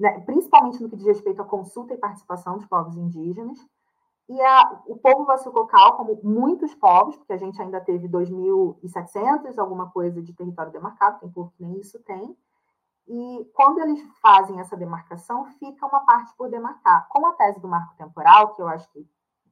né, 0.00 0.18
principalmente 0.20 0.82
no 0.82 0.88
que 0.88 0.96
diz 0.96 1.06
respeito 1.06 1.42
à 1.42 1.44
consulta 1.44 1.92
e 1.92 1.98
participação 1.98 2.56
dos 2.56 2.66
povos 2.66 2.96
indígenas. 2.96 3.58
E 4.30 4.40
a, 4.40 4.82
o 4.86 4.96
povo 4.96 5.26
vassucocal, 5.26 5.96
como 5.96 6.18
muitos 6.22 6.74
povos, 6.74 7.16
porque 7.16 7.32
a 7.32 7.36
gente 7.36 7.60
ainda 7.60 7.80
teve 7.80 8.08
2.700, 8.08 9.58
alguma 9.58 9.90
coisa 9.90 10.22
de 10.22 10.32
território 10.32 10.72
demarcado, 10.72 11.20
tem 11.20 11.30
povo 11.30 11.52
que 11.56 11.62
nem 11.62 11.78
isso 11.78 11.98
tem, 12.04 12.34
e 13.08 13.50
quando 13.52 13.80
eles 13.80 14.00
fazem 14.22 14.60
essa 14.60 14.76
demarcação, 14.76 15.44
fica 15.58 15.84
uma 15.84 16.00
parte 16.00 16.32
por 16.36 16.48
demarcar. 16.48 17.08
Com 17.08 17.26
a 17.26 17.32
tese 17.32 17.60
do 17.60 17.66
marco 17.66 17.96
temporal, 17.96 18.54
que 18.54 18.62
eu 18.62 18.68
acho 18.68 18.88
que 18.92 19.04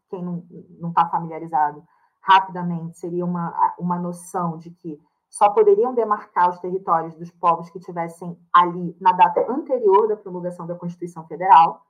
quem 0.09 0.23
não 0.23 0.91
está 0.91 1.09
familiarizado 1.09 1.83
rapidamente 2.21 2.99
seria 2.99 3.25
uma, 3.25 3.75
uma 3.79 3.99
noção 3.99 4.59
de 4.59 4.71
que 4.71 5.01
só 5.31 5.51
poderiam 5.51 5.95
demarcar 5.95 6.49
os 6.51 6.59
territórios 6.59 7.15
dos 7.15 7.31
povos 7.31 7.71
que 7.71 7.81
tivessem 7.81 8.39
ali 8.53 8.97
na 9.01 9.13
data 9.13 9.51
anterior 9.51 10.09
da 10.09 10.17
promulgação 10.17 10.67
da 10.67 10.75
Constituição 10.75 11.27
Federal. 11.27 11.83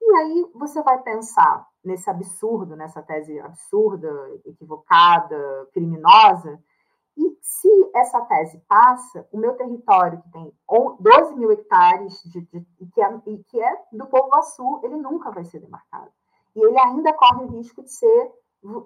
E 0.00 0.16
aí 0.16 0.50
você 0.54 0.82
vai 0.82 1.02
pensar 1.02 1.66
nesse 1.84 2.08
absurdo, 2.08 2.76
nessa 2.76 3.02
tese 3.02 3.38
absurda, 3.40 4.08
equivocada, 4.44 5.68
criminosa, 5.72 6.60
e 7.16 7.38
se 7.40 7.90
essa 7.94 8.20
tese 8.26 8.62
passa, 8.68 9.26
o 9.32 9.38
meu 9.38 9.54
território, 9.54 10.20
que 10.20 10.30
tem 10.30 10.52
12 11.00 11.34
mil 11.34 11.50
hectares, 11.50 12.22
de, 12.24 12.42
de, 12.42 12.66
e, 12.78 12.86
que 12.86 13.00
é, 13.00 13.20
e 13.26 13.38
que 13.44 13.60
é 13.60 13.82
do 13.90 14.06
povo 14.06 14.34
Açu, 14.34 14.80
ele 14.82 14.96
nunca 14.96 15.30
vai 15.30 15.44
ser 15.44 15.60
demarcado. 15.60 16.10
E 16.56 16.64
ele 16.64 16.78
ainda 16.78 17.12
corre 17.12 17.44
o 17.44 17.48
risco 17.48 17.82
de 17.82 17.90
ser 17.90 18.32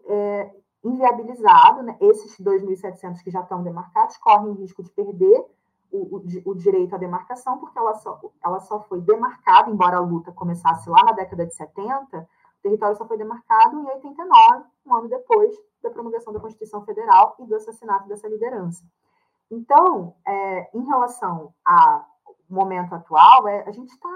é, 0.08 0.50
inviabilizado, 0.82 1.82
né? 1.82 1.96
esses 2.00 2.36
2.700 2.40 3.22
que 3.22 3.30
já 3.30 3.40
estão 3.40 3.62
demarcados 3.62 4.16
correm 4.16 4.48
o 4.48 4.54
risco 4.54 4.82
de 4.82 4.90
perder 4.90 5.46
o, 5.92 6.16
o, 6.16 6.22
o, 6.46 6.54
direito 6.54 6.94
à 6.94 6.98
demarcação, 6.98 7.58
porque 7.58 7.78
ela 7.78 7.94
só, 7.94 8.20
ela 8.44 8.60
só 8.60 8.80
foi 8.82 9.00
demarcada, 9.00 9.70
embora 9.70 9.96
a 9.96 10.00
luta 10.00 10.32
começasse 10.32 10.88
lá 10.88 11.02
na 11.04 11.12
década 11.12 11.46
de 11.46 11.54
70, 11.54 12.18
o 12.18 12.62
território 12.62 12.96
só 12.96 13.06
foi 13.06 13.16
demarcado 13.16 13.80
em 13.80 13.86
89, 13.86 14.64
um 14.86 14.94
ano 14.94 15.08
depois 15.08 15.54
da 15.82 15.90
promulgação 15.90 16.32
da 16.32 16.40
Constituição 16.40 16.84
Federal 16.84 17.34
e 17.38 17.46
do 17.46 17.54
assassinato 17.54 18.06
dessa 18.08 18.28
liderança. 18.28 18.84
Então, 19.50 20.14
é, 20.26 20.70
em 20.76 20.84
relação 20.84 21.52
ao 21.64 22.06
momento 22.48 22.94
atual, 22.94 23.48
é, 23.48 23.64
a 23.66 23.72
gente 23.72 23.90
está 23.90 24.08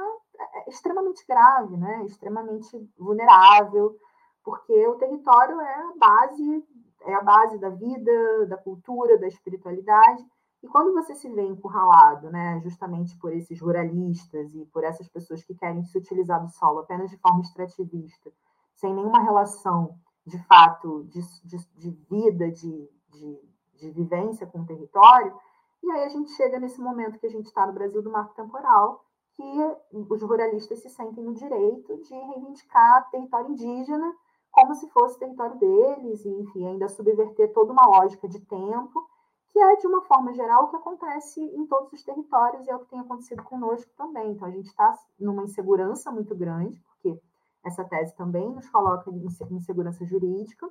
extremamente 0.67 1.25
grave, 1.27 1.77
né? 1.77 2.05
extremamente 2.05 2.91
vulnerável, 2.99 3.97
porque 4.43 4.87
o 4.87 4.97
território 4.97 5.61
é 5.61 5.75
a 5.75 5.93
base, 5.97 6.65
é 7.03 7.15
a 7.15 7.23
base 7.23 7.59
da 7.59 7.71
vida, 7.71 8.47
da 8.47 8.57
cultura, 8.57 9.19
da 9.19 9.27
espiritualidade. 9.27 10.25
E 10.63 10.69
quando 10.69 10.95
você 10.95 11.15
se 11.15 11.29
vê 11.31 11.43
encurralado, 11.43 12.31
né, 12.31 12.59
justamente 12.63 13.17
por 13.19 13.33
esses 13.35 13.61
ruralistas 13.61 14.55
e 14.55 14.65
por 14.67 14.83
essas 14.83 15.07
pessoas 15.09 15.45
que 15.45 15.55
querem 15.55 15.85
se 15.85 15.99
utilizar 15.99 16.41
do 16.43 16.49
solo 16.49 16.79
apenas 16.79 17.11
de 17.11 17.19
forma 17.19 17.43
extrativista, 17.43 18.33
sem 18.75 18.95
nenhuma 18.95 19.23
relação 19.23 19.99
de 20.27 20.43
fato 20.45 21.05
de, 21.05 21.21
de, 21.45 21.59
de 21.77 21.91
vida, 22.11 22.51
de, 22.51 22.89
de, 23.11 23.41
de 23.75 23.91
vivência 23.91 24.47
com 24.47 24.61
o 24.61 24.67
território, 24.67 25.39
e 25.83 25.91
aí 25.91 26.05
a 26.05 26.09
gente 26.09 26.31
chega 26.31 26.59
nesse 26.59 26.81
momento 26.81 27.19
que 27.19 27.27
a 27.27 27.31
gente 27.31 27.45
está 27.45 27.67
no 27.67 27.75
Brasil 27.75 28.01
do 28.01 28.11
marco 28.11 28.35
temporal, 28.35 29.04
que 29.37 30.05
os 30.11 30.23
ruralistas 30.23 30.81
se 30.81 30.89
sentem 30.89 31.25
no 31.25 31.35
direito 31.35 31.97
de 31.99 32.15
reivindicar 32.15 33.11
território 33.11 33.51
indígena 33.51 34.15
como 34.55 34.73
se 34.75 34.89
fosse 34.91 35.19
território 35.19 35.59
deles, 35.59 36.25
e, 36.25 36.29
enfim, 36.29 36.65
ainda 36.65 36.89
subverter 36.89 37.53
toda 37.53 37.73
uma 37.73 37.87
lógica 37.87 38.29
de 38.29 38.41
tempo, 38.41 39.05
que 39.49 39.59
é, 39.59 39.77
de 39.77 39.87
uma 39.87 40.01
forma 40.03 40.33
geral, 40.33 40.65
o 40.65 40.69
que 40.69 40.77
acontece 40.77 41.41
em 41.41 41.67
todos 41.67 41.93
os 41.93 42.05
territórios 42.05 42.65
e 42.67 42.71
é 42.71 42.77
o 42.77 42.79
que 42.79 42.91
tem 42.91 43.01
acontecido 43.01 43.43
conosco 43.43 43.91
também. 43.97 44.31
Então, 44.31 44.47
a 44.47 44.51
gente 44.53 44.67
está 44.67 44.97
numa 45.19 45.43
insegurança 45.43 46.11
muito 46.13 46.37
grande, 46.37 46.81
porque 46.81 47.21
essa 47.65 47.85
tese 47.85 48.15
também 48.15 48.49
nos 48.55 48.69
coloca 48.71 49.11
em 49.11 49.57
insegurança 49.57 50.05
jurídica, 50.05 50.71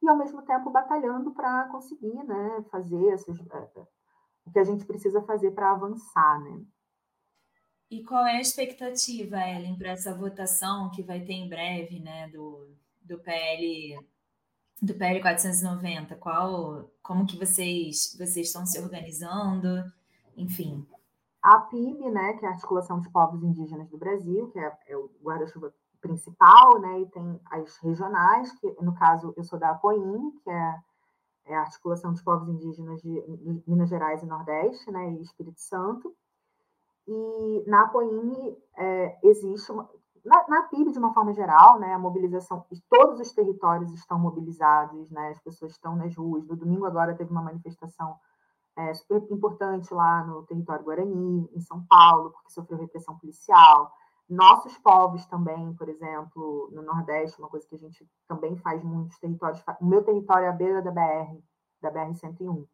e, 0.00 0.08
ao 0.08 0.16
mesmo 0.16 0.40
tempo, 0.42 0.70
batalhando 0.70 1.32
para 1.32 1.64
conseguir 1.70 2.22
né, 2.24 2.64
fazer 2.70 3.08
essas, 3.08 3.38
eh, 3.38 3.70
eh, 3.76 3.86
o 4.46 4.50
que 4.50 4.58
a 4.58 4.64
gente 4.64 4.86
precisa 4.86 5.20
fazer 5.22 5.50
para 5.50 5.72
avançar, 5.72 6.40
né? 6.40 6.64
E 7.90 8.04
qual 8.04 8.24
é 8.24 8.36
a 8.36 8.40
expectativa, 8.40 9.36
Ellen, 9.36 9.76
para 9.76 9.90
essa 9.90 10.14
votação 10.14 10.90
que 10.90 11.02
vai 11.02 11.20
ter 11.20 11.32
em 11.32 11.48
breve, 11.48 11.98
né, 11.98 12.28
do, 12.28 12.68
do 13.02 13.18
PL 13.18 13.98
do 14.80 14.94
PL 14.94 15.20
490? 15.20 16.14
Qual, 16.16 16.88
como 17.02 17.26
que 17.26 17.36
vocês 17.36 18.16
vocês 18.16 18.46
estão 18.46 18.64
se 18.64 18.78
organizando? 18.78 19.92
Enfim. 20.36 20.86
A 21.42 21.58
PIB, 21.58 22.10
né, 22.10 22.34
que 22.34 22.44
é 22.44 22.48
a 22.48 22.52
Articulação 22.52 23.00
de 23.00 23.10
Povos 23.10 23.42
Indígenas 23.42 23.88
do 23.88 23.98
Brasil, 23.98 24.48
que 24.52 24.58
é, 24.58 24.72
é 24.88 24.96
o 24.96 25.10
guarda-chuva 25.22 25.74
principal, 26.00 26.80
né, 26.80 27.00
e 27.00 27.06
tem 27.06 27.40
as 27.46 27.76
regionais, 27.78 28.52
que 28.60 28.68
no 28.80 28.94
caso 28.94 29.34
eu 29.36 29.42
sou 29.42 29.58
da 29.58 29.70
APOIM, 29.70 30.30
que 30.44 30.50
é, 30.50 30.78
é 31.46 31.54
a 31.56 31.62
Articulação 31.62 32.12
de 32.12 32.22
Povos 32.22 32.48
Indígenas 32.48 33.02
de, 33.02 33.20
de 33.36 33.62
Minas 33.66 33.88
Gerais 33.88 34.22
e 34.22 34.26
Nordeste, 34.26 34.90
né, 34.90 35.12
e 35.12 35.22
Espírito 35.22 35.60
Santo. 35.60 36.14
E 37.12 37.64
na 37.66 37.82
Apoime 37.82 38.56
é, 38.78 39.18
existe 39.24 39.72
uma, 39.72 39.90
na, 40.24 40.46
na, 40.46 40.62
PIB 40.68 40.92
de 40.92 40.98
uma 41.00 41.12
forma 41.12 41.32
geral, 41.32 41.80
né, 41.80 41.92
a 41.92 41.98
mobilização, 41.98 42.64
todos 42.88 43.18
os 43.18 43.32
territórios 43.32 43.92
estão 43.92 44.16
mobilizados, 44.16 45.10
né, 45.10 45.30
as 45.30 45.40
pessoas 45.40 45.72
estão 45.72 45.96
nas 45.96 46.14
ruas. 46.14 46.46
No 46.46 46.54
domingo 46.54 46.86
agora 46.86 47.16
teve 47.16 47.32
uma 47.32 47.42
manifestação 47.42 48.16
é, 48.76 48.94
super 48.94 49.20
importante 49.28 49.92
lá 49.92 50.24
no 50.24 50.44
território 50.44 50.84
Guarani, 50.84 51.50
em 51.52 51.60
São 51.60 51.84
Paulo, 51.86 52.30
porque 52.30 52.52
sofreu 52.52 52.78
repressão 52.78 53.18
policial. 53.18 53.92
Nossos 54.28 54.78
povos 54.78 55.26
também, 55.26 55.74
por 55.74 55.88
exemplo, 55.88 56.70
no 56.72 56.80
Nordeste, 56.80 57.40
uma 57.40 57.48
coisa 57.48 57.66
que 57.66 57.74
a 57.74 57.78
gente 57.78 58.08
também 58.28 58.56
faz 58.58 58.84
muitos 58.84 59.18
territórios. 59.18 59.60
O 59.80 59.84
meu 59.84 60.04
território 60.04 60.46
é 60.46 60.48
a 60.48 60.52
beira 60.52 60.80
da 60.80 60.92
BR, 60.92 61.42
da 61.82 61.90
BR-101. 61.90 62.68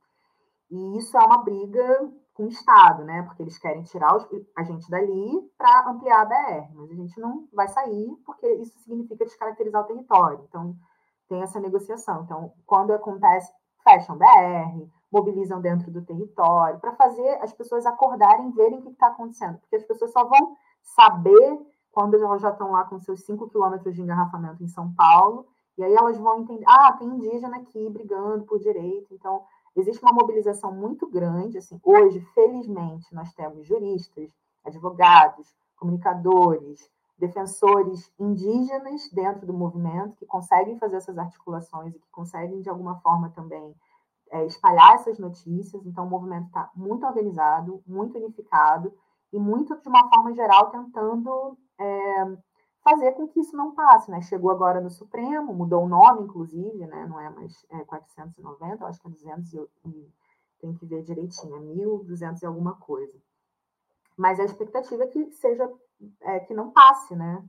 E 0.70 0.98
isso 0.98 1.16
é 1.16 1.24
uma 1.24 1.42
briga 1.42 2.12
com 2.36 2.44
o 2.44 2.48
Estado, 2.48 3.02
né? 3.04 3.22
Porque 3.22 3.42
eles 3.42 3.58
querem 3.58 3.82
tirar 3.82 4.14
os, 4.14 4.28
a 4.56 4.62
gente 4.62 4.88
dali 4.90 5.50
para 5.56 5.90
ampliar 5.90 6.20
a 6.20 6.24
BR, 6.26 6.74
mas 6.74 6.90
a 6.90 6.94
gente 6.94 7.18
não 7.18 7.48
vai 7.52 7.66
sair 7.66 8.14
porque 8.24 8.46
isso 8.54 8.78
significa 8.80 9.24
descaracterizar 9.24 9.82
o 9.82 9.86
território. 9.86 10.44
Então, 10.48 10.76
tem 11.28 11.42
essa 11.42 11.58
negociação. 11.58 12.22
Então, 12.22 12.52
quando 12.66 12.92
acontece, 12.92 13.52
fecham 13.82 14.18
BR, 14.18 14.86
mobilizam 15.10 15.60
dentro 15.60 15.90
do 15.90 16.04
território, 16.04 16.78
para 16.78 16.92
fazer 16.92 17.38
as 17.42 17.52
pessoas 17.52 17.86
acordarem, 17.86 18.50
verem 18.50 18.80
o 18.80 18.82
que 18.82 18.90
está 18.90 19.08
acontecendo, 19.08 19.58
porque 19.58 19.76
as 19.76 19.84
pessoas 19.84 20.12
só 20.12 20.24
vão 20.24 20.56
saber 20.82 21.58
quando 21.90 22.14
elas 22.14 22.42
já 22.42 22.50
estão 22.50 22.72
lá 22.72 22.84
com 22.84 22.98
seus 22.98 23.24
5 23.24 23.48
quilômetros 23.48 23.94
de 23.94 24.02
engarrafamento 24.02 24.62
em 24.62 24.68
São 24.68 24.92
Paulo, 24.92 25.46
e 25.78 25.84
aí 25.84 25.94
elas 25.94 26.18
vão 26.18 26.40
entender, 26.40 26.64
ah, 26.66 26.92
tem 26.92 27.08
indígena 27.08 27.56
aqui 27.56 27.88
brigando 27.88 28.44
por 28.44 28.58
direito, 28.58 29.14
então 29.14 29.42
existe 29.76 30.02
uma 30.02 30.12
mobilização 30.12 30.72
muito 30.72 31.06
grande. 31.06 31.58
Assim, 31.58 31.78
hoje, 31.82 32.20
felizmente, 32.34 33.14
nós 33.14 33.32
temos 33.34 33.66
juristas, 33.66 34.30
advogados, 34.64 35.54
comunicadores, 35.76 36.90
defensores 37.18 38.10
indígenas 38.18 39.08
dentro 39.10 39.46
do 39.46 39.52
movimento 39.52 40.16
que 40.16 40.26
conseguem 40.26 40.78
fazer 40.78 40.96
essas 40.96 41.16
articulações 41.16 41.94
e 41.94 41.98
que 41.98 42.10
conseguem, 42.10 42.60
de 42.60 42.68
alguma 42.68 42.96
forma, 43.00 43.30
também 43.30 43.74
é, 44.30 44.44
espalhar 44.46 44.94
essas 44.94 45.18
notícias. 45.18 45.86
Então, 45.86 46.06
o 46.06 46.10
movimento 46.10 46.46
está 46.46 46.70
muito 46.74 47.06
organizado, 47.06 47.82
muito 47.86 48.18
unificado 48.18 48.92
e 49.32 49.38
muito, 49.38 49.80
de 49.80 49.88
uma 49.88 50.08
forma 50.08 50.32
geral, 50.34 50.70
tentando 50.70 51.56
é, 51.78 52.24
fazer 52.86 53.12
com 53.14 53.26
que 53.26 53.40
isso 53.40 53.56
não 53.56 53.74
passe, 53.74 54.08
né? 54.12 54.22
Chegou 54.22 54.48
agora 54.48 54.80
no 54.80 54.88
Supremo, 54.88 55.52
mudou 55.52 55.82
o 55.82 55.88
nome, 55.88 56.22
inclusive, 56.22 56.86
né? 56.86 57.04
Não 57.04 57.18
é 57.18 57.28
mais 57.30 57.66
é, 57.68 57.84
490, 57.84 58.84
eu 58.84 58.86
acho 58.86 59.00
que 59.00 59.08
é 59.08 59.10
200 59.10 59.54
e, 59.54 59.58
e 59.86 60.12
tem 60.60 60.72
que 60.72 60.86
ver 60.86 61.02
direitinho, 61.02 61.56
é 61.56 61.60
1.200 61.60 62.42
e 62.42 62.46
alguma 62.46 62.76
coisa. 62.76 63.12
Mas 64.16 64.38
a 64.38 64.44
expectativa 64.44 65.02
é 65.02 65.08
que 65.08 65.32
seja, 65.32 65.68
é, 66.20 66.38
que 66.38 66.54
não 66.54 66.70
passe, 66.70 67.16
né? 67.16 67.44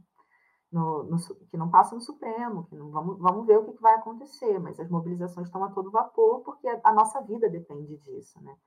No, 0.71 1.03
no, 1.03 1.17
que 1.49 1.55
não 1.55 1.69
passe 1.69 1.93
no 1.93 2.01
Supremo, 2.01 2.65
que 2.65 2.75
não, 2.75 2.89
vamos, 2.89 3.19
vamos 3.19 3.45
ver 3.45 3.59
o 3.59 3.63
que, 3.63 3.73
que 3.73 3.81
vai 3.81 3.93
acontecer, 3.93 4.59
mas 4.59 4.79
as 4.79 4.89
mobilizações 4.89 5.47
estão 5.47 5.63
a 5.63 5.69
todo 5.69 5.91
vapor, 5.91 6.41
porque 6.41 6.67
a, 6.67 6.81
a 6.83 6.91
nossa 6.91 7.21
vida 7.21 7.47
depende 7.47 7.95
disso, 7.97 8.41
né? 8.41 8.57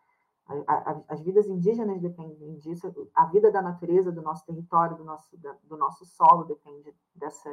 As 1.09 1.21
vidas 1.21 1.47
indígenas 1.47 2.01
dependem 2.01 2.59
disso, 2.59 2.93
a 3.15 3.27
vida 3.27 3.51
da 3.51 3.63
natureza, 3.63 4.11
do 4.11 4.23
nosso 4.23 4.45
território, 4.45 4.97
do 4.97 5.05
nosso, 5.05 5.37
do 5.65 5.77
nosso 5.77 6.05
solo 6.05 6.45
depende 6.45 6.95
dessa 7.15 7.51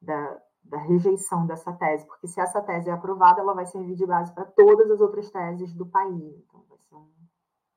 da, 0.00 0.40
da 0.64 0.78
rejeição 0.78 1.46
dessa 1.46 1.72
tese, 1.72 2.06
porque 2.06 2.26
se 2.26 2.40
essa 2.40 2.60
tese 2.60 2.88
é 2.88 2.92
aprovada, 2.92 3.40
ela 3.40 3.54
vai 3.54 3.66
servir 3.66 3.94
de 3.94 4.06
base 4.06 4.32
para 4.32 4.44
todas 4.44 4.90
as 4.90 5.00
outras 5.00 5.30
teses 5.30 5.72
do 5.72 5.86
país. 5.86 6.36
Então, 6.38 6.64
vai 6.68 6.78
ser 6.78 6.94
um 6.94 7.08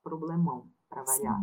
problemão, 0.02 0.68
para 0.88 1.02
variar. 1.02 1.38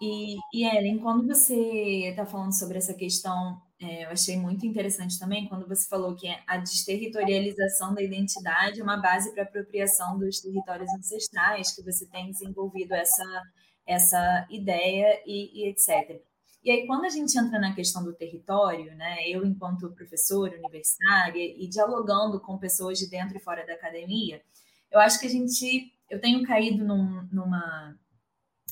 E, 0.00 0.36
e 0.54 0.64
Ellen, 0.64 1.00
quando 1.00 1.26
você 1.26 2.08
está 2.10 2.24
falando 2.24 2.56
sobre 2.56 2.78
essa 2.78 2.94
questão, 2.94 3.60
é, 3.80 4.04
eu 4.04 4.10
achei 4.10 4.36
muito 4.36 4.66
interessante 4.66 5.18
também 5.18 5.48
quando 5.48 5.66
você 5.66 5.88
falou 5.88 6.14
que 6.14 6.26
a 6.46 6.56
desterritorialização 6.56 7.94
da 7.94 8.02
identidade 8.02 8.80
é 8.80 8.82
uma 8.82 8.96
base 8.96 9.32
para 9.32 9.42
a 9.42 9.46
apropriação 9.46 10.18
dos 10.18 10.40
territórios 10.40 10.90
ancestrais, 10.94 11.74
que 11.74 11.82
você 11.82 12.04
tem 12.06 12.30
desenvolvido 12.30 12.92
essa, 12.92 13.42
essa 13.86 14.46
ideia 14.50 15.22
e, 15.24 15.62
e 15.62 15.68
etc. 15.68 16.20
E 16.64 16.70
aí, 16.72 16.86
quando 16.86 17.04
a 17.04 17.08
gente 17.08 17.38
entra 17.38 17.58
na 17.60 17.72
questão 17.72 18.02
do 18.02 18.12
território, 18.12 18.94
né, 18.96 19.28
eu, 19.28 19.46
enquanto 19.46 19.90
professora 19.92 20.58
universitária 20.58 21.42
e 21.42 21.68
dialogando 21.68 22.40
com 22.40 22.58
pessoas 22.58 22.98
de 22.98 23.08
dentro 23.08 23.36
e 23.36 23.40
fora 23.40 23.64
da 23.64 23.74
academia, 23.74 24.42
eu 24.90 24.98
acho 24.98 25.20
que 25.20 25.26
a 25.26 25.30
gente, 25.30 25.92
eu 26.10 26.20
tenho 26.20 26.42
caído 26.42 26.84
num, 26.84 27.28
numa 27.30 27.96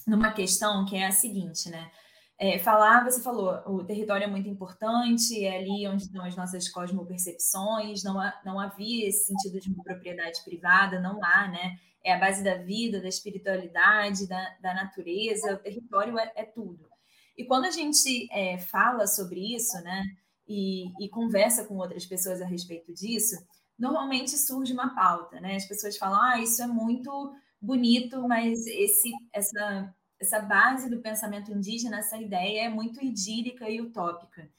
numa 0.06 0.32
questão 0.32 0.84
que 0.84 0.96
é 0.96 1.06
a 1.06 1.10
seguinte, 1.10 1.68
né? 1.68 1.90
É, 2.38 2.58
falar, 2.58 3.02
você 3.02 3.22
falou, 3.22 3.62
o 3.66 3.82
território 3.82 4.24
é 4.24 4.26
muito 4.26 4.48
importante, 4.48 5.42
é 5.42 5.56
ali 5.56 5.88
onde 5.88 6.02
estão 6.02 6.22
as 6.22 6.36
nossas 6.36 6.68
cosmopercepções, 6.68 8.02
não, 8.02 8.20
há, 8.20 8.40
não 8.44 8.60
havia 8.60 9.08
esse 9.08 9.26
sentido 9.26 9.58
de 9.58 9.74
propriedade 9.82 10.44
privada, 10.44 11.00
não 11.00 11.18
há, 11.24 11.48
né? 11.48 11.78
É 12.04 12.12
a 12.12 12.18
base 12.18 12.44
da 12.44 12.56
vida, 12.56 13.00
da 13.00 13.08
espiritualidade, 13.08 14.28
da, 14.28 14.54
da 14.60 14.74
natureza, 14.74 15.54
o 15.54 15.58
território 15.58 16.18
é, 16.18 16.30
é 16.36 16.44
tudo. 16.44 16.86
E 17.36 17.44
quando 17.44 17.64
a 17.64 17.70
gente 17.70 18.28
é, 18.30 18.58
fala 18.58 19.06
sobre 19.06 19.54
isso, 19.54 19.76
né, 19.82 20.04
e, 20.46 20.92
e 21.04 21.08
conversa 21.08 21.64
com 21.64 21.76
outras 21.76 22.06
pessoas 22.06 22.40
a 22.40 22.46
respeito 22.46 22.92
disso, 22.92 23.36
normalmente 23.78 24.36
surge 24.36 24.72
uma 24.72 24.94
pauta, 24.94 25.40
né? 25.40 25.56
As 25.56 25.66
pessoas 25.66 25.96
falam, 25.96 26.20
ah, 26.22 26.40
isso 26.40 26.62
é 26.62 26.66
muito 26.66 27.34
bonito, 27.60 28.26
mas 28.28 28.66
esse, 28.66 29.10
essa, 29.32 29.94
essa 30.20 30.40
base 30.40 30.88
do 30.88 31.00
pensamento 31.00 31.52
indígena, 31.52 31.98
essa 31.98 32.16
ideia 32.16 32.62
é 32.62 32.68
muito 32.68 33.04
idílica 33.04 33.68
e 33.68 33.80
utópica. 33.80 34.50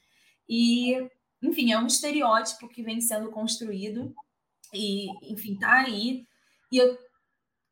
E, 0.48 0.94
enfim, 1.42 1.72
é 1.72 1.78
um 1.78 1.86
estereótipo 1.86 2.68
que 2.68 2.82
vem 2.82 3.00
sendo 3.00 3.30
construído 3.30 4.14
e, 4.72 5.08
enfim, 5.32 5.56
tá 5.56 5.80
aí. 5.80 6.26
E 6.70 6.78
eu 6.78 6.96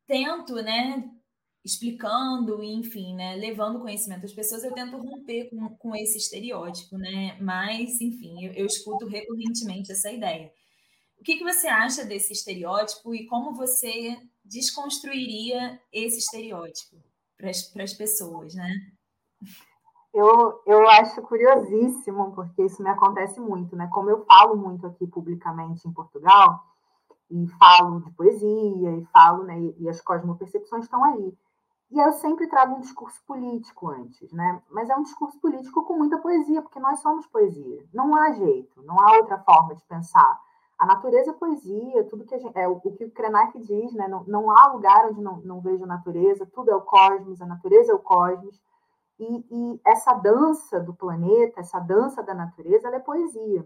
tento, 0.07 0.55
né, 0.57 1.09
explicando, 1.65 2.63
enfim, 2.63 3.15
né, 3.15 3.37
levando 3.37 3.81
conhecimento 3.81 4.25
às 4.25 4.33
pessoas, 4.33 4.65
eu 4.65 4.73
tento 4.73 4.97
romper 4.97 5.51
com, 5.51 5.69
com 5.77 5.97
esse 5.97 6.19
estereótipo, 6.19 6.97
né? 6.99 7.37
Mas, 7.41 8.01
enfim, 8.01 8.45
eu, 8.45 8.53
eu 8.53 8.67
escuto 8.67 9.07
recorrentemente 9.07 9.93
essa 9.93 10.11
ideia. 10.11 10.53
O 11.19 11.25
que, 11.25 11.37
que 11.37 11.45
você 11.45 11.67
acha 11.67 12.05
desse 12.05 12.33
estereótipo 12.33 13.15
e 13.15 13.27
como 13.27 13.55
você 13.55 14.17
desconstruiria 14.45 15.81
esse 15.93 16.19
estereótipo 16.19 17.03
para 17.39 17.51
as 17.85 17.95
pessoas, 17.95 18.55
né? 18.55 18.69
Eu, 20.13 20.63
eu 20.65 20.89
acho 20.89 21.21
curiosíssimo, 21.23 22.33
porque 22.35 22.65
isso 22.65 22.83
me 22.83 22.89
acontece 22.89 23.39
muito, 23.39 23.77
né? 23.77 23.87
Como 23.93 24.09
eu 24.09 24.25
falo 24.25 24.57
muito 24.57 24.87
aqui 24.87 25.07
publicamente 25.07 25.87
em 25.87 25.93
Portugal, 25.93 26.65
e 27.31 27.47
falo 27.59 28.01
de 28.01 28.11
poesia, 28.13 28.97
e 28.97 29.05
falo, 29.13 29.45
né? 29.45 29.61
E 29.79 29.89
as 29.89 30.01
cosmopercepções 30.01 30.85
estão 30.85 31.05
ali. 31.05 31.37
E 31.91 32.01
eu 32.01 32.13
sempre 32.13 32.49
trago 32.49 32.77
um 32.77 32.81
discurso 32.81 33.23
político 33.27 33.89
antes, 33.89 34.33
né? 34.33 34.61
Mas 34.71 34.91
é 34.91 34.97
um 34.97 35.03
discurso 35.03 35.39
político 35.39 35.85
com 35.85 35.97
muita 35.97 36.19
poesia, 36.19 36.63
porque 36.63 36.81
nós 36.81 37.01
somos 37.01 37.27
poesia. 37.27 37.85
Não 37.93 38.17
há 38.17 38.33
jeito, 38.33 38.83
não 38.83 38.99
há 39.01 39.17
outra 39.17 39.39
forma 39.39 39.75
de 39.75 39.85
pensar. 39.85 40.41
A 40.79 40.85
natureza 40.85 41.31
é 41.31 41.35
poesia, 41.35 42.05
tudo 42.05 42.25
que 42.25 42.39
gente, 42.39 42.57
é 42.59 42.69
o, 42.69 42.79
que 42.79 43.05
o 43.05 43.11
Krenak 43.11 43.59
diz, 43.61 43.95
né? 43.95 44.07
Não, 44.09 44.25
não 44.25 44.51
há 44.51 44.67
lugar 44.73 45.09
onde 45.09 45.23
não, 45.23 45.39
não 45.39 45.61
vejo 45.61 45.87
natureza, 45.87 46.47
tudo 46.53 46.71
é 46.71 46.77
o 46.77 46.83
cosmos, 46.83 47.41
a 47.41 47.47
natureza 47.47 47.93
é 47.93 47.95
o 47.95 47.99
cosmos. 47.99 48.61
E, 49.19 49.47
e 49.51 49.81
essa 49.87 50.13
dança 50.13 50.79
do 50.79 50.95
planeta, 50.95 51.61
essa 51.61 51.79
dança 51.81 52.23
da 52.23 52.35
natureza, 52.35 52.89
ela 52.89 52.97
é 52.97 53.01
poesia. 53.01 53.65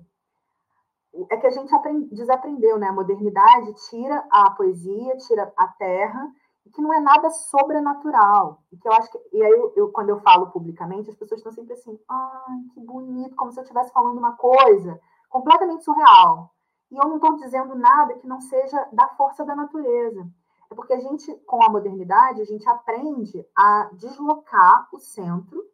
É 1.28 1.36
que 1.36 1.46
a 1.48 1.50
gente 1.50 1.74
aprend, 1.74 2.14
desaprendeu, 2.14 2.78
né? 2.78 2.86
A 2.86 2.92
modernidade 2.92 3.74
tira 3.88 4.24
a 4.30 4.50
poesia, 4.52 5.16
tira 5.16 5.52
a 5.56 5.66
terra, 5.66 6.32
e 6.64 6.70
que 6.70 6.80
não 6.80 6.94
é 6.94 7.00
nada 7.00 7.28
sobrenatural. 7.30 8.62
E 8.70 8.76
que 8.76 8.86
eu 8.86 8.92
acho 8.92 9.10
que, 9.10 9.18
e 9.32 9.42
aí 9.42 9.50
eu, 9.50 9.72
eu 9.74 9.90
quando 9.90 10.10
eu 10.10 10.20
falo 10.20 10.52
publicamente, 10.52 11.10
as 11.10 11.16
pessoas 11.16 11.40
estão 11.40 11.52
sempre 11.52 11.72
assim, 11.72 11.98
ai, 12.08 12.58
que 12.72 12.80
bonito, 12.80 13.34
como 13.34 13.50
se 13.50 13.58
eu 13.58 13.62
estivesse 13.62 13.92
falando 13.92 14.18
uma 14.18 14.36
coisa 14.36 15.00
completamente 15.28 15.82
surreal. 15.82 16.52
E 16.90 16.96
eu 16.96 17.08
não 17.08 17.16
estou 17.16 17.36
dizendo 17.36 17.74
nada 17.74 18.14
que 18.14 18.26
não 18.26 18.40
seja 18.40 18.88
da 18.92 19.08
força 19.08 19.44
da 19.44 19.54
natureza. 19.54 20.26
É 20.70 20.74
porque 20.74 20.92
a 20.92 21.00
gente, 21.00 21.32
com 21.46 21.62
a 21.64 21.70
modernidade, 21.70 22.40
a 22.40 22.44
gente 22.44 22.68
aprende 22.68 23.46
a 23.56 23.90
deslocar 23.92 24.88
o 24.92 24.98
centro, 24.98 25.64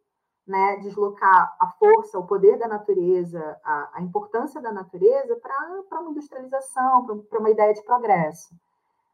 né? 0.47 0.77
deslocar 0.77 1.55
a 1.59 1.67
força, 1.71 2.17
o 2.17 2.25
poder 2.25 2.57
da 2.57 2.67
natureza, 2.67 3.59
a, 3.63 3.91
a 3.95 4.01
importância 4.01 4.61
da 4.61 4.71
natureza 4.71 5.35
para 5.35 6.01
uma 6.01 6.11
industrialização, 6.11 7.05
para 7.29 7.39
uma 7.39 7.49
ideia 7.49 7.73
de 7.73 7.83
progresso. 7.83 8.55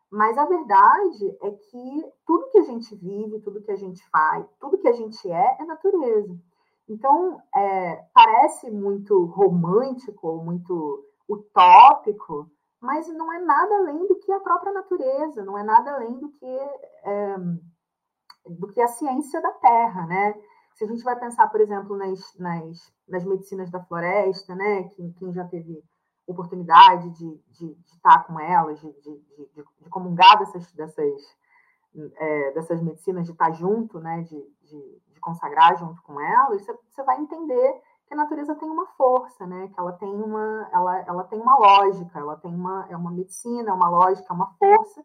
Mas 0.10 0.38
a 0.38 0.46
verdade 0.46 1.38
é 1.42 1.52
que 1.52 2.14
tudo 2.26 2.50
que 2.52 2.60
a 2.60 2.64
gente 2.64 2.96
vive, 2.96 3.40
tudo 3.40 3.64
que 3.64 3.72
a 3.72 3.76
gente 3.76 4.08
faz, 4.10 4.46
tudo 4.60 4.78
que 4.78 4.88
a 4.88 4.94
gente 4.94 5.30
é, 5.30 5.58
é 5.60 5.66
natureza. 5.66 6.38
Então, 6.88 7.42
é, 7.56 8.06
parece 8.14 8.70
muito 8.70 9.26
romântico, 9.26 10.38
muito 10.38 11.04
utópico, 11.34 12.50
mas 12.80 13.08
não 13.08 13.32
é 13.32 13.40
nada 13.40 13.76
além 13.76 14.08
do 14.08 14.16
que 14.20 14.32
a 14.32 14.40
própria 14.40 14.74
natureza, 14.74 15.44
não 15.44 15.58
é 15.58 15.64
nada 15.64 15.94
além 15.94 16.20
do 16.20 16.30
que, 16.30 16.46
é, 17.06 17.36
do 18.50 18.68
que 18.68 18.82
a 18.82 18.88
ciência 18.88 19.42
da 19.42 19.52
Terra, 19.52 20.06
né? 20.06 20.36
Se 20.76 20.84
a 20.84 20.88
gente 20.88 21.04
vai 21.04 21.18
pensar, 21.18 21.48
por 21.48 21.62
exemplo, 21.62 21.96
nas, 21.96 22.20
nas, 22.38 22.94
nas 23.08 23.24
medicinas 23.24 23.70
da 23.70 23.84
floresta, 23.84 24.56
né? 24.56 24.84
Quem, 24.90 25.14
quem 25.14 25.32
já 25.32 25.46
teve 25.46 25.84
oportunidade 26.26 27.10
de, 27.12 27.38
de, 27.52 27.76
de 27.76 27.96
estar 27.96 28.26
com 28.26 28.40
elas, 28.40 28.80
de, 28.80 28.92
de, 28.92 29.64
comungar 29.90 30.40
dessas, 30.40 30.72
dessas, 30.72 31.22
é, 32.16 32.52
dessas 32.52 32.82
medicinas, 32.82 33.26
de 33.26 33.32
estar 33.32 33.52
junto, 33.52 34.00
né? 34.00 34.22
De 34.24 34.44
consagrar 35.24 35.78
junto 35.78 36.02
com 36.04 36.20
elas, 36.20 36.62
você, 36.62 36.78
você 36.90 37.04
vai 37.04 37.20
entender 37.20 37.82
que 38.08 38.14
a 38.14 38.18
natureza 38.18 38.56
tem 38.56 38.70
uma 38.70 38.86
força, 38.98 39.46
né? 39.46 39.70
Que 39.70 39.80
ela 39.80 39.94
tem 39.94 40.10
uma, 40.10 40.70
ela, 40.72 41.00
ela 41.08 41.24
tem 41.24 41.40
uma 41.40 41.58
lógica, 41.58 42.20
ela 42.20 42.36
tem 42.38 42.54
uma, 42.54 42.88
é 42.90 42.98
uma 42.98 43.12
medicina, 43.12 43.72
é 43.72 43.74
uma 43.74 43.90
lógica, 43.90 44.28
é 44.30 44.36
uma 44.36 44.54
força 44.56 45.04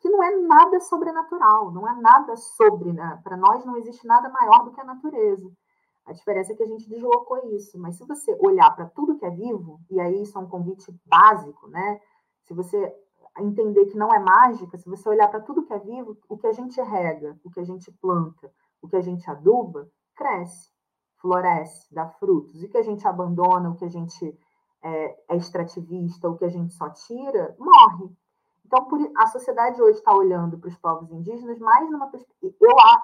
que 0.00 0.08
não 0.08 0.22
é 0.22 0.36
nada 0.36 0.80
sobrenatural, 0.80 1.70
não 1.70 1.88
é 1.88 1.94
nada 2.00 2.36
sobre, 2.36 2.92
né? 2.92 3.20
para 3.22 3.36
nós 3.36 3.64
não 3.64 3.76
existe 3.76 4.04
nada 4.04 4.28
maior 4.28 4.64
do 4.64 4.72
que 4.72 4.80
a 4.80 4.84
natureza. 4.84 5.48
A 6.04 6.12
diferença 6.12 6.52
é 6.52 6.56
que 6.56 6.62
a 6.64 6.66
gente 6.66 6.88
deslocou 6.88 7.38
isso. 7.54 7.78
Mas 7.78 7.96
se 7.96 8.04
você 8.04 8.36
olhar 8.40 8.74
para 8.74 8.86
tudo 8.86 9.16
que 9.16 9.24
é 9.24 9.30
vivo, 9.30 9.78
e 9.88 10.00
aí 10.00 10.22
isso 10.22 10.36
é 10.36 10.40
um 10.40 10.48
convite 10.48 10.92
básico, 11.06 11.68
né? 11.68 12.00
Se 12.42 12.52
você 12.52 12.92
entender 13.38 13.86
que 13.86 13.96
não 13.96 14.12
é 14.12 14.18
mágica, 14.18 14.76
se 14.76 14.88
você 14.88 15.08
olhar 15.08 15.28
para 15.28 15.40
tudo 15.40 15.62
que 15.62 15.72
é 15.72 15.78
vivo, 15.78 16.18
o 16.28 16.36
que 16.36 16.48
a 16.48 16.52
gente 16.52 16.80
rega, 16.80 17.38
o 17.44 17.50
que 17.50 17.60
a 17.60 17.64
gente 17.64 17.90
planta, 17.92 18.52
o 18.82 18.88
que 18.88 18.96
a 18.96 19.00
gente 19.00 19.30
aduba, 19.30 19.88
cresce, 20.16 20.71
floresce, 21.22 21.94
dá 21.94 22.08
frutos. 22.08 22.62
E 22.62 22.68
que 22.68 22.76
a 22.76 22.82
gente 22.82 23.06
abandona, 23.08 23.70
o 23.70 23.76
que 23.76 23.84
a 23.84 23.88
gente 23.88 24.38
é, 24.82 25.16
é 25.30 25.36
extrativista, 25.36 26.28
o 26.28 26.36
que 26.36 26.44
a 26.44 26.50
gente 26.50 26.74
só 26.74 26.90
tira, 26.90 27.56
morre. 27.58 28.10
Então, 28.66 28.84
por, 28.84 28.98
a 29.16 29.26
sociedade 29.28 29.80
hoje 29.80 29.98
está 29.98 30.14
olhando 30.14 30.58
para 30.58 30.68
os 30.68 30.76
povos 30.76 31.10
indígenas 31.12 31.58
mais 31.58 31.90
numa 31.90 32.08
perspectiva. 32.08 32.56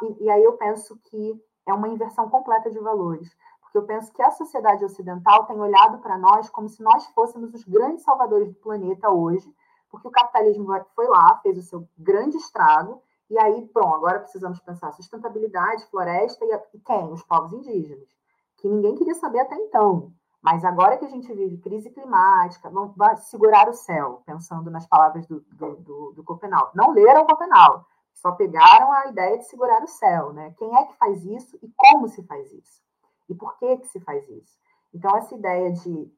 E, 0.02 0.24
e 0.24 0.30
aí 0.30 0.42
eu 0.42 0.54
penso 0.54 0.98
que 1.04 1.40
é 1.66 1.72
uma 1.72 1.88
inversão 1.88 2.28
completa 2.28 2.70
de 2.70 2.78
valores. 2.78 3.34
Porque 3.60 3.78
eu 3.78 3.84
penso 3.84 4.12
que 4.12 4.22
a 4.22 4.30
sociedade 4.30 4.84
ocidental 4.84 5.44
tem 5.44 5.60
olhado 5.60 5.98
para 5.98 6.18
nós 6.18 6.48
como 6.48 6.68
se 6.68 6.82
nós 6.82 7.06
fôssemos 7.08 7.52
os 7.52 7.64
grandes 7.64 8.02
salvadores 8.02 8.48
do 8.48 8.58
planeta 8.60 9.10
hoje, 9.10 9.54
porque 9.90 10.08
o 10.08 10.10
capitalismo 10.10 10.66
foi 10.94 11.06
lá, 11.06 11.38
fez 11.42 11.58
o 11.58 11.62
seu 11.62 11.88
grande 11.96 12.38
estrago, 12.38 13.02
e 13.30 13.38
aí, 13.38 13.70
bom, 13.74 13.94
agora 13.94 14.20
precisamos 14.20 14.58
pensar 14.60 14.92
sustentabilidade, 14.92 15.86
floresta 15.86 16.44
e, 16.44 16.76
e 16.76 16.80
quem? 16.80 17.12
Os 17.12 17.22
povos 17.22 17.52
indígenas, 17.52 18.08
que 18.56 18.68
ninguém 18.68 18.94
queria 18.94 19.14
saber 19.14 19.40
até 19.40 19.54
então. 19.56 20.12
Mas 20.40 20.64
agora 20.64 20.96
que 20.96 21.04
a 21.04 21.08
gente 21.08 21.32
vive 21.32 21.58
crise 21.58 21.90
climática, 21.90 22.70
vamos 22.70 22.94
segurar 23.28 23.68
o 23.68 23.74
céu, 23.74 24.22
pensando 24.24 24.70
nas 24.70 24.86
palavras 24.86 25.26
do, 25.26 25.40
do, 25.40 25.76
do, 25.76 26.12
do. 26.12 26.40
Não 26.74 26.92
leram 26.92 27.26
Copenau, 27.26 27.84
só 28.14 28.32
pegaram 28.32 28.92
a 28.92 29.08
ideia 29.08 29.36
de 29.36 29.44
segurar 29.44 29.82
o 29.82 29.88
céu, 29.88 30.32
né? 30.32 30.54
Quem 30.56 30.74
é 30.76 30.84
que 30.86 30.96
faz 30.96 31.24
isso 31.24 31.58
e 31.62 31.70
como 31.76 32.08
se 32.08 32.22
faz 32.22 32.52
isso? 32.52 32.82
E 33.28 33.34
por 33.34 33.58
que 33.58 33.78
que 33.78 33.88
se 33.88 34.00
faz 34.00 34.28
isso? 34.28 34.56
Então, 34.94 35.14
essa 35.16 35.34
ideia 35.34 35.72
de 35.72 36.10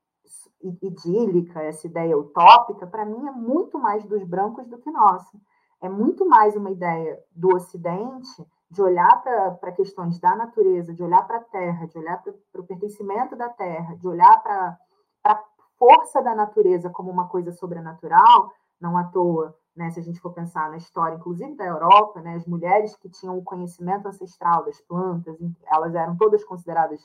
idílica, 0.83 1.63
essa 1.63 1.87
ideia 1.87 2.17
utópica, 2.17 2.87
para 2.87 3.05
mim 3.05 3.27
é 3.27 3.33
muito 3.33 3.79
mais 3.79 4.05
dos 4.05 4.23
brancos 4.23 4.67
do 4.69 4.79
que 4.79 4.91
nossa. 4.91 5.37
É 5.81 5.89
muito 5.89 6.29
mais 6.29 6.57
uma 6.57 6.71
ideia 6.71 7.19
do 7.35 7.55
Ocidente 7.55 8.47
de 8.71 8.83
olhar 8.83 9.23
para 9.59 9.73
questões 9.73 10.21
da 10.21 10.37
natureza, 10.37 10.95
de 10.95 11.03
olhar 11.03 11.27
para 11.27 11.39
a 11.39 11.45
terra, 11.45 11.87
de 11.87 11.99
olhar 11.99 12.23
para 12.23 12.61
o 12.61 12.67
pertencimento 12.67 13.35
da 13.35 13.49
terra, 13.49 13.97
de 13.97 14.07
olhar 14.07 14.43
para 14.43 14.79
a 15.25 15.43
força 15.77 16.23
da 16.23 16.35
natureza 16.35 16.91
como 16.91 17.11
uma 17.11 17.29
coisa 17.29 17.51
sobrenatural, 17.53 18.53
não 18.81 18.97
à 18.97 19.05
toa 19.05 19.57
né, 19.75 19.91
se 19.91 20.01
a 20.01 20.03
gente 20.03 20.21
for 20.21 20.33
pensar 20.33 20.69
na 20.69 20.77
história, 20.77 21.17
inclusive 21.17 21.55
da 21.55 21.65
Europa, 21.65 22.21
né, 22.21 22.35
as 22.35 22.45
mulheres 22.45 22.95
que 22.97 23.09
tinham 23.09 23.39
o 23.39 23.43
conhecimento 23.43 24.07
ancestral 24.07 24.65
das 24.65 24.81
plantas, 24.81 25.37
elas 25.67 25.95
eram 25.95 26.17
todas 26.17 26.45
consideradas 26.45 27.01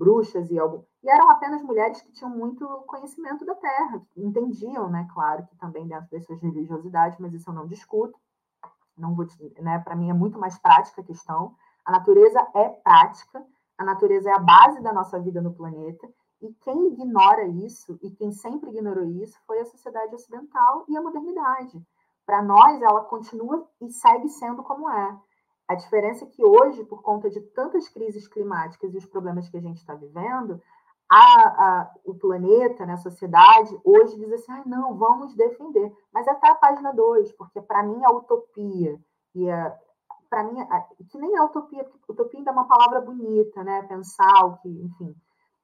bruxas 0.00 0.50
e 0.50 0.58
algo, 0.58 0.86
e 1.02 1.10
eram 1.10 1.30
apenas 1.30 1.62
mulheres 1.62 2.00
que 2.00 2.10
tinham 2.12 2.30
muito 2.30 2.66
conhecimento 2.86 3.44
da 3.44 3.54
terra, 3.54 4.00
entendiam, 4.16 4.88
né, 4.88 5.06
claro, 5.12 5.46
que 5.46 5.54
também 5.56 5.86
dentro 5.86 6.10
das 6.10 6.24
suas 6.24 6.40
religiosidades, 6.40 7.18
mas 7.18 7.34
isso 7.34 7.50
eu 7.50 7.54
não 7.54 7.66
discuto. 7.66 8.18
Não 8.96 9.14
vou, 9.14 9.26
né, 9.60 9.78
para 9.80 9.94
mim 9.94 10.08
é 10.08 10.14
muito 10.14 10.38
mais 10.38 10.58
prática 10.58 11.02
a 11.02 11.04
questão. 11.04 11.54
A 11.84 11.92
natureza 11.92 12.40
é 12.54 12.68
prática, 12.70 13.44
a 13.76 13.84
natureza 13.84 14.30
é 14.30 14.32
a 14.32 14.38
base 14.38 14.82
da 14.82 14.90
nossa 14.90 15.20
vida 15.20 15.42
no 15.42 15.52
planeta, 15.52 16.08
e 16.40 16.50
quem 16.64 16.88
ignora 16.88 17.46
isso, 17.46 17.98
e 18.02 18.10
quem 18.10 18.32
sempre 18.32 18.70
ignorou 18.70 19.04
isso, 19.04 19.38
foi 19.46 19.60
a 19.60 19.66
sociedade 19.66 20.14
ocidental 20.14 20.84
e 20.88 20.96
a 20.96 21.02
modernidade 21.02 21.78
para 22.30 22.42
nós 22.42 22.80
ela 22.80 23.02
continua 23.02 23.68
e 23.80 23.90
segue 23.90 24.28
sendo 24.28 24.62
como 24.62 24.88
é. 24.88 25.18
A 25.70 25.76
diferença 25.76 26.24
é 26.24 26.26
que 26.26 26.44
hoje, 26.44 26.82
por 26.84 27.00
conta 27.00 27.30
de 27.30 27.40
tantas 27.40 27.88
crises 27.88 28.26
climáticas 28.26 28.92
e 28.92 28.98
os 28.98 29.06
problemas 29.06 29.48
que 29.48 29.56
a 29.56 29.60
gente 29.60 29.76
está 29.76 29.94
vivendo, 29.94 30.60
a, 31.08 31.16
a, 31.16 31.94
o 32.04 32.12
planeta, 32.12 32.84
né, 32.84 32.94
a 32.94 32.96
sociedade, 32.96 33.80
hoje 33.84 34.16
diz 34.16 34.32
assim, 34.32 34.50
ah, 34.50 34.64
não, 34.66 34.96
vamos 34.96 35.32
defender. 35.36 35.96
Mas 36.12 36.26
é 36.26 36.32
até 36.32 36.50
a 36.50 36.56
página 36.56 36.92
2, 36.92 37.30
porque 37.34 37.62
para 37.62 37.84
mim 37.84 38.02
a 38.04 38.10
utopia, 38.10 38.98
e 39.32 39.46
para 40.28 40.42
mim, 40.42 40.60
a, 40.60 40.80
que 41.08 41.16
nem 41.16 41.36
a 41.36 41.44
utopia, 41.44 41.84
porque 41.84 42.10
utopia 42.10 42.40
ainda 42.40 42.50
é 42.50 42.52
uma 42.52 42.66
palavra 42.66 43.00
bonita, 43.00 43.62
né? 43.62 43.84
Pensar 43.84 44.46
o 44.46 44.56
que, 44.56 44.68
enfim. 44.68 45.14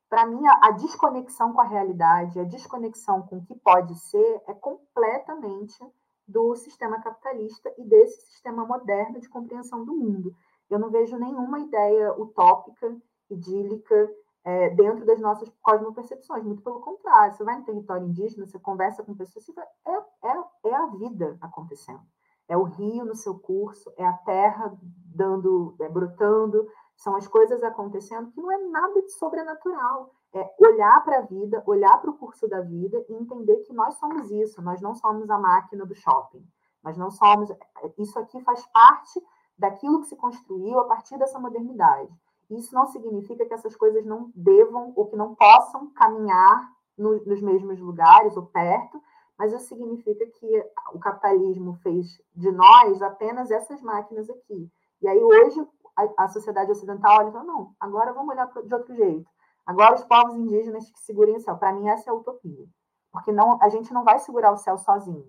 Para 0.08 0.24
mim, 0.24 0.46
a, 0.46 0.68
a, 0.68 0.70
desconexão 0.70 1.52
com 1.52 1.62
a 1.62 1.66
realidade, 1.66 2.38
a 2.38 2.44
desconexão 2.44 3.22
com 3.22 3.38
o 3.38 3.44
que 3.44 3.56
pode 3.56 3.96
ser, 3.96 4.40
é 4.46 4.54
completamente 4.54 5.84
do 6.26 6.54
sistema 6.56 7.00
capitalista 7.00 7.72
e 7.78 7.84
desse 7.84 8.20
sistema 8.26 8.66
moderno 8.66 9.20
de 9.20 9.28
compreensão 9.28 9.84
do 9.84 9.94
mundo. 9.94 10.34
Eu 10.68 10.78
não 10.78 10.90
vejo 10.90 11.16
nenhuma 11.16 11.60
ideia 11.60 12.12
utópica, 12.20 12.96
idílica, 13.30 14.10
é, 14.44 14.70
dentro 14.70 15.04
das 15.04 15.20
nossas 15.20 15.48
cosmopercepções. 15.62 16.44
Muito 16.44 16.62
pelo 16.62 16.80
contrário, 16.80 17.34
você 17.34 17.44
vai 17.44 17.58
no 17.58 17.64
território 17.64 18.06
indígena, 18.06 18.46
você 18.46 18.58
conversa 18.58 19.02
com 19.02 19.14
pessoas, 19.14 19.44
você 19.44 19.52
vai, 19.52 19.66
é, 19.86 19.96
é, 20.28 20.70
é 20.70 20.74
a 20.74 20.86
vida 20.86 21.36
acontecendo. 21.40 22.02
É 22.48 22.56
o 22.56 22.62
rio 22.62 23.04
no 23.04 23.14
seu 23.14 23.36
curso, 23.38 23.92
é 23.96 24.04
a 24.06 24.12
terra 24.12 24.76
dando, 24.80 25.74
é, 25.80 25.88
brotando, 25.88 26.68
são 26.96 27.16
as 27.16 27.26
coisas 27.26 27.62
acontecendo 27.62 28.30
que 28.30 28.40
não 28.40 28.50
é 28.50 28.58
nada 28.68 29.02
de 29.02 29.10
sobrenatural 29.12 30.12
é 30.36 30.54
olhar 30.58 31.02
para 31.02 31.18
a 31.18 31.22
vida, 31.22 31.62
olhar 31.66 31.98
para 31.98 32.10
o 32.10 32.18
curso 32.18 32.46
da 32.46 32.60
vida 32.60 33.02
e 33.08 33.14
entender 33.14 33.56
que 33.60 33.72
nós 33.72 33.94
somos 33.94 34.30
isso, 34.30 34.60
nós 34.60 34.82
não 34.82 34.94
somos 34.94 35.30
a 35.30 35.38
máquina 35.38 35.86
do 35.86 35.94
shopping. 35.94 36.46
Nós 36.84 36.96
não 36.96 37.10
somos. 37.10 37.50
Isso 37.98 38.18
aqui 38.18 38.40
faz 38.42 38.64
parte 38.66 39.20
daquilo 39.58 40.00
que 40.00 40.08
se 40.08 40.16
construiu 40.16 40.78
a 40.78 40.84
partir 40.84 41.18
dessa 41.18 41.38
modernidade. 41.38 42.12
Isso 42.50 42.74
não 42.74 42.86
significa 42.86 43.46
que 43.46 43.54
essas 43.54 43.74
coisas 43.74 44.04
não 44.04 44.30
devam 44.34 44.92
ou 44.94 45.06
que 45.06 45.16
não 45.16 45.34
possam 45.34 45.90
caminhar 45.90 46.70
no, 46.96 47.16
nos 47.24 47.40
mesmos 47.40 47.80
lugares 47.80 48.36
ou 48.36 48.46
perto, 48.46 49.02
mas 49.38 49.52
isso 49.52 49.66
significa 49.66 50.24
que 50.26 50.70
o 50.92 50.98
capitalismo 50.98 51.74
fez 51.82 52.20
de 52.34 52.52
nós 52.52 53.02
apenas 53.02 53.50
essas 53.50 53.80
máquinas 53.82 54.30
aqui. 54.30 54.70
E 55.02 55.08
aí 55.08 55.22
hoje 55.22 55.66
a, 55.96 56.24
a 56.24 56.28
sociedade 56.28 56.70
ocidental 56.70 57.18
olha 57.18 57.28
e 57.30 57.32
fala, 57.32 57.44
não, 57.44 57.74
agora 57.80 58.12
vamos 58.12 58.34
olhar 58.34 58.46
de 58.46 58.74
outro 58.74 58.94
jeito. 58.94 59.28
Agora, 59.66 59.96
os 59.96 60.04
povos 60.04 60.36
indígenas 60.36 60.88
que 60.90 61.00
segurem 61.00 61.36
o 61.36 61.40
céu. 61.40 61.56
Para 61.56 61.72
mim, 61.72 61.88
essa 61.88 62.08
é 62.08 62.12
a 62.12 62.16
utopia. 62.16 62.64
Porque 63.10 63.32
não, 63.32 63.60
a 63.60 63.68
gente 63.68 63.92
não 63.92 64.04
vai 64.04 64.18
segurar 64.20 64.52
o 64.52 64.56
céu 64.56 64.78
sozinho. 64.78 65.26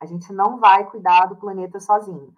A 0.00 0.06
gente 0.06 0.32
não 0.32 0.58
vai 0.58 0.88
cuidar 0.88 1.26
do 1.26 1.36
planeta 1.36 1.78
sozinho. 1.78 2.32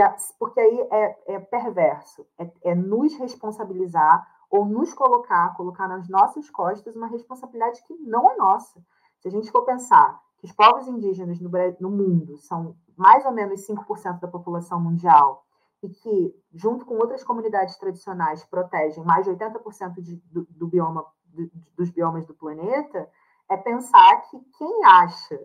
A, 0.00 0.16
porque 0.38 0.60
aí 0.60 0.88
é, 0.90 1.34
é 1.34 1.38
perverso. 1.40 2.26
É, 2.38 2.50
é, 2.64 2.74
nos 2.74 3.14
responsabilizar 3.16 4.26
ou 4.50 4.66
nos 4.66 4.92
colocar, 4.92 5.54
colocar 5.56 5.88
nas 5.88 6.08
nossas 6.08 6.50
costas 6.50 6.94
uma 6.94 7.06
responsabilidade 7.06 7.82
que 7.84 7.94
não 7.94 8.30
é 8.30 8.36
nossa. 8.36 8.84
Se 9.20 9.28
a 9.28 9.30
gente 9.30 9.50
for 9.50 9.64
pensar 9.64 10.20
que 10.36 10.46
os 10.46 10.52
povos 10.52 10.86
indígenas 10.86 11.40
no, 11.40 11.50
no 11.80 11.90
mundo 11.90 12.36
são 12.36 12.76
mais 12.96 13.24
ou 13.24 13.32
menos 13.32 13.66
5% 13.66 14.20
da 14.20 14.28
população 14.28 14.78
mundial 14.78 15.41
e 15.82 15.88
que, 15.88 16.34
junto 16.54 16.86
com 16.86 16.94
outras 16.94 17.24
comunidades 17.24 17.76
tradicionais, 17.76 18.44
protegem 18.44 19.04
mais 19.04 19.24
de 19.24 19.32
80% 19.32 20.00
de, 20.00 20.16
do, 20.30 20.46
do 20.48 20.68
bioma, 20.68 21.04
do, 21.24 21.50
dos 21.76 21.90
biomas 21.90 22.24
do 22.24 22.34
planeta, 22.34 23.08
é 23.48 23.56
pensar 23.56 24.22
que 24.22 24.38
quem 24.56 24.84
acha 24.84 25.40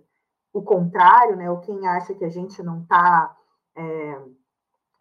o 0.54 0.62
contrário, 0.62 1.36
né, 1.36 1.50
ou 1.50 1.60
quem 1.60 1.88
acha 1.88 2.14
que 2.14 2.24
a 2.24 2.30
gente 2.30 2.62
não 2.62 2.82
está, 2.82 3.36
é, 3.76 4.22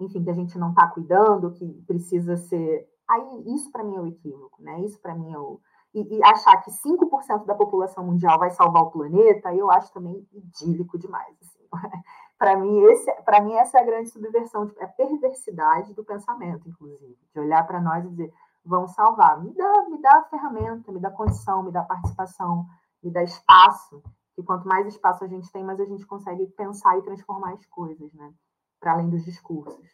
enfim, 0.01 0.25
que 0.25 0.31
a 0.31 0.35
gente 0.35 0.59
não 0.59 0.71
está 0.71 0.87
cuidando, 0.89 1.53
que 1.53 1.67
precisa 1.87 2.37
ser. 2.37 2.89
Aí, 3.09 3.55
isso 3.55 3.71
para 3.71 3.85
mim 3.85 3.97
é 3.97 4.01
o 4.01 4.07
equívoco, 4.07 4.61
né? 4.63 4.81
Isso 4.81 5.01
para 5.01 5.15
mim 5.15 5.33
é 5.33 5.39
o. 5.39 5.61
E, 5.95 6.17
e 6.17 6.25
achar 6.25 6.57
que 6.63 6.71
5% 6.71 7.47
da 7.47 7.55
população 7.55 8.05
mundial 8.05 8.39
vai 8.39 8.51
salvar 8.51 8.83
o 8.83 8.91
planeta, 8.91 9.55
eu 9.55 9.71
acho 9.71 9.93
também 9.93 10.27
idílico 10.33 10.99
demais. 10.99 11.35
Assim. 11.41 11.69
para 12.39 12.57
mim, 12.57 12.83
esse, 12.85 13.13
para 13.23 13.41
mim 13.41 13.55
essa 13.55 13.79
é 13.79 13.83
a 13.83 13.85
grande 13.85 14.11
subversão, 14.11 14.67
tipo, 14.67 14.81
é 14.81 14.85
a 14.85 14.89
perversidade 14.89 15.95
do 15.95 16.05
pensamento, 16.05 16.69
inclusive, 16.69 17.17
de 17.33 17.41
olhar 17.41 17.67
para 17.67 17.81
nós 17.81 18.05
e 18.05 18.09
dizer, 18.09 18.33
vão 18.65 18.87
salvar. 18.87 19.43
Me 19.43 19.53
dá, 19.55 19.89
me 19.89 20.01
dá 20.01 20.19
a 20.19 20.25
ferramenta, 20.25 20.93
me 20.93 21.01
dá 21.01 21.11
condição, 21.11 21.63
me 21.63 21.73
dá 21.73 21.83
participação, 21.83 22.67
me 23.03 23.11
dá 23.11 23.23
espaço. 23.23 24.03
E 24.37 24.43
quanto 24.43 24.69
mais 24.69 24.87
espaço 24.87 25.25
a 25.25 25.29
gente 25.29 25.51
tem, 25.51 25.65
mais 25.65 25.81
a 25.81 25.87
gente 25.87 26.05
consegue 26.05 26.47
pensar 26.49 26.99
e 26.99 27.03
transformar 27.03 27.55
as 27.55 27.65
coisas, 27.67 28.13
né? 28.13 28.33
Para 28.79 28.93
além 28.93 29.09
dos 29.09 29.25
discursos. 29.25 29.87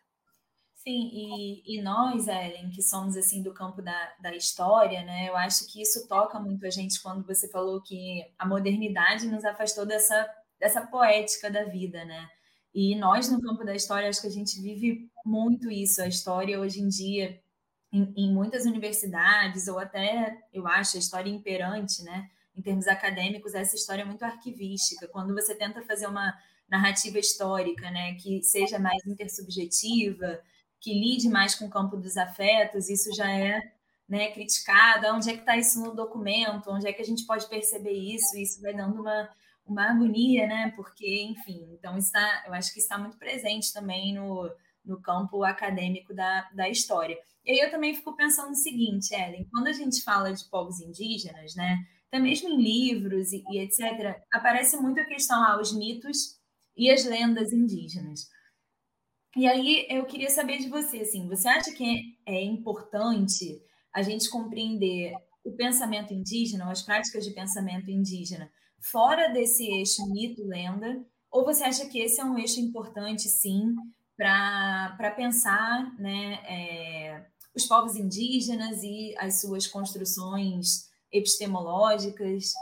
Sim, 0.74 1.10
e, 1.12 1.78
e 1.78 1.82
nós, 1.82 2.26
Ellen, 2.26 2.68
que 2.70 2.82
somos 2.82 3.16
assim 3.16 3.40
do 3.40 3.54
campo 3.54 3.80
da, 3.80 4.12
da 4.20 4.34
história, 4.34 5.04
né? 5.04 5.28
Eu 5.28 5.36
acho 5.36 5.64
que 5.70 5.80
isso 5.80 6.08
toca 6.08 6.40
muito 6.40 6.66
a 6.66 6.70
gente 6.70 7.00
quando 7.00 7.24
você 7.24 7.48
falou 7.48 7.80
que 7.80 8.28
a 8.36 8.44
modernidade 8.44 9.28
nos 9.28 9.44
afastou 9.44 9.86
dessa 9.86 10.28
dessa 10.62 10.86
poética 10.86 11.50
da 11.50 11.64
vida, 11.64 12.04
né? 12.04 12.28
E 12.72 12.94
nós, 12.94 13.28
no 13.28 13.42
campo 13.42 13.64
da 13.64 13.74
história, 13.74 14.08
acho 14.08 14.20
que 14.20 14.28
a 14.28 14.30
gente 14.30 14.62
vive 14.62 15.10
muito 15.26 15.68
isso. 15.68 16.00
A 16.00 16.06
história, 16.06 16.60
hoje 16.60 16.80
em 16.80 16.88
dia, 16.88 17.40
em, 17.92 18.14
em 18.16 18.32
muitas 18.32 18.64
universidades, 18.64 19.66
ou 19.66 19.80
até, 19.80 20.38
eu 20.52 20.64
acho, 20.68 20.96
a 20.96 21.00
história 21.00 21.28
imperante, 21.28 22.04
né? 22.04 22.30
Em 22.56 22.62
termos 22.62 22.86
acadêmicos, 22.86 23.54
essa 23.54 23.74
história 23.74 24.02
é 24.02 24.04
muito 24.04 24.22
arquivística. 24.22 25.08
Quando 25.08 25.34
você 25.34 25.52
tenta 25.52 25.82
fazer 25.82 26.06
uma 26.06 26.32
narrativa 26.68 27.18
histórica, 27.18 27.90
né, 27.90 28.14
que 28.14 28.40
seja 28.42 28.78
mais 28.78 29.04
intersubjetiva, 29.04 30.40
que 30.80 30.94
lide 30.94 31.28
mais 31.28 31.56
com 31.56 31.66
o 31.66 31.70
campo 31.70 31.96
dos 31.96 32.16
afetos, 32.16 32.88
isso 32.88 33.12
já 33.14 33.30
é 33.30 33.60
né, 34.08 34.30
criticado. 34.30 35.08
Onde 35.08 35.28
é 35.28 35.32
que 35.34 35.40
está 35.40 35.56
isso 35.56 35.80
no 35.82 35.94
documento? 35.94 36.70
Onde 36.70 36.86
é 36.86 36.92
que 36.92 37.02
a 37.02 37.04
gente 37.04 37.26
pode 37.26 37.48
perceber 37.48 37.92
isso? 37.92 38.38
Isso 38.38 38.62
vai 38.62 38.74
dando 38.74 39.00
uma, 39.00 39.28
uma 39.66 39.90
agonia, 39.90 40.46
né? 40.46 40.72
Porque, 40.76 41.22
enfim, 41.22 41.66
então 41.72 41.96
está, 41.96 42.44
eu 42.46 42.54
acho 42.54 42.72
que 42.72 42.80
está 42.80 42.98
muito 42.98 43.16
presente 43.16 43.72
também 43.72 44.14
no, 44.14 44.50
no 44.84 45.00
campo 45.00 45.44
acadêmico 45.44 46.14
da, 46.14 46.48
da 46.54 46.68
história. 46.68 47.18
E 47.44 47.50
aí 47.50 47.58
eu 47.58 47.70
também 47.70 47.94
fico 47.94 48.14
pensando 48.14 48.50
no 48.50 48.54
seguinte, 48.54 49.14
Ellen, 49.14 49.48
quando 49.50 49.66
a 49.66 49.72
gente 49.72 50.02
fala 50.02 50.32
de 50.32 50.44
povos 50.48 50.80
indígenas, 50.80 51.54
né, 51.54 51.78
até 52.08 52.18
mesmo 52.18 52.48
em 52.48 52.62
livros 52.62 53.32
e, 53.32 53.42
e 53.50 53.58
etc., 53.58 54.20
aparece 54.32 54.76
muito 54.76 55.00
a 55.00 55.04
questão 55.04 55.40
lá, 55.40 55.60
os 55.60 55.72
mitos 55.72 56.38
e 56.76 56.90
as 56.90 57.04
lendas 57.04 57.52
indígenas. 57.52 58.28
E 59.34 59.46
aí 59.46 59.86
eu 59.88 60.04
queria 60.04 60.28
saber 60.28 60.58
de 60.58 60.68
você, 60.68 60.98
assim, 60.98 61.26
você 61.26 61.48
acha 61.48 61.72
que 61.72 62.18
é 62.26 62.42
importante 62.42 63.62
a 63.92 64.02
gente 64.02 64.28
compreender 64.28 65.14
o 65.44 65.52
pensamento 65.52 66.12
indígena, 66.12 66.70
as 66.70 66.82
práticas 66.82 67.24
de 67.24 67.32
pensamento 67.32 67.90
indígena, 67.90 68.50
fora 68.82 69.28
desse 69.28 69.64
eixo 69.64 70.06
mito-lenda? 70.10 71.04
Ou 71.30 71.44
você 71.44 71.64
acha 71.64 71.86
que 71.86 71.98
esse 71.98 72.20
é 72.20 72.24
um 72.24 72.36
eixo 72.36 72.60
importante, 72.60 73.28
sim, 73.28 73.74
para 74.16 75.14
pensar 75.16 75.94
né, 75.98 76.34
é, 76.46 77.26
os 77.54 77.66
povos 77.66 77.96
indígenas 77.96 78.82
e 78.82 79.14
as 79.18 79.40
suas 79.40 79.66
construções 79.66 80.90
epistemológicas? 81.10 82.52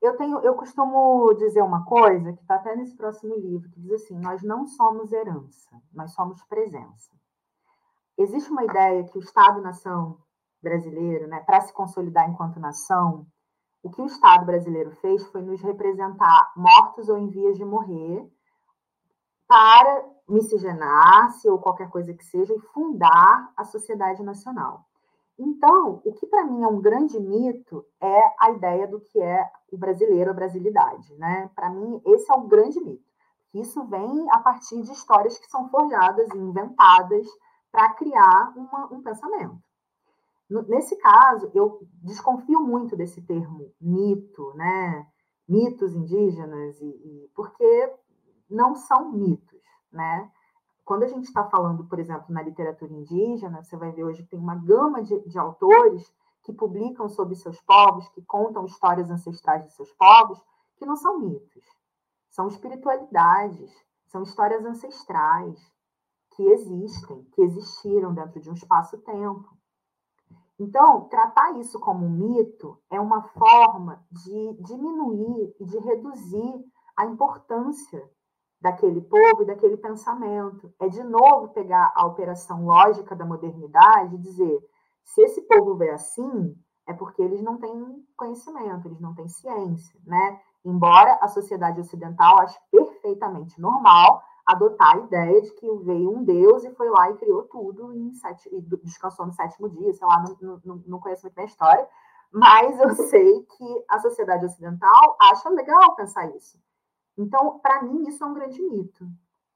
Eu, 0.00 0.16
tenho, 0.16 0.38
eu 0.40 0.54
costumo 0.54 1.34
dizer 1.34 1.62
uma 1.62 1.84
coisa 1.84 2.32
que 2.32 2.40
está 2.40 2.54
até 2.54 2.76
nesse 2.76 2.96
próximo 2.96 3.34
livro, 3.34 3.68
que 3.70 3.80
diz 3.80 3.92
assim: 3.92 4.18
nós 4.18 4.42
não 4.42 4.66
somos 4.66 5.12
herança, 5.12 5.70
nós 5.92 6.12
somos 6.12 6.42
presença. 6.44 7.10
Existe 8.16 8.50
uma 8.50 8.64
ideia 8.64 9.04
que 9.04 9.18
o 9.18 9.20
Estado-nação 9.20 10.18
brasileiro, 10.62 11.26
né, 11.28 11.40
para 11.40 11.60
se 11.60 11.72
consolidar 11.72 12.28
enquanto 12.28 12.58
nação, 12.58 13.26
o 13.82 13.90
que 13.90 14.02
o 14.02 14.06
Estado 14.06 14.44
brasileiro 14.44 14.90
fez 14.96 15.24
foi 15.28 15.42
nos 15.42 15.60
representar 15.62 16.52
mortos 16.56 17.08
ou 17.08 17.18
em 17.18 17.28
vias 17.28 17.56
de 17.56 17.64
morrer 17.64 18.28
para 19.46 20.04
miscigenar-se 20.28 21.48
ou 21.48 21.58
qualquer 21.58 21.88
coisa 21.88 22.12
que 22.12 22.24
seja 22.24 22.54
e 22.54 22.60
fundar 22.60 23.50
a 23.56 23.64
sociedade 23.64 24.22
nacional. 24.22 24.84
Então, 25.38 26.02
o 26.04 26.12
que 26.12 26.26
para 26.26 26.44
mim 26.44 26.62
é 26.62 26.66
um 26.66 26.80
grande 26.80 27.18
mito 27.18 27.84
é 28.00 28.34
a 28.40 28.50
ideia 28.50 28.88
do 28.88 29.00
que 29.00 29.20
é 29.20 29.48
o 29.72 29.78
brasileiro, 29.78 30.30
a 30.30 30.34
brasilidade, 30.34 31.14
né? 31.14 31.48
Para 31.54 31.70
mim, 31.70 32.02
esse 32.06 32.30
é 32.30 32.34
um 32.34 32.48
grande 32.48 32.80
mito. 32.80 33.08
Isso 33.54 33.84
vem 33.84 34.30
a 34.32 34.38
partir 34.40 34.82
de 34.82 34.92
histórias 34.92 35.38
que 35.38 35.46
são 35.46 35.68
forjadas 35.68 36.28
e 36.34 36.36
inventadas 36.36 37.26
para 37.70 37.94
criar 37.94 38.52
uma, 38.56 38.92
um 38.92 39.02
pensamento. 39.02 39.58
Nesse 40.50 40.96
caso, 40.96 41.50
eu 41.54 41.86
desconfio 42.02 42.60
muito 42.60 42.96
desse 42.96 43.20
termo 43.22 43.70
mito, 43.80 44.52
né? 44.54 45.06
Mitos 45.46 45.94
indígenas, 45.94 46.80
e, 46.80 46.86
e 46.86 47.30
porque 47.34 47.94
não 48.48 48.74
são 48.74 49.12
mitos, 49.12 49.62
né? 49.92 50.30
Quando 50.84 51.02
a 51.02 51.06
gente 51.06 51.24
está 51.24 51.44
falando, 51.44 51.84
por 51.84 51.98
exemplo, 51.98 52.32
na 52.32 52.42
literatura 52.42 52.90
indígena, 52.90 53.62
você 53.62 53.76
vai 53.76 53.92
ver 53.92 54.04
hoje 54.04 54.22
que 54.22 54.30
tem 54.30 54.38
uma 54.38 54.56
gama 54.56 55.02
de, 55.02 55.20
de 55.28 55.38
autores 55.38 56.10
que 56.42 56.52
publicam 56.52 57.10
sobre 57.10 57.34
seus 57.34 57.60
povos, 57.60 58.08
que 58.08 58.22
contam 58.22 58.64
histórias 58.64 59.10
ancestrais 59.10 59.64
de 59.64 59.72
seus 59.74 59.92
povos, 59.92 60.42
que 60.78 60.86
não 60.86 60.96
são 60.96 61.18
mitos, 61.18 61.64
são 62.30 62.48
espiritualidades, 62.48 63.70
são 64.06 64.22
histórias 64.22 64.64
ancestrais 64.64 65.60
que 66.34 66.42
existem, 66.42 67.22
que 67.32 67.42
existiram 67.42 68.14
dentro 68.14 68.40
de 68.40 68.48
um 68.48 68.54
espaço-tempo. 68.54 69.57
Então, 70.58 71.08
tratar 71.08 71.56
isso 71.58 71.78
como 71.78 72.04
um 72.04 72.10
mito 72.10 72.78
é 72.90 73.00
uma 73.00 73.22
forma 73.22 74.04
de 74.10 74.56
diminuir 74.62 75.54
e 75.60 75.64
de 75.64 75.78
reduzir 75.78 76.64
a 76.96 77.06
importância 77.06 78.02
daquele 78.60 79.00
povo 79.00 79.42
e 79.42 79.46
daquele 79.46 79.76
pensamento. 79.76 80.72
É 80.80 80.88
de 80.88 81.02
novo 81.04 81.48
pegar 81.50 81.92
a 81.94 82.06
operação 82.06 82.64
lógica 82.64 83.14
da 83.14 83.24
modernidade 83.24 84.16
e 84.16 84.18
dizer: 84.18 84.60
se 85.04 85.22
esse 85.22 85.42
povo 85.42 85.76
vê 85.76 85.90
assim, 85.90 86.54
é 86.88 86.92
porque 86.92 87.22
eles 87.22 87.40
não 87.40 87.58
têm 87.58 88.04
conhecimento, 88.16 88.88
eles 88.88 89.00
não 89.00 89.14
têm 89.14 89.28
ciência, 89.28 90.00
né? 90.04 90.40
Embora 90.64 91.18
a 91.20 91.28
sociedade 91.28 91.80
ocidental 91.80 92.40
ache 92.40 92.58
perfeitamente 92.70 93.60
normal 93.60 94.22
adotar 94.48 94.96
a 94.96 95.00
ideia 95.00 95.42
de 95.42 95.50
que 95.50 95.70
veio 95.84 96.10
um 96.10 96.24
Deus 96.24 96.64
e 96.64 96.74
foi 96.74 96.88
lá 96.88 97.10
e 97.10 97.16
criou 97.18 97.42
tudo 97.42 97.92
em 97.92 98.14
sete, 98.14 98.48
e 98.50 98.60
descansou 98.82 99.26
no 99.26 99.32
sétimo 99.34 99.68
dia, 99.68 99.92
sei 99.92 100.06
lá, 100.06 100.24
não, 100.40 100.60
não, 100.64 100.82
não 100.86 101.00
conheço 101.00 101.24
muito 101.24 101.34
bem 101.34 101.44
a 101.44 101.48
história, 101.48 101.86
mas 102.32 102.80
eu 102.80 102.94
sei 103.08 103.42
que 103.42 103.84
a 103.86 103.98
sociedade 103.98 104.46
ocidental 104.46 105.18
acha 105.20 105.50
legal 105.50 105.94
pensar 105.94 106.34
isso. 106.34 106.58
Então, 107.18 107.58
para 107.58 107.82
mim, 107.82 108.08
isso 108.08 108.24
é 108.24 108.26
um 108.26 108.32
grande 108.32 108.62
mito. 108.62 109.06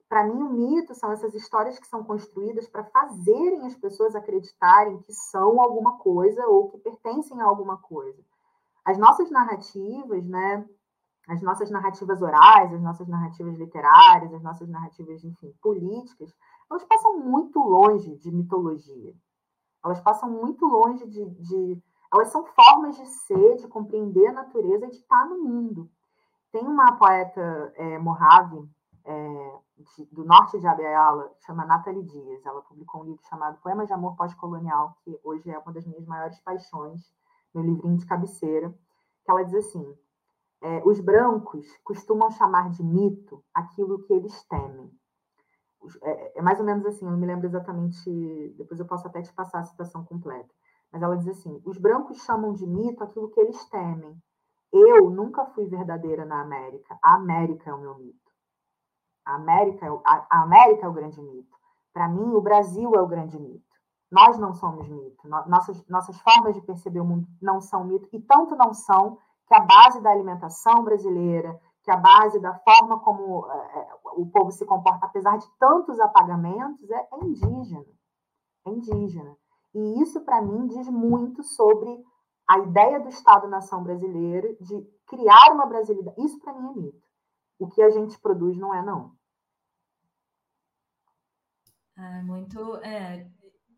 Para 0.07 0.25
mim, 0.25 0.43
o 0.43 0.49
mito 0.49 0.93
são 0.93 1.11
essas 1.11 1.33
histórias 1.33 1.79
que 1.79 1.87
são 1.87 2.03
construídas 2.03 2.67
para 2.67 2.83
fazerem 2.83 3.65
as 3.65 3.75
pessoas 3.75 4.15
acreditarem 4.15 5.01
que 5.01 5.11
são 5.11 5.59
alguma 5.59 5.97
coisa 5.97 6.45
ou 6.45 6.69
que 6.69 6.77
pertencem 6.77 7.41
a 7.41 7.45
alguma 7.45 7.77
coisa. 7.77 8.23
As 8.85 8.95
nossas 8.99 9.31
narrativas, 9.31 10.23
né, 10.23 10.63
as 11.27 11.41
nossas 11.41 11.69
narrativas 11.69 12.21
orais, 12.21 12.73
as 12.73 12.81
nossas 12.81 13.07
narrativas 13.07 13.55
literárias, 13.55 14.33
as 14.33 14.43
nossas 14.43 14.67
narrativas, 14.67 15.23
enfim, 15.23 15.53
políticas, 15.61 16.33
elas 16.69 16.83
passam 16.83 17.19
muito 17.19 17.59
longe 17.59 18.15
de 18.17 18.31
mitologia. 18.31 19.13
Elas 19.83 20.01
passam 20.01 20.29
muito 20.29 20.65
longe 20.65 21.07
de, 21.07 21.25
de 21.25 21.81
elas 22.13 22.29
são 22.29 22.45
formas 22.45 22.95
de 22.95 23.05
ser, 23.05 23.55
de 23.55 23.67
compreender 23.67 24.27
a 24.27 24.33
natureza 24.33 24.85
e 24.85 24.89
de 24.89 24.97
estar 24.97 25.25
no 25.25 25.43
mundo. 25.43 25.89
Tem 26.51 26.65
uma 26.65 26.91
poeta 26.97 27.73
é, 27.75 27.97
Mojave, 27.97 28.69
é, 29.05 29.59
de, 29.77 30.05
do 30.11 30.23
norte 30.23 30.59
de 30.59 30.67
Abiala, 30.67 31.31
chama 31.45 31.65
Nathalie 31.65 32.03
Dias. 32.03 32.45
Ela 32.45 32.61
publicou 32.61 33.01
um 33.01 33.05
livro 33.05 33.23
chamado 33.27 33.59
Poemas 33.61 33.87
de 33.87 33.93
Amor 33.93 34.15
Pós-Colonial, 34.15 34.95
que 35.03 35.19
hoje 35.23 35.49
é 35.49 35.57
uma 35.57 35.73
das 35.73 35.85
minhas 35.85 36.05
maiores 36.05 36.39
paixões, 36.41 37.01
meu 37.53 37.63
livrinho 37.63 37.97
de 37.97 38.05
cabeceira, 38.05 38.69
que 39.25 39.31
ela 39.31 39.43
diz 39.43 39.55
assim, 39.55 39.97
é, 40.63 40.81
os 40.85 41.01
brancos 41.01 41.67
costumam 41.83 42.31
chamar 42.31 42.69
de 42.69 42.81
mito 42.81 43.43
aquilo 43.53 44.01
que 44.03 44.13
eles 44.13 44.43
temem. 44.45 44.89
É, 46.01 46.39
é, 46.39 46.41
mais 46.41 46.57
ou 46.57 46.65
menos 46.65 46.85
assim, 46.85 47.05
eu 47.05 47.11
não 47.11 47.17
me 47.17 47.27
lembro 47.27 47.45
exatamente, 47.45 48.09
depois 48.57 48.79
eu 48.79 48.85
posso 48.85 49.05
até 49.05 49.21
te 49.21 49.33
passar 49.33 49.59
a 49.59 49.65
citação 49.65 50.05
completa. 50.05 50.49
Mas 50.89 51.01
ela 51.01 51.17
diz 51.17 51.27
assim: 51.27 51.61
os 51.65 51.77
brancos 51.77 52.23
chamam 52.23 52.53
de 52.53 52.65
mito 52.65 53.03
aquilo 53.03 53.29
que 53.29 53.41
eles 53.41 53.61
temem, 53.69 54.17
eu 54.71 55.09
nunca 55.09 55.45
fui 55.47 55.65
verdadeira 55.65 56.23
na 56.23 56.41
América. 56.41 56.97
A 57.03 57.15
América 57.15 57.69
é 57.69 57.73
o 57.73 57.81
meu 57.81 57.97
mito. 57.97 58.31
A 59.25 59.35
América, 59.35 59.85
é 59.85 59.89
a, 59.89 60.27
a 60.29 60.43
América 60.43 60.85
é 60.85 60.89
o 60.89 60.93
grande 60.93 61.21
mito. 61.21 61.57
Para 61.93 62.07
mim, 62.07 62.33
o 62.33 62.41
Brasil 62.41 62.95
é 62.95 63.01
o 63.01 63.07
grande 63.07 63.37
mito. 63.37 63.73
Nós 64.09 64.37
não 64.37 64.53
somos 64.53 64.87
mito. 64.87 65.27
Nossas, 65.27 65.85
nossas 65.87 66.17
formas 66.21 66.55
de 66.55 66.61
perceber 66.61 67.01
o 67.01 67.05
mundo 67.05 67.27
não 67.41 67.59
são 67.59 67.83
mito, 67.83 68.07
e 68.13 68.21
tanto 68.21 68.55
não 68.55 68.73
são 68.73 69.17
que 69.47 69.53
a 69.53 69.59
base 69.59 70.01
da 70.01 70.11
alimentação 70.11 70.83
brasileira, 70.83 71.59
que 71.83 71.91
a 71.91 71.97
base 71.97 72.39
da 72.39 72.53
forma 72.59 72.99
como 72.99 73.45
é, 73.47 73.87
o 74.15 74.25
povo 74.27 74.51
se 74.51 74.65
comporta, 74.65 75.05
apesar 75.05 75.37
de 75.37 75.47
tantos 75.59 75.99
apagamentos, 75.99 76.89
é, 76.89 77.07
é 77.11 77.25
indígena. 77.25 77.85
É 78.65 78.69
indígena. 78.69 79.37
E 79.73 80.01
isso, 80.01 80.21
para 80.21 80.41
mim, 80.41 80.67
diz 80.67 80.87
muito 80.87 81.43
sobre 81.43 82.03
a 82.47 82.59
ideia 82.59 82.99
do 82.99 83.09
Estado-nação 83.09 83.83
brasileiro 83.83 84.55
de 84.61 84.81
criar 85.07 85.51
uma 85.51 85.65
brasilidade. 85.65 86.21
Isso, 86.21 86.39
para 86.39 86.53
mim, 86.53 86.69
é 86.69 86.73
mito. 86.73 87.03
O 87.59 87.67
que 87.67 87.81
a 87.81 87.89
gente 87.89 88.19
produz 88.19 88.57
não 88.57 88.73
é, 88.73 88.81
não. 88.81 89.11
Ah, 91.97 92.21
muito. 92.23 92.77
É, 92.77 93.27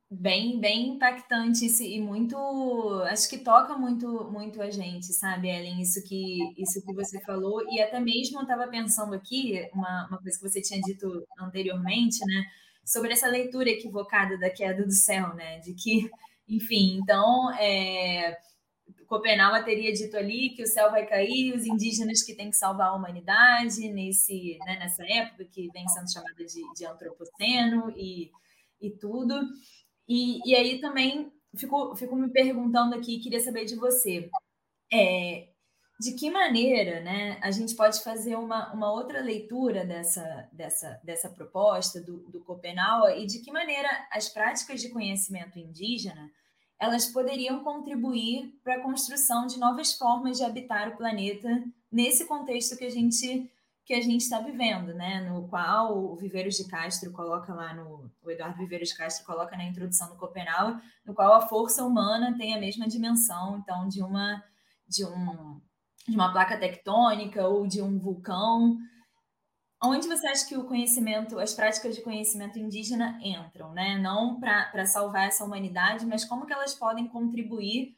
bem, 0.10 0.60
bem 0.60 0.90
impactante 0.90 1.66
e 1.66 2.00
muito. 2.00 2.38
Acho 3.06 3.30
que 3.30 3.38
toca 3.40 3.78
muito, 3.78 4.30
muito 4.32 4.62
a 4.62 4.70
gente, 4.70 5.14
sabe, 5.14 5.50
Ellen? 5.50 5.82
Isso 5.82 6.04
que, 6.04 6.54
isso 6.58 6.84
que 6.86 6.94
você 6.94 7.20
falou. 7.22 7.62
E 7.72 7.82
até 7.82 8.00
mesmo 8.00 8.40
eu 8.40 8.44
estava 8.44 8.68
pensando 8.68 9.14
aqui, 9.14 9.68
uma, 9.74 10.08
uma 10.08 10.18
coisa 10.22 10.38
que 10.38 10.50
você 10.50 10.62
tinha 10.62 10.82
dito 10.82 11.26
anteriormente, 11.40 12.20
né? 12.26 12.46
Sobre 12.86 13.14
essa 13.14 13.28
leitura 13.28 13.70
equivocada 13.70 14.38
da 14.38 14.50
queda 14.50 14.84
do 14.86 14.92
céu, 14.92 15.34
né? 15.34 15.60
De 15.60 15.74
que, 15.74 16.10
enfim, 16.48 17.00
então. 17.02 17.52
É, 17.56 18.38
teria 19.64 19.94
dito 19.94 20.18
ali 20.18 20.50
que 20.50 20.64
o 20.64 20.68
céu 20.68 20.92
vai 20.92 21.06
cair, 21.06 21.54
os 21.56 21.66
indígenas 21.66 22.22
que 22.24 22.36
têm 22.36 22.50
que 22.50 22.56
salvar 22.56 22.88
a 22.88 22.96
humanidade 22.96 23.88
nesse, 23.90 24.58
né, 24.66 24.78
nessa 24.80 25.04
época 25.06 25.46
que 25.46 25.70
vem 25.72 25.88
sendo 25.88 26.12
chamada 26.12 26.44
de, 26.44 26.62
de 26.74 26.86
antropoceno 26.86 27.92
e, 27.96 28.32
e 28.82 28.92
tudo. 28.92 29.36
E, 30.08 30.40
e 30.50 30.56
aí 30.56 30.80
também 30.80 31.32
fico, 31.56 31.96
fico 31.96 32.16
me 32.16 32.30
perguntando 32.30 32.96
aqui, 32.96 33.20
queria 33.20 33.40
saber 33.40 33.66
de 33.66 33.76
você. 33.76 34.30
É, 34.94 35.50
de 36.00 36.14
que 36.14 36.30
maneira 36.30 37.00
né, 37.02 37.40
a 37.42 37.52
gente 37.52 37.74
pode 37.76 38.04
fazer 38.04 38.36
uma, 38.36 38.72
uma 38.74 38.92
outra 38.92 39.22
leitura 39.22 39.86
dessa, 39.86 40.50
dessa, 40.52 41.00
dessa 41.04 41.30
proposta 41.30 42.02
do, 42.02 42.18
do 42.30 42.46
e 43.18 43.26
de 43.26 43.40
que 43.40 43.52
maneira 43.52 43.90
as 44.12 44.28
práticas 44.28 44.82
de 44.82 44.90
conhecimento 44.90 45.58
indígena 45.58 46.32
elas 46.78 47.06
poderiam 47.06 47.64
contribuir 47.64 48.54
para 48.62 48.76
a 48.76 48.82
construção 48.82 49.48
de 49.48 49.58
novas 49.58 49.94
formas 49.94 50.38
de 50.38 50.44
habitar 50.44 50.90
o 50.90 50.98
planeta 50.98 51.64
nesse 51.90 52.26
contexto 52.26 52.78
que 52.78 52.84
a 52.84 52.92
gente 52.92 53.50
que 53.86 53.94
a 53.94 54.02
gente 54.02 54.22
está 54.22 54.40
vivendo, 54.40 54.96
né? 54.96 55.22
No 55.30 55.48
qual 55.48 55.96
o 55.96 56.16
Viveiros 56.16 56.56
de 56.56 56.68
Castro 56.68 57.12
coloca 57.12 57.54
lá 57.54 57.74
no 57.74 58.12
o 58.24 58.32
Eduardo 58.32 58.58
Viveiros 58.58 58.90
de 58.90 58.98
Castro 58.98 59.26
coloca 59.26 59.56
na 59.56 59.64
introdução 59.64 60.10
do 60.10 60.18
Copenau, 60.18 60.78
no 61.06 61.14
qual 61.14 61.34
a 61.36 61.48
força 61.48 61.86
humana 61.86 62.36
tem 62.36 62.56
a 62.56 62.60
mesma 62.60 62.88
dimensão, 62.88 63.60
então 63.60 63.88
de 63.88 64.02
uma 64.02 64.44
de 64.88 65.06
um 65.06 65.62
de 66.08 66.16
uma 66.16 66.32
placa 66.32 66.58
tectônica 66.58 67.48
ou 67.48 67.68
de 67.68 67.82
um 67.82 68.00
vulcão. 68.00 68.76
Onde 69.84 70.08
você 70.08 70.26
acha 70.28 70.48
que 70.48 70.58
o 70.58 70.66
conhecimento, 70.66 71.38
as 71.38 71.54
práticas 71.54 71.96
de 71.96 72.02
conhecimento 72.02 72.58
indígena 72.58 73.20
entram, 73.22 73.72
né? 73.72 74.00
Não 74.00 74.40
para 74.40 74.86
salvar 74.88 75.28
essa 75.28 75.46
humanidade, 75.46 76.08
mas 76.08 76.26
como 76.26 76.48
que 76.48 76.54
elas 76.54 76.74
podem 76.74 77.08
contribuir, 77.08 77.96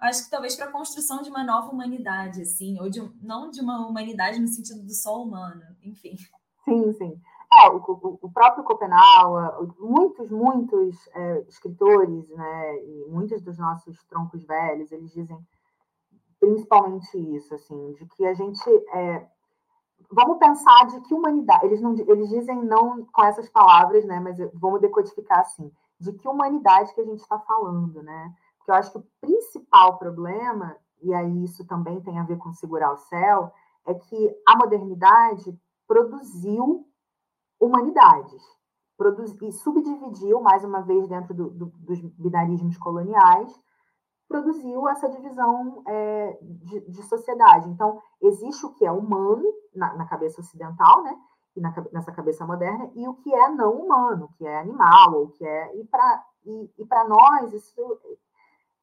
acho 0.00 0.24
que 0.24 0.30
talvez 0.30 0.56
para 0.56 0.66
a 0.66 0.72
construção 0.72 1.22
de 1.22 1.30
uma 1.30 1.44
nova 1.44 1.70
humanidade, 1.70 2.42
assim, 2.42 2.80
ou 2.80 2.88
de, 2.88 3.00
não 3.22 3.50
de 3.50 3.60
uma 3.60 3.86
humanidade 3.86 4.40
no 4.40 4.48
sentido 4.48 4.82
do 4.82 4.92
só 4.92 5.22
humano, 5.22 5.62
enfim. 5.82 6.16
Sim, 6.64 6.92
sim. 6.92 7.20
É, 7.52 7.68
o, 7.68 8.18
o 8.22 8.30
próprio 8.32 8.62
Copenau, 8.62 9.74
muitos, 9.78 10.30
muitos 10.30 10.96
é, 11.14 11.44
escritores, 11.48 12.28
né, 12.28 12.84
e 12.84 13.06
muitos 13.08 13.42
dos 13.42 13.58
nossos 13.58 14.02
troncos 14.04 14.44
velhos, 14.44 14.92
eles 14.92 15.12
dizem 15.12 15.38
principalmente 16.38 17.18
isso, 17.36 17.54
assim, 17.54 17.92
de 17.92 18.06
que 18.06 18.24
a 18.24 18.34
gente 18.34 18.68
é, 18.94 19.26
vamos 20.10 20.38
pensar 20.38 20.86
de 20.86 21.00
que 21.02 21.12
humanidade, 21.12 21.66
eles 21.66 21.80
não 21.80 21.94
eles 21.94 22.28
dizem 22.30 22.64
não 22.64 23.04
com 23.06 23.24
essas 23.24 23.48
palavras, 23.48 24.04
né, 24.04 24.20
mas 24.20 24.38
vamos 24.54 24.80
decodificar 24.80 25.40
assim, 25.40 25.70
de 25.98 26.12
que 26.12 26.28
humanidade 26.28 26.94
que 26.94 27.00
a 27.00 27.04
gente 27.04 27.20
está 27.20 27.38
falando, 27.38 28.02
né? 28.02 28.34
Porque 28.60 28.70
eu 28.70 28.74
acho 28.74 28.92
que 28.92 28.98
o 28.98 29.06
principal 29.20 29.98
problema, 29.98 30.76
e 31.02 31.12
aí 31.14 31.44
isso 31.44 31.66
também 31.66 32.00
tem 32.02 32.18
a 32.18 32.24
ver 32.24 32.36
com 32.36 32.52
segurar 32.52 32.92
o 32.92 32.98
céu, 32.98 33.52
é 33.86 33.94
que 33.94 34.42
a 34.46 34.56
modernidade 34.56 35.58
produziu 35.88 36.86
humanidades, 37.58 38.42
produz, 38.96 39.34
e 39.42 39.50
subdividiu, 39.52 40.40
mais 40.40 40.62
uma 40.62 40.82
vez, 40.82 41.08
dentro 41.08 41.34
do, 41.34 41.50
do, 41.50 41.66
dos 41.66 42.00
binarismos 42.00 42.76
coloniais, 42.76 43.52
produziu 44.28 44.88
essa 44.88 45.08
divisão 45.08 45.82
é, 45.88 46.38
de, 46.40 46.80
de, 46.82 47.02
sociedade. 47.02 47.68
Então, 47.68 48.00
existe 48.22 48.64
o 48.64 48.74
que 48.74 48.86
é 48.86 48.92
humano 48.92 49.42
na, 49.74 49.94
na 49.94 50.06
cabeça 50.06 50.40
ocidental, 50.40 51.02
né? 51.02 51.18
E 51.56 51.60
na, 51.60 51.74
nessa 51.92 52.12
cabeça 52.12 52.46
moderna, 52.46 52.90
e 52.94 53.08
o 53.08 53.14
que 53.14 53.34
é 53.34 53.48
não 53.48 53.72
humano, 53.72 54.28
que 54.36 54.46
é 54.46 54.60
animal, 54.60 55.14
ou 55.14 55.28
que 55.30 55.44
é. 55.44 55.76
E 55.76 55.84
para 55.84 56.24
e, 56.44 56.70
e 56.78 56.86
nós, 57.08 57.52
isso, 57.52 57.98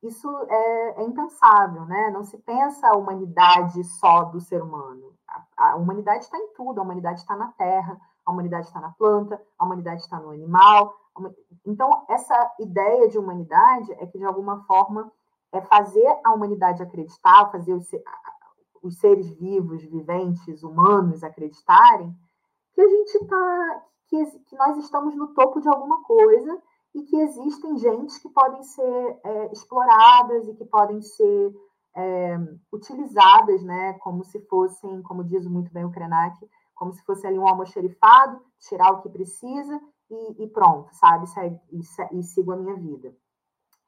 isso 0.03 0.29
é, 0.49 1.01
é, 1.01 1.03
impensável, 1.03 1.85
né? 1.85 2.11
Não 2.11 2.23
se 2.23 2.37
pensa 2.37 2.87
a 2.87 2.97
humanidade 2.97 3.83
só 3.83 4.23
do 4.25 4.39
ser 4.39 4.61
humano. 4.61 5.13
A, 5.57 5.71
a 5.71 5.75
humanidade 5.75 6.23
está 6.23 6.37
em 6.37 6.53
tudo, 6.53 6.79
a 6.79 6.83
humanidade 6.83 7.19
está 7.19 7.35
na 7.35 7.47
terra, 7.53 7.99
a 8.25 8.31
humanidade 8.31 8.67
está 8.67 8.79
na 8.79 8.91
planta, 8.91 9.41
a 9.57 9.65
humanidade 9.65 10.01
está 10.01 10.19
no 10.19 10.31
animal. 10.31 10.93
Então, 11.65 12.05
essa 12.09 12.55
ideia 12.59 13.09
de 13.09 13.17
humanidade 13.17 13.91
é 13.93 14.05
que, 14.05 14.19
de 14.19 14.25
alguma 14.25 14.63
forma, 14.65 15.11
é 15.51 15.61
fazer 15.61 16.07
a 16.23 16.33
humanidade 16.33 16.83
acreditar, 16.83 17.49
fazer 17.51 17.73
os, 17.73 17.89
os 18.83 18.99
seres 18.99 19.29
vivos, 19.31 19.83
viventes, 19.83 20.61
humanos 20.63 21.23
acreditarem 21.23 22.15
que 22.73 22.81
a 22.81 22.87
gente 22.87 23.15
está, 23.15 23.83
que, 24.07 24.25
que, 24.41 24.55
nós 24.55 24.77
estamos 24.77 25.15
no 25.15 25.33
topo 25.33 25.59
de 25.59 25.67
alguma 25.67 26.03
coisa 26.03 26.61
e 26.97 27.03
que 27.03 27.15
existem 27.15 27.77
gentes 27.77 28.17
que 28.17 28.27
podem 28.29 28.63
ser 28.63 29.19
é, 29.23 29.51
exploradas 29.51 30.47
e 30.47 30.55
que 30.55 30.65
podem 30.65 30.99
ser 30.99 31.55
é, 31.95 32.37
utilizadas, 32.73 33.61
né, 33.61 33.93
como 33.99 34.23
se 34.23 34.39
fossem, 34.47 35.03
como 35.03 35.23
diz 35.23 35.45
muito 35.45 35.71
bem 35.71 35.85
o 35.85 35.91
Krenak, 35.91 36.35
como 36.73 36.91
se 36.91 37.03
fosse 37.05 37.27
ali 37.27 37.37
um 37.37 37.47
almoxerifado, 37.47 38.41
tirar 38.59 38.91
o 38.93 39.01
que 39.01 39.09
precisa 39.09 39.79
e, 40.09 40.43
e 40.43 40.47
pronto, 40.47 40.89
sabe, 40.95 41.25
e, 41.71 41.77
e, 41.77 42.19
e 42.19 42.23
sigo 42.23 42.51
a 42.51 42.57
minha 42.57 42.75
vida. 42.75 43.15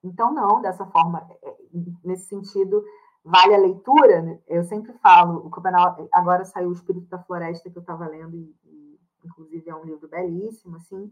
Então, 0.03 0.31
não, 0.31 0.61
dessa 0.61 0.85
forma, 0.85 1.27
é, 1.29 1.49
é, 1.49 1.57
nesse 2.03 2.27
sentido, 2.27 2.83
vale 3.23 3.55
a 3.55 3.59
leitura. 3.59 4.21
Né? 4.21 4.39
Eu 4.47 4.63
sempre 4.63 4.93
falo, 4.99 5.45
o 5.45 5.49
Copenau, 5.49 6.07
agora 6.11 6.45
saiu 6.45 6.69
o 6.69 6.73
Espírito 6.73 7.07
da 7.09 7.21
Floresta, 7.23 7.69
que 7.69 7.77
eu 7.77 7.81
estava 7.81 8.07
lendo, 8.07 8.35
e, 8.35 8.55
e, 8.65 8.99
inclusive 9.25 9.67
é 9.67 9.75
um 9.75 9.83
livro 9.83 10.07
belíssimo, 10.07 10.77
assim, 10.77 11.11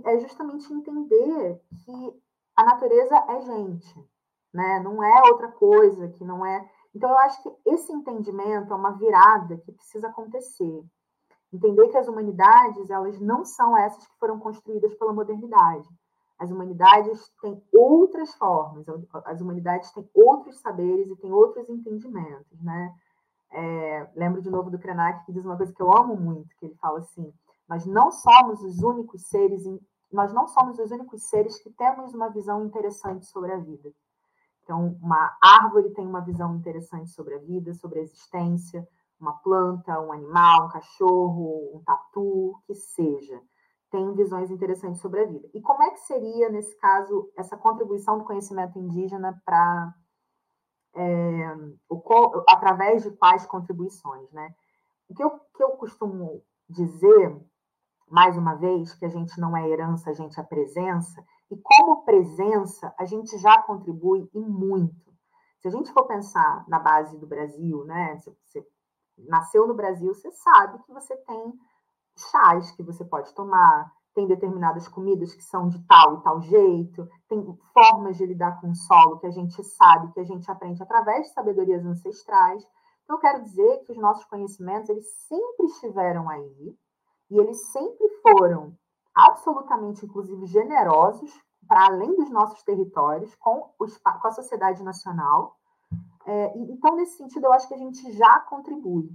que 0.00 0.08
é 0.08 0.18
justamente 0.20 0.72
entender 0.72 1.60
que 1.84 2.22
a 2.56 2.64
natureza 2.64 3.14
é 3.28 3.40
gente, 3.42 4.08
né? 4.52 4.80
não 4.80 5.02
é 5.02 5.22
outra 5.30 5.48
coisa, 5.48 6.08
que 6.08 6.24
não 6.24 6.46
é. 6.46 6.66
Então, 6.94 7.10
eu 7.10 7.18
acho 7.18 7.42
que 7.42 7.50
esse 7.66 7.92
entendimento 7.92 8.72
é 8.72 8.76
uma 8.76 8.92
virada 8.92 9.56
que 9.58 9.72
precisa 9.72 10.08
acontecer. 10.08 10.84
Entender 11.52 11.88
que 11.88 11.98
as 11.98 12.08
humanidades, 12.08 12.88
elas 12.88 13.20
não 13.20 13.44
são 13.44 13.76
essas 13.76 14.06
que 14.06 14.18
foram 14.18 14.38
construídas 14.38 14.94
pela 14.94 15.12
modernidade 15.12 15.88
as 16.42 16.50
humanidades 16.50 17.32
têm 17.40 17.62
outras 17.72 18.34
formas, 18.34 18.84
as 19.26 19.40
humanidades 19.40 19.92
têm 19.92 20.08
outros 20.12 20.58
saberes 20.58 21.08
e 21.08 21.16
têm 21.16 21.30
outros 21.30 21.68
entendimentos, 21.68 22.60
né? 22.60 22.92
É, 23.52 24.10
lembro 24.16 24.42
de 24.42 24.50
novo 24.50 24.68
do 24.68 24.78
Krenak 24.78 25.24
que 25.24 25.32
diz 25.32 25.44
uma 25.44 25.56
coisa 25.56 25.72
que 25.72 25.80
eu 25.80 25.96
amo 25.96 26.16
muito, 26.16 26.56
que 26.56 26.66
ele 26.66 26.74
fala 26.76 26.98
assim: 26.98 27.32
nós 27.68 27.86
não 27.86 28.10
somos 28.10 28.62
os 28.62 28.82
únicos 28.82 29.28
seres, 29.28 29.64
nós 30.12 30.32
não 30.32 30.46
somos 30.46 30.78
os 30.78 30.90
únicos 30.90 31.22
seres 31.28 31.62
que 31.62 31.70
temos 31.70 32.14
uma 32.14 32.28
visão 32.28 32.64
interessante 32.64 33.26
sobre 33.26 33.52
a 33.52 33.58
vida. 33.58 33.90
Então, 34.62 34.96
uma 35.02 35.36
árvore 35.42 35.90
tem 35.90 36.06
uma 36.06 36.20
visão 36.20 36.54
interessante 36.54 37.10
sobre 37.10 37.34
a 37.34 37.38
vida, 37.38 37.74
sobre 37.74 37.98
a 37.98 38.02
existência, 38.02 38.86
uma 39.20 39.32
planta, 39.34 40.00
um 40.00 40.12
animal, 40.12 40.66
um 40.66 40.68
cachorro, 40.68 41.76
um 41.76 41.82
tatu, 41.84 42.60
que 42.66 42.74
seja 42.74 43.40
tem 43.92 44.14
visões 44.14 44.50
interessantes 44.50 45.02
sobre 45.02 45.20
a 45.20 45.26
vida. 45.26 45.46
E 45.52 45.60
como 45.60 45.82
é 45.82 45.90
que 45.90 46.00
seria, 46.00 46.48
nesse 46.48 46.74
caso, 46.78 47.30
essa 47.36 47.58
contribuição 47.58 48.18
do 48.18 48.24
conhecimento 48.24 48.78
indígena 48.78 49.40
para. 49.44 49.94
É, 50.94 51.54
através 52.48 53.02
de 53.02 53.10
quais 53.12 53.46
contribuições, 53.46 54.30
né? 54.32 54.54
O 55.08 55.14
que 55.14 55.22
eu, 55.22 55.30
que 55.54 55.62
eu 55.62 55.70
costumo 55.70 56.42
dizer, 56.68 57.40
mais 58.08 58.36
uma 58.36 58.54
vez, 58.54 58.94
que 58.94 59.04
a 59.04 59.08
gente 59.08 59.40
não 59.40 59.56
é 59.56 59.68
herança, 59.68 60.10
a 60.10 60.14
gente 60.14 60.38
é 60.38 60.42
presença, 60.42 61.24
e 61.50 61.56
como 61.56 62.04
presença, 62.04 62.94
a 62.98 63.04
gente 63.04 63.36
já 63.38 63.60
contribui 63.62 64.28
e 64.32 64.40
muito. 64.40 65.12
Se 65.60 65.68
a 65.68 65.70
gente 65.70 65.92
for 65.92 66.06
pensar 66.06 66.64
na 66.66 66.78
base 66.78 67.16
do 67.18 67.26
Brasil, 67.26 67.84
né? 67.84 68.18
Você 68.18 68.66
nasceu 69.18 69.66
no 69.66 69.74
Brasil, 69.74 70.14
você 70.14 70.30
sabe 70.30 70.82
que 70.82 70.92
você 70.92 71.16
tem 71.16 71.52
chás 72.16 72.70
que 72.72 72.82
você 72.82 73.04
pode 73.04 73.32
tomar, 73.34 73.92
tem 74.14 74.26
determinadas 74.26 74.88
comidas 74.88 75.34
que 75.34 75.42
são 75.42 75.68
de 75.68 75.78
tal 75.86 76.18
e 76.18 76.22
tal 76.22 76.40
jeito, 76.40 77.08
tem 77.28 77.58
formas 77.72 78.16
de 78.16 78.26
lidar 78.26 78.60
com 78.60 78.70
o 78.70 78.74
solo 78.74 79.18
que 79.18 79.26
a 79.26 79.30
gente 79.30 79.62
sabe, 79.62 80.12
que 80.12 80.20
a 80.20 80.24
gente 80.24 80.50
aprende 80.50 80.82
através 80.82 81.26
de 81.26 81.32
sabedorias 81.32 81.84
ancestrais. 81.84 82.62
Então, 83.04 83.16
eu 83.16 83.20
quero 83.20 83.42
dizer 83.42 83.84
que 83.84 83.92
os 83.92 83.98
nossos 83.98 84.24
conhecimentos, 84.26 84.88
eles 84.88 85.06
sempre 85.26 85.66
estiveram 85.66 86.28
aí, 86.28 86.76
e 87.32 87.38
eles 87.38 87.72
sempre 87.72 88.06
foram 88.20 88.76
absolutamente, 89.14 90.04
inclusive, 90.04 90.44
generosos 90.44 91.32
para 91.66 91.86
além 91.86 92.14
dos 92.14 92.30
nossos 92.30 92.62
territórios, 92.62 93.34
com, 93.36 93.72
os, 93.78 93.96
com 93.96 94.28
a 94.28 94.32
sociedade 94.32 94.82
nacional. 94.82 95.56
É, 96.26 96.58
então, 96.58 96.94
nesse 96.94 97.16
sentido, 97.16 97.46
eu 97.46 97.52
acho 97.54 97.66
que 97.66 97.74
a 97.74 97.78
gente 97.78 98.12
já 98.12 98.40
contribui. 98.40 99.08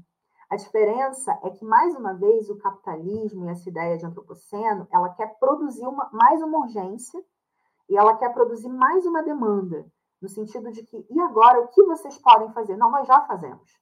A 0.50 0.56
diferença 0.56 1.38
é 1.44 1.50
que, 1.52 1.64
mais 1.64 1.96
uma 1.96 2.14
vez, 2.14 2.50
o 2.50 2.58
capitalismo 2.58 3.46
e 3.46 3.50
essa 3.50 3.70
ideia 3.70 3.98
de 3.98 4.06
antropoceno, 4.06 4.88
ela 4.92 5.10
quer 5.10 5.38
produzir 5.38 5.86
uma, 5.86 6.10
mais 6.12 6.42
uma 6.42 6.60
urgência 6.60 7.24
e 7.88 7.96
ela 7.96 8.18
quer 8.18 8.34
produzir 8.34 8.70
mais 8.70 9.06
uma 9.06 9.22
demanda, 9.22 9.86
no 10.20 10.28
sentido 10.28 10.72
de 10.72 10.84
que, 10.84 11.06
e 11.08 11.20
agora, 11.20 11.62
o 11.62 11.68
que 11.68 11.84
vocês 11.84 12.18
podem 12.18 12.52
fazer? 12.52 12.76
Não, 12.78 12.90
nós 12.90 13.06
já 13.06 13.22
fazemos. 13.28 13.78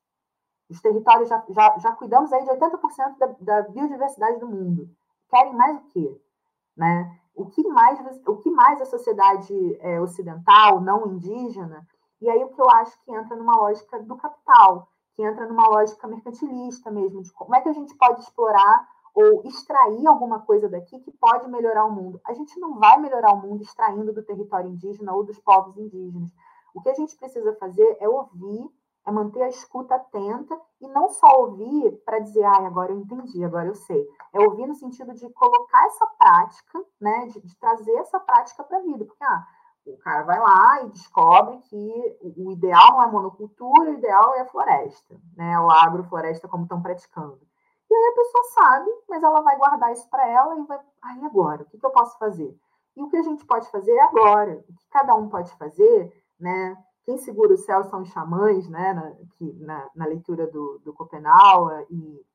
Os 0.70 0.82
territórios 0.82 1.30
já, 1.30 1.44
já, 1.50 1.78
já 1.78 1.92
cuidamos 1.94 2.34
aí 2.34 2.44
de 2.44 2.50
80% 2.52 3.18
da, 3.18 3.36
da 3.40 3.62
biodiversidade 3.70 4.40
do 4.40 4.48
mundo. 4.48 4.90
Querem 5.30 5.54
mais 5.54 5.78
o 5.78 5.88
quê? 5.90 6.22
Né? 6.76 7.20
O 7.36 7.46
que 7.46 7.68
mais, 7.68 8.00
o 8.26 8.38
que 8.38 8.50
mais 8.50 8.82
a 8.82 8.86
sociedade 8.86 9.54
é, 9.82 10.00
ocidental, 10.02 10.82
não 10.82 11.08
indígena, 11.08 11.86
e 12.22 12.30
aí 12.30 12.44
o 12.44 12.50
que 12.50 12.62
eu 12.62 12.70
acho 12.70 12.98
que 13.04 13.12
entra 13.12 13.36
numa 13.36 13.56
lógica 13.56 14.02
do 14.02 14.16
capital, 14.16 14.88
que 15.16 15.24
entra 15.24 15.46
numa 15.46 15.68
lógica 15.68 16.08
mercantilista 16.08 16.90
mesmo, 16.90 17.22
de 17.22 17.32
como 17.34 17.56
é 17.56 17.62
que 17.62 17.70
a 17.70 17.74
gente 17.74 17.96
pode 17.96 18.22
explorar 18.22 18.88
ou 19.14 19.42
extrair 19.46 20.06
alguma 20.08 20.40
coisa 20.42 20.68
daqui 20.68 21.00
que 21.00 21.12
pode 21.12 21.48
melhorar 21.50 21.86
o 21.86 21.92
mundo. 21.92 22.20
A 22.26 22.34
gente 22.34 22.60
não 22.60 22.78
vai 22.78 23.00
melhorar 23.00 23.34
o 23.34 23.42
mundo 23.42 23.64
extraindo 23.64 24.12
do 24.12 24.24
território 24.24 24.70
indígena 24.70 25.14
ou 25.14 25.24
dos 25.24 25.40
povos 25.40 25.78
indígenas. 25.78 26.30
O 26.74 26.82
que 26.82 26.90
a 26.90 26.94
gente 26.94 27.16
precisa 27.16 27.56
fazer 27.56 27.98
é 28.02 28.10
ouvir 28.10 28.70
é 29.06 29.12
manter 29.12 29.44
a 29.44 29.50
escuta 29.50 29.96
atenta 29.96 30.60
e 30.82 30.88
não 30.88 31.10
só 31.10 31.28
ouvir 31.42 31.92
para 32.06 32.20
dizer, 32.20 32.44
ah, 32.44 32.66
agora 32.66 32.92
eu 32.92 33.00
entendi, 33.00 33.44
agora 33.44 33.68
eu 33.68 33.76
sei. 33.76 34.06
É 34.34 34.40
ouvir 34.40 34.66
no 34.66 34.76
sentido 34.76 35.14
de 35.14 35.30
colocar 35.30 35.86
essa 35.86 36.08
prática, 36.18 36.84
né, 37.00 37.28
de, 37.28 37.40
de 37.42 37.56
trazer 37.58 37.94
essa 37.98 38.20
prática 38.20 38.64
para 38.64 38.78
a 38.78 38.82
vida. 38.82 39.06
Porque, 39.06 39.24
ah, 39.24 39.46
o 39.86 39.98
cara 40.00 40.24
vai 40.24 40.40
lá 40.40 40.82
e 40.84 40.90
descobre 40.90 41.58
que 41.70 42.18
o 42.36 42.52
ideal 42.52 42.94
não 42.94 43.04
é 43.04 43.08
monocultura, 43.08 43.92
o 43.92 43.94
ideal 43.94 44.34
é 44.36 44.42
a 44.42 44.48
floresta, 44.48 45.16
né, 45.38 45.60
o 45.60 45.70
agrofloresta 45.70 46.48
como 46.48 46.64
estão 46.64 46.82
praticando. 46.82 47.40
E 47.90 47.94
aí 47.94 48.12
a 48.12 48.16
pessoa 48.16 48.44
sabe, 48.56 48.92
mas 49.08 49.22
ela 49.22 49.42
vai 49.42 49.56
guardar 49.58 49.92
isso 49.92 50.10
para 50.10 50.28
ela 50.28 50.58
e 50.58 50.64
vai, 50.64 50.80
e 51.20 51.26
agora? 51.26 51.62
O 51.62 51.66
que, 51.66 51.78
que 51.78 51.86
eu 51.86 51.92
posso 51.92 52.18
fazer? 52.18 52.58
E 52.96 53.04
o 53.04 53.10
que 53.10 53.18
a 53.18 53.22
gente 53.22 53.46
pode 53.46 53.70
fazer 53.70 53.92
é 53.92 54.04
agora. 54.04 54.64
O 54.68 54.74
que 54.74 54.88
cada 54.90 55.16
um 55.16 55.30
pode 55.30 55.54
fazer, 55.58 56.12
né? 56.40 56.76
Quem 57.06 57.18
segura 57.18 57.54
o 57.54 57.58
céu 57.58 57.84
são 57.84 58.02
os 58.02 58.10
xamãs, 58.10 58.68
né? 58.68 58.94
Na, 58.94 59.14
na, 59.66 59.90
na 59.96 60.06
leitura 60.06 60.48
do, 60.48 60.80
do 60.80 60.96
e 61.90 62.26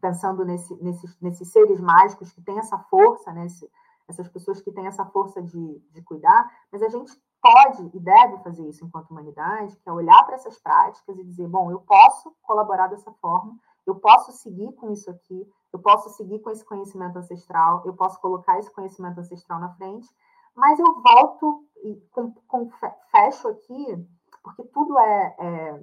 pensando 0.00 0.44
nesse, 0.44 0.74
nesses, 0.82 1.20
nesses 1.20 1.52
seres 1.52 1.80
mágicos 1.80 2.32
que 2.32 2.40
têm 2.40 2.58
essa 2.58 2.78
força, 2.78 3.32
né? 3.32 3.46
Esse, 3.46 3.70
essas 4.08 4.28
pessoas 4.28 4.60
que 4.60 4.72
têm 4.72 4.86
essa 4.86 5.04
força 5.06 5.42
de, 5.42 5.78
de 5.92 6.02
cuidar, 6.02 6.50
mas 6.72 6.82
a 6.82 6.88
gente 6.88 7.12
pode 7.40 7.90
e 7.94 8.00
deve 8.00 8.38
fazer 8.38 8.68
isso 8.68 8.84
enquanto 8.84 9.10
humanidade, 9.10 9.76
que 9.76 9.88
é 9.88 9.92
olhar 9.92 10.22
para 10.24 10.34
essas 10.34 10.58
práticas 10.58 11.18
e 11.18 11.24
dizer, 11.24 11.48
bom, 11.48 11.70
eu 11.70 11.80
posso 11.80 12.34
colaborar 12.42 12.88
dessa 12.88 13.12
forma, 13.12 13.56
eu 13.86 13.94
posso 13.96 14.32
seguir 14.32 14.72
com 14.72 14.90
isso 14.90 15.10
aqui, 15.10 15.48
eu 15.72 15.78
posso 15.78 16.10
seguir 16.10 16.40
com 16.40 16.50
esse 16.50 16.64
conhecimento 16.64 17.18
ancestral, 17.18 17.82
eu 17.86 17.94
posso 17.94 18.20
colocar 18.20 18.58
esse 18.58 18.70
conhecimento 18.70 19.20
ancestral 19.20 19.58
na 19.58 19.70
frente, 19.74 20.08
mas 20.54 20.78
eu 20.78 21.00
volto 21.00 21.64
e 21.82 21.96
com, 22.10 22.32
com, 22.46 22.70
fecho 23.10 23.48
aqui, 23.48 24.08
porque 24.42 24.62
tudo 24.64 24.98
é, 24.98 25.36
é, 25.38 25.82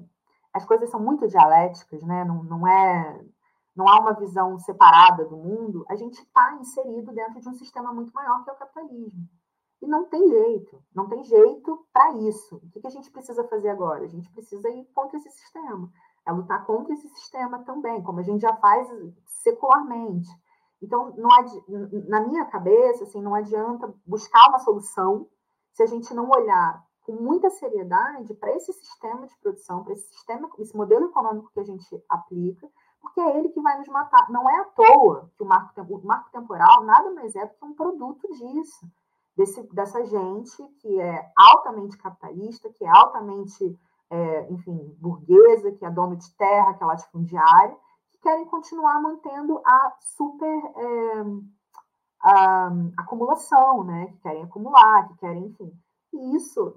As 0.54 0.66
coisas 0.66 0.90
são 0.90 1.00
muito 1.00 1.28
dialéticas, 1.28 2.02
né? 2.04 2.24
Não, 2.24 2.44
não, 2.44 2.68
é, 2.68 3.26
não 3.76 3.88
há 3.88 4.00
uma 4.00 4.14
visão 4.14 4.58
separada 4.60 5.26
do 5.26 5.38
mundo. 5.38 5.86
A 5.90 5.96
gente 5.96 6.20
está 6.22 6.56
inserido 6.56 7.12
dentro 7.12 7.40
de 7.40 7.50
um 7.50 7.54
sistema 7.54 7.94
muito 7.94 8.12
maior 8.14 8.44
que 8.44 8.50
é 8.50 8.54
o 8.54 8.58
capitalismo. 8.58 9.28
E 9.82 9.88
não 9.88 10.06
tem 10.06 10.28
jeito, 10.28 10.84
não 10.94 11.08
tem 11.08 11.24
jeito 11.24 11.86
para 11.94 12.12
isso. 12.14 12.56
O 12.56 12.82
que, 12.82 12.88
a 12.88 12.90
gente 12.90 13.12
precisa 13.12 13.48
fazer 13.48 13.70
agora? 13.70 14.04
A 14.04 14.08
gente 14.08 14.32
precisa 14.32 14.68
ir 14.70 14.86
contra 14.94 15.18
esse 15.18 15.30
sistema. 15.30 15.90
É 16.26 16.32
lutar 16.32 16.66
contra 16.66 16.94
esse 16.94 17.08
sistema 17.10 17.60
também, 17.60 18.02
como 18.04 18.20
a 18.20 18.24
gente 18.24 18.42
já 18.42 18.56
faz 18.56 18.88
secularmente. 19.26 20.28
Então, 20.82 21.14
não 21.16 21.30
na 22.08 22.22
minha 22.22 22.46
cabeça, 22.46 23.04
assim, 23.04 23.22
não 23.22 23.34
adianta 23.34 23.94
buscar 24.06 24.50
uma 24.50 24.60
solução 24.60 25.28
se 25.78 25.84
a 25.84 25.86
gente 25.86 26.12
não 26.12 26.28
olhar 26.28 26.84
com 27.04 27.12
muita 27.12 27.52
seriedade 27.52 28.34
para 28.34 28.52
esse 28.56 28.74
sistema 28.74 29.28
de 29.28 29.38
produção, 29.38 29.84
para 29.84 29.94
esse 29.94 30.08
sistema, 30.08 30.50
esse 30.58 30.76
modelo 30.76 31.06
econômico 31.06 31.52
que 31.54 31.60
a 31.60 31.64
gente 31.64 32.04
aplica, 32.10 32.68
porque 33.00 33.22
é 33.22 33.38
ele 33.38 33.50
que 33.50 33.62
vai 33.62 33.78
nos 33.78 33.88
matar. 33.88 34.28
Não 34.32 34.50
é 34.50 34.60
à 34.60 34.64
toa 34.64 35.32
que 35.38 35.44
o 35.44 35.46
marco, 35.46 35.80
o 35.80 36.04
marco 36.04 36.32
temporal 36.32 36.84
nada 36.84 37.12
mais 37.12 37.36
é 37.36 37.46
do 37.46 37.54
que 37.54 37.64
um 37.64 37.76
produto 37.76 38.28
disso, 38.34 38.88
desse, 39.38 39.62
dessa 39.72 40.04
gente 40.04 40.68
que 40.82 41.00
é 41.00 41.32
altamente 41.38 41.96
capitalista, 41.96 42.74
que 42.74 42.84
é 42.84 42.90
altamente, 42.90 43.80
é, 44.10 44.52
enfim, 44.52 44.98
burguesa, 45.00 45.74
que 45.74 45.86
é 45.86 45.92
dono 45.92 46.16
de 46.16 46.36
terra, 46.38 46.74
que 46.74 46.84
é 46.84 46.88
latifundiária, 46.88 47.78
querem 48.24 48.46
continuar 48.46 49.00
mantendo 49.00 49.62
a 49.64 49.96
super 50.00 50.58
é, 50.76 51.24
a, 52.22 52.70
acumulação, 52.98 53.84
né? 53.84 54.08
Que 54.08 54.20
querem 54.20 54.44
acumular, 54.44 55.08
que 55.08 55.18
querem, 55.18 55.46
enfim. 55.46 55.72
E 56.14 56.36
isso 56.36 56.76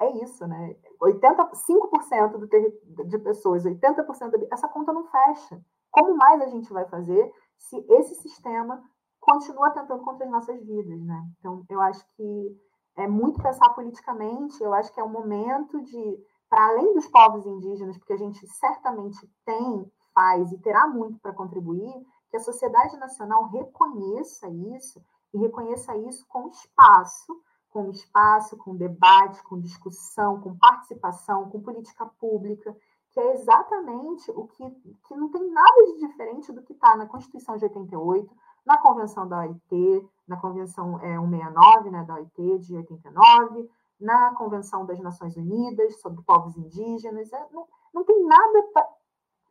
é 0.00 0.22
isso, 0.22 0.46
né? 0.46 0.76
85% 1.02 2.38
do 2.38 3.08
de 3.08 3.18
pessoas, 3.18 3.64
80% 3.64 4.38
de, 4.38 4.48
essa 4.52 4.68
conta 4.68 4.92
não 4.92 5.04
fecha. 5.04 5.60
Como 5.90 6.16
mais 6.16 6.40
a 6.42 6.46
gente 6.46 6.72
vai 6.72 6.84
fazer 6.86 7.32
se 7.56 7.84
esse 7.88 8.14
sistema 8.16 8.82
continua 9.20 9.70
tentando 9.70 10.02
contra 10.02 10.26
as 10.26 10.30
nossas 10.30 10.60
vidas, 10.64 11.00
né? 11.00 11.24
Então, 11.38 11.64
eu 11.68 11.80
acho 11.80 12.04
que 12.16 12.56
é 12.96 13.08
muito 13.08 13.42
pensar 13.42 13.70
politicamente, 13.70 14.62
eu 14.62 14.72
acho 14.74 14.92
que 14.92 15.00
é 15.00 15.02
o 15.02 15.08
momento 15.08 15.82
de, 15.82 16.18
para 16.48 16.66
além 16.68 16.94
dos 16.94 17.08
povos 17.08 17.46
indígenas, 17.46 17.96
porque 17.98 18.12
a 18.12 18.18
gente 18.18 18.46
certamente 18.46 19.28
tem 19.44 19.90
faz 20.14 20.52
e 20.52 20.58
terá 20.58 20.86
muito 20.86 21.18
para 21.20 21.32
contribuir, 21.32 21.92
que 22.34 22.38
a 22.38 22.40
sociedade 22.40 22.96
nacional 22.96 23.44
reconheça 23.44 24.48
isso 24.48 25.00
e 25.32 25.38
reconheça 25.38 25.96
isso 25.98 26.26
com 26.26 26.48
espaço, 26.48 27.40
com 27.70 27.88
espaço, 27.90 28.56
com 28.56 28.74
debate, 28.74 29.40
com 29.44 29.60
discussão, 29.60 30.40
com 30.40 30.58
participação, 30.58 31.48
com 31.48 31.62
política 31.62 32.04
pública, 32.18 32.76
que 33.12 33.20
é 33.20 33.34
exatamente 33.34 34.32
o 34.32 34.48
que, 34.48 34.68
que 35.06 35.14
não 35.14 35.30
tem 35.30 35.48
nada 35.48 35.84
de 35.86 36.00
diferente 36.00 36.50
do 36.50 36.60
que 36.60 36.72
está 36.72 36.96
na 36.96 37.06
Constituição 37.06 37.56
de 37.56 37.66
88, 37.66 38.34
na 38.66 38.78
Convenção 38.78 39.28
da 39.28 39.38
OIT, 39.38 40.10
na 40.26 40.36
Convenção 40.36 40.98
é, 41.02 41.16
169 41.16 41.90
né, 41.92 42.02
da 42.02 42.14
OIT 42.14 42.58
de 42.58 42.76
89, 42.78 43.70
na 44.00 44.34
Convenção 44.34 44.84
das 44.84 44.98
Nações 44.98 45.36
Unidas 45.36 46.00
sobre 46.00 46.20
povos 46.24 46.56
indígenas. 46.56 47.32
É, 47.32 47.48
não, 47.52 47.68
não 47.94 48.02
tem 48.02 48.26
nada 48.26 48.90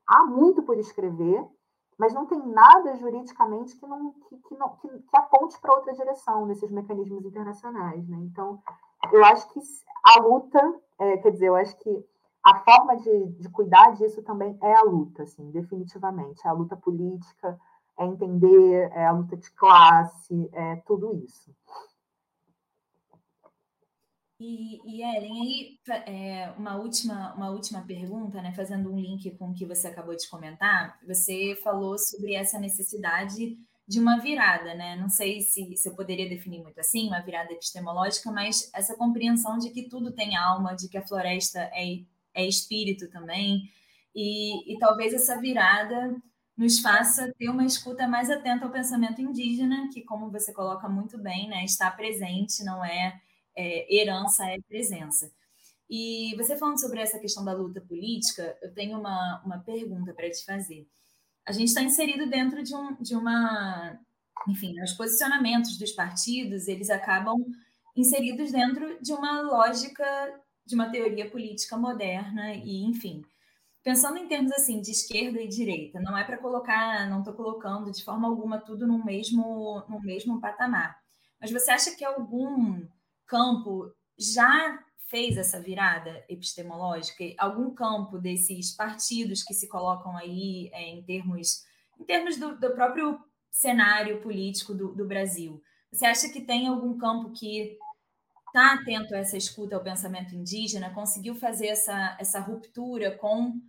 há 0.06 0.26
muito 0.26 0.62
por 0.64 0.78
escrever, 0.78 1.48
mas 2.04 2.14
não 2.14 2.26
tem 2.26 2.46
nada 2.46 2.98
juridicamente 2.98 3.78
que, 3.78 3.88
não, 3.88 4.12
que, 4.12 4.36
que, 4.36 4.56
não, 4.58 4.76
que, 4.76 4.90
que 4.90 5.18
aponte 5.18 5.58
para 5.62 5.74
outra 5.74 5.94
direção 5.94 6.46
nesses 6.46 6.70
mecanismos 6.70 7.24
internacionais. 7.24 8.06
Né? 8.10 8.18
Então, 8.24 8.62
eu 9.10 9.24
acho 9.24 9.48
que 9.54 9.62
a 10.04 10.20
luta, 10.20 10.82
é, 11.00 11.16
quer 11.16 11.32
dizer, 11.32 11.48
eu 11.48 11.56
acho 11.56 11.78
que 11.78 12.06
a 12.44 12.60
forma 12.60 12.98
de, 12.98 13.28
de 13.40 13.48
cuidar 13.48 13.92
disso 13.92 14.22
também 14.22 14.58
é 14.62 14.74
a 14.74 14.82
luta, 14.82 15.24
assim, 15.24 15.50
definitivamente. 15.52 16.46
É 16.46 16.50
a 16.50 16.54
luta 16.54 16.76
política, 16.76 17.58
é 17.98 18.06
entender, 18.06 18.92
é 18.92 19.06
a 19.06 19.14
luta 19.14 19.38
de 19.38 19.50
classe, 19.52 20.50
é 20.52 20.76
tudo 20.86 21.16
isso. 21.24 21.56
E, 24.46 24.82
e 24.86 25.02
Ellen, 25.02 25.42
aí 25.42 25.80
é, 26.06 26.52
uma, 26.58 26.76
última, 26.76 27.34
uma 27.34 27.50
última 27.50 27.82
pergunta, 27.84 28.42
né, 28.42 28.54
fazendo 28.54 28.92
um 28.92 29.00
link 29.00 29.32
com 29.38 29.52
o 29.52 29.54
que 29.54 29.66
você 29.66 29.88
acabou 29.88 30.14
de 30.18 30.28
comentar, 30.28 31.00
você 31.08 31.58
falou 31.64 31.98
sobre 31.98 32.34
essa 32.36 32.60
necessidade 32.60 33.58
de 33.88 34.00
uma 34.02 34.20
virada, 34.20 34.76
né? 34.76 34.98
Não 34.98 35.08
sei 35.08 35.40
se, 35.42 35.78
se 35.78 35.88
eu 35.88 35.96
poderia 35.96 36.28
definir 36.28 36.62
muito 36.62 36.78
assim, 36.78 37.08
uma 37.08 37.22
virada 37.22 37.54
epistemológica, 37.54 38.32
mas 38.34 38.70
essa 38.74 38.98
compreensão 38.98 39.58
de 39.58 39.70
que 39.70 39.88
tudo 39.88 40.12
tem 40.12 40.36
alma, 40.36 40.76
de 40.76 40.90
que 40.90 40.98
a 40.98 41.08
floresta 41.08 41.60
é, 41.74 42.02
é 42.34 42.46
espírito 42.46 43.10
também, 43.10 43.70
e, 44.14 44.74
e 44.74 44.78
talvez 44.78 45.14
essa 45.14 45.40
virada 45.40 46.18
nos 46.58 46.80
faça 46.80 47.34
ter 47.38 47.50
uma 47.50 47.66
escuta 47.66 48.08
mais 48.08 48.30
atenta 48.30 48.66
ao 48.66 48.72
pensamento 48.72 49.22
indígena, 49.22 49.90
que, 49.94 50.02
como 50.02 50.30
você 50.30 50.52
coloca 50.54 50.90
muito 50.90 51.18
bem, 51.18 51.48
né, 51.48 51.64
está 51.64 51.90
presente, 51.90 52.64
não 52.64 52.84
é 52.84 53.22
é, 53.56 53.96
herança 53.96 54.46
é 54.46 54.60
presença. 54.62 55.32
E 55.90 56.36
você 56.38 56.58
falando 56.58 56.80
sobre 56.80 57.00
essa 57.00 57.20
questão 57.20 57.46
da 57.46 57.54
luta 57.54 57.82
política, 57.82 58.58
eu 58.62 58.74
tenho 58.74 59.00
uma, 59.00 59.42
uma 59.46 59.60
pergunta 59.60 60.14
para 60.14 60.30
te 60.30 60.44
fazer. 60.44 60.88
A 61.46 61.52
gente 61.52 61.68
está 61.68 61.84
inserido 61.84 62.30
dentro 62.30 62.64
de, 62.64 62.76
um, 62.76 62.96
de 63.02 63.16
uma. 63.16 64.00
Enfim, 64.48 64.82
os 64.82 64.94
posicionamentos 64.94 65.78
dos 65.78 65.92
partidos, 65.92 66.68
eles 66.68 66.90
acabam 66.90 67.38
inseridos 67.96 68.52
dentro 68.52 68.98
de 69.02 69.14
uma 69.14 69.42
lógica, 69.42 70.04
de 70.66 70.74
uma 70.74 70.90
teoria 70.90 71.30
política 71.30 71.78
moderna, 71.78 72.54
e, 72.56 72.84
enfim. 72.86 73.22
Pensando 73.84 74.18
em 74.18 74.28
termos 74.28 74.54
assim 74.54 74.80
de 74.80 74.92
esquerda 74.92 75.42
e 75.42 75.48
direita, 75.48 76.00
não 76.00 76.18
é 76.18 76.24
para 76.24 76.38
colocar, 76.38 77.10
não 77.10 77.20
estou 77.20 77.34
colocando 77.34 77.92
de 77.92 78.04
forma 78.04 78.28
alguma 78.28 78.58
tudo 78.58 78.88
no 78.88 79.04
mesmo, 79.04 79.84
no 79.90 80.02
mesmo 80.02 80.40
patamar. 80.40 80.98
Mas 81.40 81.52
você 81.52 81.70
acha 81.70 81.94
que 81.94 82.06
algum 82.06 82.88
campo 83.28 83.94
já 84.18 84.80
fez 85.08 85.38
essa 85.38 85.60
virada 85.60 86.24
epistemológica? 86.30 87.24
Algum 87.38 87.74
campo 87.74 88.18
desses 88.18 88.76
partidos 88.76 89.44
que 89.44 89.54
se 89.54 89.68
colocam 89.68 90.16
aí 90.18 90.70
é, 90.74 90.90
em 90.90 91.04
termos, 91.04 91.64
em 92.00 92.04
termos 92.04 92.38
do, 92.38 92.58
do 92.60 92.72
próprio 92.72 93.20
cenário 93.52 94.22
político 94.22 94.74
do, 94.74 94.94
do, 94.94 95.08
Brasil? 95.08 95.62
Você 95.92 96.06
acha 96.06 96.30
que 96.30 96.42
tem 96.42 96.68
algum 96.68 96.98
campo 96.98 97.32
que 97.32 97.78
está 98.48 98.74
atento 98.74 99.16
a 99.16 99.20
essa 99.20 99.38
escuta 99.38 99.76
ao 99.76 99.84
pensamento 99.84 100.36
indígena, 100.36 100.94
conseguiu 100.94 101.36
fazer 101.36 101.68
essa, 101.68 102.16
essa 102.20 102.40
ruptura 102.40 103.18
com 103.18 103.60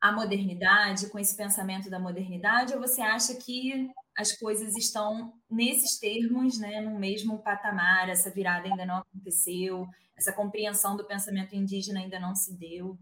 a 0.00 0.12
modernidade, 0.12 1.08
com 1.08 1.18
esse 1.18 1.34
pensamento 1.34 1.88
da 1.88 1.98
modernidade, 1.98 2.74
ou 2.74 2.80
você 2.80 3.00
acha 3.00 3.34
que 3.34 3.90
as 4.16 4.32
coisas 4.32 4.76
estão 4.76 5.32
nesses 5.50 5.98
termos, 5.98 6.58
né, 6.58 6.80
no 6.80 6.98
mesmo 6.98 7.42
patamar, 7.42 8.08
essa 8.08 8.30
virada 8.30 8.68
ainda 8.68 8.86
não 8.86 8.98
aconteceu, 8.98 9.86
essa 10.16 10.32
compreensão 10.32 10.96
do 10.96 11.04
pensamento 11.04 11.54
indígena 11.54 12.00
ainda 12.00 12.20
não 12.20 12.34
se 12.34 12.56
deu? 12.56 12.96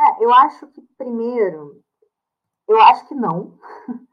É, 0.00 0.24
eu 0.24 0.32
acho 0.32 0.66
que 0.68 0.80
primeiro, 0.96 1.82
eu 2.66 2.80
acho 2.82 3.06
que 3.06 3.14
não. 3.14 3.58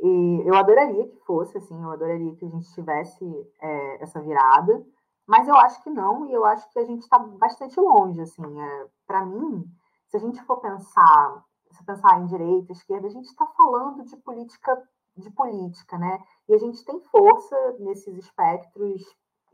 E 0.00 0.42
eu 0.44 0.54
adoraria 0.54 1.08
que 1.08 1.16
fosse 1.20 1.56
assim, 1.56 1.80
eu 1.82 1.90
adoraria 1.90 2.34
que 2.36 2.44
a 2.44 2.48
gente 2.48 2.70
tivesse 2.74 3.24
é, 3.62 4.02
essa 4.02 4.20
virada, 4.20 4.84
mas 5.26 5.48
eu 5.48 5.56
acho 5.56 5.82
que 5.82 5.88
não, 5.88 6.26
e 6.26 6.32
eu 6.32 6.44
acho 6.44 6.68
que 6.70 6.78
a 6.78 6.84
gente 6.84 7.02
está 7.02 7.18
bastante 7.18 7.80
longe, 7.80 8.20
assim. 8.20 8.60
É, 8.60 8.86
Para 9.06 9.24
mim, 9.24 9.64
se 10.08 10.18
a 10.18 10.20
gente 10.20 10.42
for 10.44 10.60
pensar, 10.60 11.44
se 11.70 11.82
pensar 11.84 12.20
em 12.20 12.26
direita, 12.26 12.72
esquerda, 12.72 13.06
a 13.06 13.10
gente 13.10 13.26
está 13.26 13.46
falando 13.46 14.04
de 14.04 14.16
política, 14.18 14.76
de 15.16 15.30
política, 15.30 15.98
né? 15.98 16.22
E 16.48 16.54
a 16.54 16.58
gente 16.58 16.84
tem 16.84 17.00
força 17.04 17.56
nesses 17.78 18.16
espectros 18.16 19.02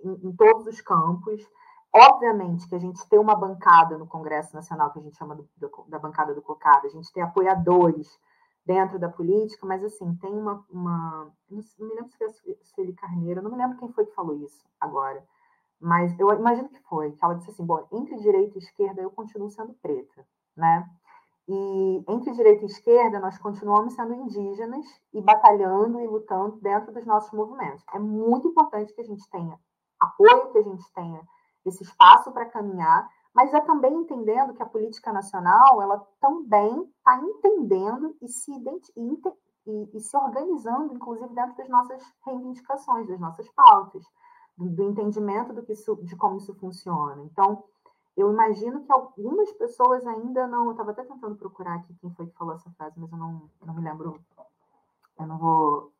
em, 0.02 0.28
em 0.28 0.32
todos 0.36 0.66
os 0.66 0.80
campos. 0.80 1.46
Obviamente 1.92 2.68
que 2.68 2.74
a 2.74 2.78
gente 2.78 3.06
tem 3.08 3.18
uma 3.18 3.34
bancada 3.34 3.98
no 3.98 4.06
Congresso 4.06 4.54
Nacional, 4.54 4.92
que 4.92 4.98
a 5.00 5.02
gente 5.02 5.16
chama 5.16 5.34
do, 5.34 5.48
do, 5.56 5.70
da 5.88 5.98
bancada 5.98 6.34
do 6.34 6.42
COCAD, 6.42 6.86
a 6.86 6.90
gente 6.90 7.12
tem 7.12 7.22
apoiadores 7.22 8.08
dentro 8.64 8.98
da 8.98 9.08
política, 9.08 9.66
mas 9.66 9.82
assim, 9.82 10.14
tem 10.16 10.32
uma. 10.32 10.64
uma 10.70 11.32
não, 11.50 11.58
me 11.80 11.94
lembro 11.94 12.10
se 12.10 12.18
foi 12.18 12.28
a 12.28 12.64
Sueli 12.64 12.92
Carneiro, 12.94 13.42
não 13.42 13.50
me 13.50 13.56
lembro 13.56 13.78
quem 13.78 13.92
foi 13.92 14.06
que 14.06 14.14
falou 14.14 14.36
isso 14.36 14.64
agora, 14.80 15.26
mas 15.80 16.18
eu 16.18 16.30
imagino 16.32 16.68
que 16.68 16.80
foi, 16.82 17.12
que 17.12 17.24
ela 17.24 17.34
disse 17.34 17.50
assim: 17.50 17.64
bom, 17.64 17.86
entre 17.90 18.16
direita 18.18 18.56
e 18.56 18.62
esquerda 18.62 19.02
eu 19.02 19.10
continuo 19.10 19.50
sendo 19.50 19.74
preta, 19.74 20.24
né? 20.56 20.88
E 21.52 22.04
entre 22.06 22.30
direita 22.30 22.62
e 22.62 22.66
esquerda 22.66 23.18
nós 23.18 23.36
continuamos 23.36 23.94
sendo 23.94 24.14
indígenas 24.14 24.86
e 25.12 25.20
batalhando 25.20 26.00
e 26.00 26.06
lutando 26.06 26.60
dentro 26.60 26.92
dos 26.92 27.04
nossos 27.04 27.32
movimentos. 27.32 27.84
É 27.92 27.98
muito 27.98 28.46
importante 28.46 28.94
que 28.94 29.00
a 29.00 29.04
gente 29.04 29.28
tenha 29.28 29.58
apoio, 29.98 30.52
que 30.52 30.58
a 30.58 30.62
gente 30.62 30.92
tenha 30.92 31.20
esse 31.66 31.82
espaço 31.82 32.30
para 32.30 32.46
caminhar, 32.46 33.10
mas 33.34 33.52
é 33.52 33.60
também 33.62 33.92
entendendo 33.92 34.54
que 34.54 34.62
a 34.62 34.66
política 34.66 35.12
nacional 35.12 35.82
ela 35.82 36.06
também 36.20 36.88
está 36.96 37.16
entendendo 37.18 38.16
e 38.22 38.28
se, 38.28 38.52
e, 39.66 39.90
e, 39.92 40.00
se 40.00 40.16
organizando, 40.16 40.94
inclusive 40.94 41.34
dentro 41.34 41.56
das 41.56 41.68
nossas 41.68 42.00
reivindicações, 42.24 43.08
das 43.08 43.18
nossas 43.18 43.48
pautas, 43.50 44.04
do, 44.56 44.70
do 44.70 44.84
entendimento 44.84 45.52
do 45.52 45.64
que 45.64 45.72
isso, 45.72 45.96
de 46.04 46.14
como 46.14 46.36
isso 46.36 46.54
funciona. 46.54 47.24
Então, 47.24 47.64
eu 48.16 48.30
imagino 48.30 48.82
que 48.82 48.92
algumas 48.92 49.52
pessoas 49.52 50.06
ainda 50.06 50.46
não. 50.46 50.66
Eu 50.66 50.72
estava 50.72 50.90
até 50.90 51.04
tentando 51.04 51.36
procurar 51.36 51.76
aqui 51.76 51.94
quem 52.00 52.12
foi 52.14 52.26
que 52.26 52.36
falou 52.36 52.54
essa 52.54 52.70
frase, 52.72 52.98
mas 52.98 53.10
eu 53.10 53.18
não, 53.18 53.50
não 53.64 53.74
me 53.74 53.82
lembro. 53.82 54.20
Eu 55.18 55.26
não 55.26 55.38
vou. 55.38 55.92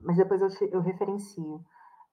Mas 0.00 0.16
depois 0.16 0.40
eu, 0.40 0.48
eu 0.70 0.80
referencio. 0.80 1.64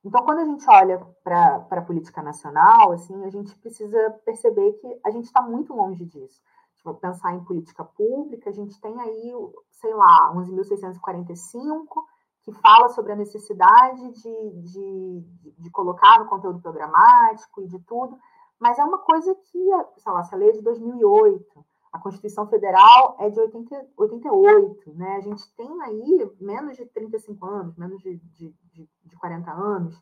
Então, 0.05 0.23
quando 0.25 0.39
a 0.39 0.45
gente 0.45 0.69
olha 0.69 0.99
para 1.23 1.65
a 1.69 1.81
política 1.81 2.21
nacional, 2.21 2.91
assim, 2.91 3.23
a 3.23 3.29
gente 3.29 3.55
precisa 3.57 4.11
perceber 4.25 4.73
que 4.73 4.99
a 5.05 5.11
gente 5.11 5.25
está 5.25 5.41
muito 5.41 5.73
longe 5.73 6.05
disso. 6.05 6.41
Tipo, 6.75 6.93
pensar 6.95 7.33
em 7.33 7.43
política 7.43 7.85
pública, 7.85 8.49
a 8.49 8.53
gente 8.53 8.79
tem 8.81 8.99
aí, 8.99 9.33
sei 9.71 9.93
lá, 9.93 10.33
11.645, 10.35 12.03
que 12.43 12.51
fala 12.51 12.89
sobre 12.89 13.13
a 13.13 13.15
necessidade 13.15 14.11
de, 14.11 14.51
de, 14.61 15.23
de 15.57 15.69
colocar 15.71 16.19
no 16.19 16.25
conteúdo 16.25 16.59
programático 16.59 17.61
e 17.61 17.67
de 17.67 17.79
tudo, 17.79 18.19
mas 18.59 18.77
é 18.79 18.83
uma 18.83 18.99
coisa 18.99 19.33
que, 19.35 19.59
sei 19.97 20.11
lá, 20.11 20.21
essa 20.21 20.35
lei 20.35 20.49
é 20.49 20.53
de 20.53 20.61
2008, 20.61 21.65
a 21.91 21.99
Constituição 21.99 22.47
Federal 22.47 23.15
é 23.19 23.29
de 23.29 23.39
80, 23.39 23.89
88, 23.95 24.93
né? 24.95 25.17
A 25.17 25.21
gente 25.21 25.55
tem 25.55 25.81
aí 25.83 26.31
menos 26.41 26.75
de 26.75 26.85
35 26.87 27.45
anos, 27.45 27.77
menos 27.77 28.01
de, 28.01 28.17
de, 28.17 28.55
de, 28.71 28.89
de 29.03 29.15
40 29.17 29.51
anos, 29.51 30.01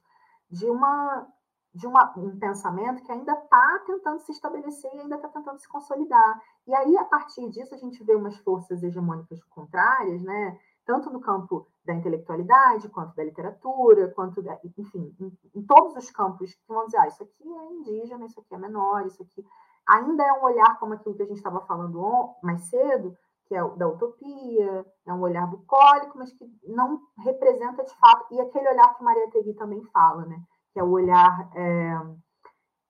de, 0.49 0.70
uma, 0.70 1.28
de 1.74 1.86
uma, 1.86 2.14
um 2.18 2.39
pensamento 2.39 3.04
que 3.04 3.12
ainda 3.12 3.34
está 3.34 3.84
tentando 3.86 4.20
se 4.22 4.32
estabelecer 4.32 4.89
e 4.93 5.02
ainda 5.02 5.16
está 5.16 5.28
tentando 5.28 5.60
se 5.60 5.68
consolidar. 5.68 6.41
E 6.66 6.74
aí, 6.74 6.97
a 6.97 7.04
partir 7.04 7.49
disso, 7.49 7.76
a 7.76 7.78
gente 7.78 8.02
vê 8.06 8.16
umas 8.16 8.38
forças 8.38 8.82
hegemônicas 8.82 9.43
contrárias, 9.45 10.22
né? 10.22 10.58
tanto 10.86 11.10
no 11.10 11.20
campo 11.20 11.68
da 11.86 11.93
intelectualidade, 11.93 12.89
quanto 12.89 13.15
da 13.15 13.23
literatura, 13.23 14.09
quanto, 14.09 14.41
da, 14.41 14.59
enfim, 14.77 15.15
em, 15.19 15.38
em, 15.55 15.63
todos 15.63 15.95
os 15.95 16.11
campos 16.11 16.53
que 16.53 16.67
vão 16.67 16.86
dizer, 16.86 16.97
ah, 16.97 17.07
isso 17.07 17.23
aqui 17.23 17.43
é 17.43 17.73
indígena, 17.73 18.25
isso 18.25 18.39
aqui 18.39 18.53
é 18.53 18.57
menor, 18.57 19.05
isso 19.05 19.23
aqui 19.23 19.43
ainda 19.88 20.23
é 20.23 20.34
um 20.34 20.43
olhar 20.43 20.79
como 20.79 20.93
aquilo 20.93 21.15
que 21.15 21.23
a 21.23 21.25
gente 21.25 21.38
estava 21.38 21.61
falando 21.61 22.36
mais 22.43 22.61
cedo, 22.69 23.17
que 23.47 23.55
é 23.55 23.67
da 23.75 23.88
utopia, 23.88 24.86
é 25.05 25.13
um 25.13 25.21
olhar 25.21 25.47
bucólico, 25.47 26.17
mas 26.17 26.32
que 26.32 26.45
não 26.63 27.01
representa 27.17 27.84
de 27.84 27.93
fato, 27.95 28.34
e 28.34 28.39
aquele 28.39 28.69
olhar 28.69 28.95
que 28.95 29.03
Maria 29.03 29.29
Tegui 29.32 29.53
também 29.55 29.84
fala, 29.91 30.25
né? 30.25 30.41
que 30.71 30.79
é 30.79 30.84
o 30.84 30.89
olhar, 30.89 31.49
é, 31.55 31.99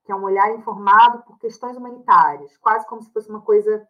que 0.04 0.12
é 0.12 0.14
um 0.14 0.22
olhar 0.22 0.54
informado 0.54 1.22
por 1.22 1.38
questões 1.38 1.76
humanitárias, 1.76 2.56
quase 2.58 2.86
como 2.86 3.02
se 3.02 3.12
fosse 3.12 3.28
uma 3.28 3.40
coisa. 3.40 3.86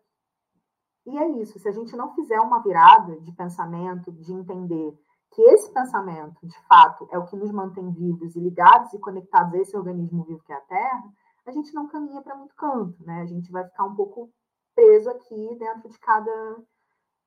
E 1.06 1.18
é 1.18 1.28
isso, 1.40 1.58
se 1.58 1.68
a 1.68 1.72
gente 1.72 1.96
não 1.96 2.14
fizer 2.14 2.38
uma 2.40 2.62
virada 2.62 3.20
de 3.20 3.32
pensamento, 3.32 4.12
de 4.12 4.32
entender 4.32 4.96
que 5.32 5.42
esse 5.42 5.72
pensamento, 5.72 6.46
de 6.46 6.58
fato, 6.66 7.08
é 7.10 7.18
o 7.18 7.24
que 7.24 7.36
nos 7.36 7.50
mantém 7.50 7.90
vivos 7.90 8.36
e 8.36 8.40
ligados 8.40 8.92
e 8.92 8.98
conectados 8.98 9.54
a 9.54 9.58
esse 9.58 9.76
organismo 9.76 10.24
vivo 10.24 10.42
que 10.44 10.52
é 10.52 10.56
a 10.56 10.60
Terra, 10.60 11.04
a 11.46 11.50
gente 11.50 11.74
não 11.74 11.88
caminha 11.88 12.22
para 12.22 12.36
muito 12.36 12.54
canto, 12.54 13.02
né? 13.04 13.22
A 13.22 13.26
gente 13.26 13.50
vai 13.50 13.64
ficar 13.64 13.84
um 13.84 13.94
pouco 13.96 14.30
preso 14.74 15.10
aqui 15.10 15.56
dentro 15.58 15.88
de 15.88 15.98
cada 15.98 16.62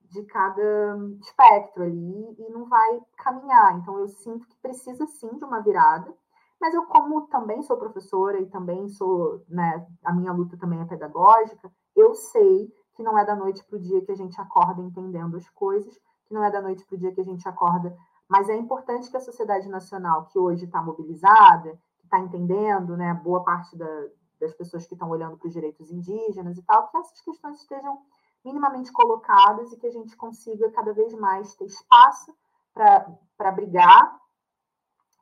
de 0.09 0.23
cada 0.25 0.97
espectro 1.19 1.83
ali 1.83 2.35
e 2.37 2.49
não 2.51 2.65
vai 2.65 3.01
caminhar. 3.17 3.77
Então 3.77 3.97
eu 3.97 4.07
sinto 4.07 4.47
que 4.47 4.57
precisa 4.61 5.05
sim 5.07 5.35
de 5.35 5.43
uma 5.43 5.61
virada, 5.61 6.13
mas 6.61 6.73
eu 6.75 6.85
como 6.85 7.27
também 7.27 7.61
sou 7.63 7.75
professora 7.75 8.39
e 8.39 8.45
também 8.45 8.87
sou, 8.87 9.43
né, 9.49 9.85
a 10.03 10.13
minha 10.13 10.31
luta 10.31 10.57
também 10.57 10.79
é 10.79 10.85
pedagógica, 10.85 11.71
eu 11.95 12.13
sei 12.13 12.71
que 12.95 13.03
não 13.03 13.17
é 13.17 13.25
da 13.25 13.35
noite 13.35 13.63
para 13.65 13.77
o 13.77 13.81
dia 13.81 14.01
que 14.03 14.11
a 14.11 14.15
gente 14.15 14.39
acorda 14.39 14.81
entendendo 14.81 15.37
as 15.37 15.49
coisas, 15.49 15.99
que 16.25 16.33
não 16.33 16.43
é 16.43 16.49
da 16.49 16.61
noite 16.61 16.85
para 16.85 16.95
o 16.95 16.97
dia 16.97 17.13
que 17.13 17.21
a 17.21 17.25
gente 17.25 17.47
acorda, 17.47 17.95
mas 18.27 18.49
é 18.49 18.55
importante 18.55 19.09
que 19.11 19.17
a 19.17 19.21
sociedade 19.21 19.69
nacional, 19.69 20.25
que 20.25 20.39
hoje 20.39 20.65
está 20.65 20.81
mobilizada, 20.81 21.79
está 22.03 22.19
entendendo, 22.19 22.97
né, 22.97 23.13
boa 23.13 23.43
parte 23.43 23.75
da, 23.77 24.07
das 24.39 24.53
pessoas 24.53 24.87
que 24.87 24.93
estão 24.93 25.09
olhando 25.09 25.37
para 25.37 25.47
os 25.47 25.53
direitos 25.53 25.91
indígenas 25.91 26.57
e 26.57 26.63
tal, 26.63 26.87
que 26.87 26.97
essas 26.97 27.21
questões 27.21 27.59
estejam 27.59 28.01
minimamente 28.43 28.91
colocadas 28.91 29.71
e 29.71 29.77
que 29.77 29.87
a 29.87 29.91
gente 29.91 30.15
consiga 30.15 30.71
cada 30.71 30.93
vez 30.93 31.13
mais 31.15 31.55
ter 31.55 31.65
espaço 31.65 32.33
para 32.73 33.51
brigar, 33.51 34.19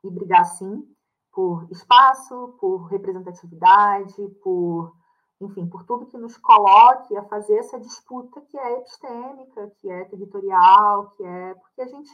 e 0.02 0.10
brigar 0.10 0.44
sim, 0.44 0.86
por 1.32 1.66
espaço, 1.70 2.54
por 2.60 2.84
representatividade, 2.84 4.28
por, 4.42 4.94
enfim, 5.44 5.66
por 5.66 5.84
tudo 5.84 6.06
que 6.06 6.18
nos 6.18 6.36
coloque 6.36 7.16
a 7.16 7.24
fazer 7.24 7.56
essa 7.56 7.78
disputa 7.78 8.40
que 8.42 8.58
é 8.58 8.78
epistêmica, 8.78 9.72
que 9.80 9.90
é 9.90 10.04
territorial, 10.04 11.10
que 11.10 11.24
é. 11.24 11.54
Porque 11.54 11.82
a 11.82 11.86
gente 11.86 12.12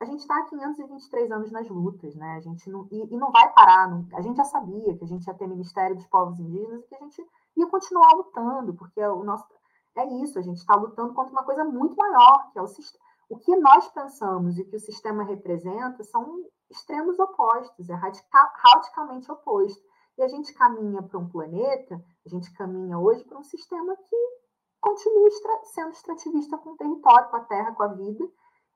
a 0.00 0.04
gente 0.04 0.18
está 0.18 0.36
há 0.36 0.42
523 0.46 1.30
anos 1.30 1.52
nas 1.52 1.68
lutas, 1.68 2.16
né? 2.16 2.34
A 2.34 2.40
gente 2.40 2.68
não, 2.68 2.88
e, 2.90 3.14
e 3.14 3.16
não 3.16 3.30
vai 3.30 3.52
parar. 3.52 3.88
Não, 3.88 4.04
a 4.14 4.20
gente 4.20 4.36
já 4.36 4.44
sabia 4.44 4.96
que 4.96 5.04
a 5.04 5.06
gente 5.06 5.24
ia 5.24 5.34
ter 5.34 5.46
Ministério 5.46 5.94
dos 5.94 6.06
Povos 6.08 6.40
Indígenas 6.40 6.82
e 6.82 6.88
que 6.88 6.94
a 6.96 6.98
gente 6.98 7.24
ia 7.56 7.66
continuar 7.68 8.10
lutando, 8.14 8.74
porque 8.74 9.00
o 9.00 9.22
nosso 9.22 9.46
é 9.94 10.06
isso, 10.22 10.38
a 10.38 10.42
gente 10.42 10.56
está 10.56 10.74
lutando 10.74 11.12
contra 11.12 11.32
uma 11.32 11.44
coisa 11.44 11.64
muito 11.64 11.94
maior, 11.96 12.50
que 12.50 12.58
é 12.58 12.62
o 12.62 12.66
sistema. 12.66 13.04
O 13.28 13.38
que 13.38 13.54
nós 13.56 13.88
pensamos 13.88 14.58
e 14.58 14.64
que 14.64 14.76
o 14.76 14.80
sistema 14.80 15.22
representa 15.22 16.02
são 16.04 16.44
extremos 16.70 17.18
opostos, 17.18 17.88
é 17.88 17.94
radical, 17.94 18.48
radicalmente 18.54 19.30
oposto. 19.30 19.82
E 20.18 20.22
a 20.22 20.28
gente 20.28 20.52
caminha 20.54 21.02
para 21.02 21.18
um 21.18 21.28
planeta, 21.28 22.04
a 22.24 22.28
gente 22.28 22.52
caminha 22.54 22.98
hoje 22.98 23.24
para 23.24 23.38
um 23.38 23.44
sistema 23.44 23.96
que 23.96 24.16
continua 24.80 25.28
sendo 25.64 25.90
extrativista 25.90 26.58
com 26.58 26.70
o 26.70 26.76
território, 26.76 27.30
com 27.30 27.36
a 27.36 27.44
terra, 27.44 27.72
com 27.72 27.82
a 27.82 27.88
vida, 27.88 28.24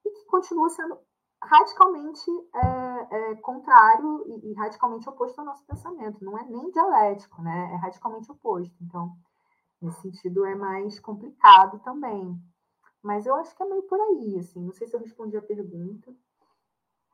e 0.04 0.10
que 0.10 0.24
continua 0.26 0.68
sendo 0.70 0.98
radicalmente 1.42 2.30
é, 2.54 3.16
é, 3.16 3.34
contrário 3.36 4.24
e, 4.26 4.50
e, 4.50 4.54
radicalmente 4.54 5.08
oposto 5.08 5.38
ao 5.38 5.46
nosso 5.46 5.64
pensamento. 5.66 6.24
Não 6.24 6.38
é 6.38 6.44
nem 6.44 6.70
dialético, 6.70 7.42
né? 7.42 7.72
É 7.74 7.76
radicalmente 7.76 8.30
oposto. 8.30 8.74
Então, 8.80 9.12
nesse 9.80 10.00
sentido, 10.02 10.44
é 10.44 10.54
mais 10.54 10.98
complicado 11.00 11.78
também. 11.80 12.40
Mas 13.02 13.26
eu 13.26 13.34
acho 13.36 13.54
que 13.54 13.62
é 13.62 13.66
meio 13.66 13.82
por 13.82 14.00
aí, 14.00 14.38
assim. 14.38 14.64
Não 14.64 14.72
sei 14.72 14.86
se 14.86 14.96
eu 14.96 15.00
respondi 15.00 15.36
a 15.36 15.42
pergunta. 15.42 16.14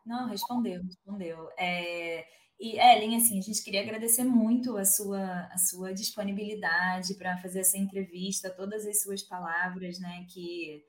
Não, 0.05 0.29
respondeu, 0.29 0.83
respondeu. 0.83 1.49
É, 1.57 2.27
e, 2.63 2.79
Ellen, 2.79 3.17
assim, 3.17 3.41
a 3.41 3.43
gente 3.43 3.65
queria 3.65 3.83
agradecer 3.83 4.23
muito 4.23 4.77
a 4.77 4.85
sua, 4.85 5.49
a 5.51 5.59
sua 5.59 5.93
disponibilidade 5.93 7.15
para 7.15 7.37
fazer 7.39 7.61
essa 7.61 7.77
entrevista, 7.77 8.55
todas 8.55 8.87
as 8.87 9.03
suas 9.03 9.21
palavras, 9.21 9.99
né, 9.99 10.25
que 10.33 10.81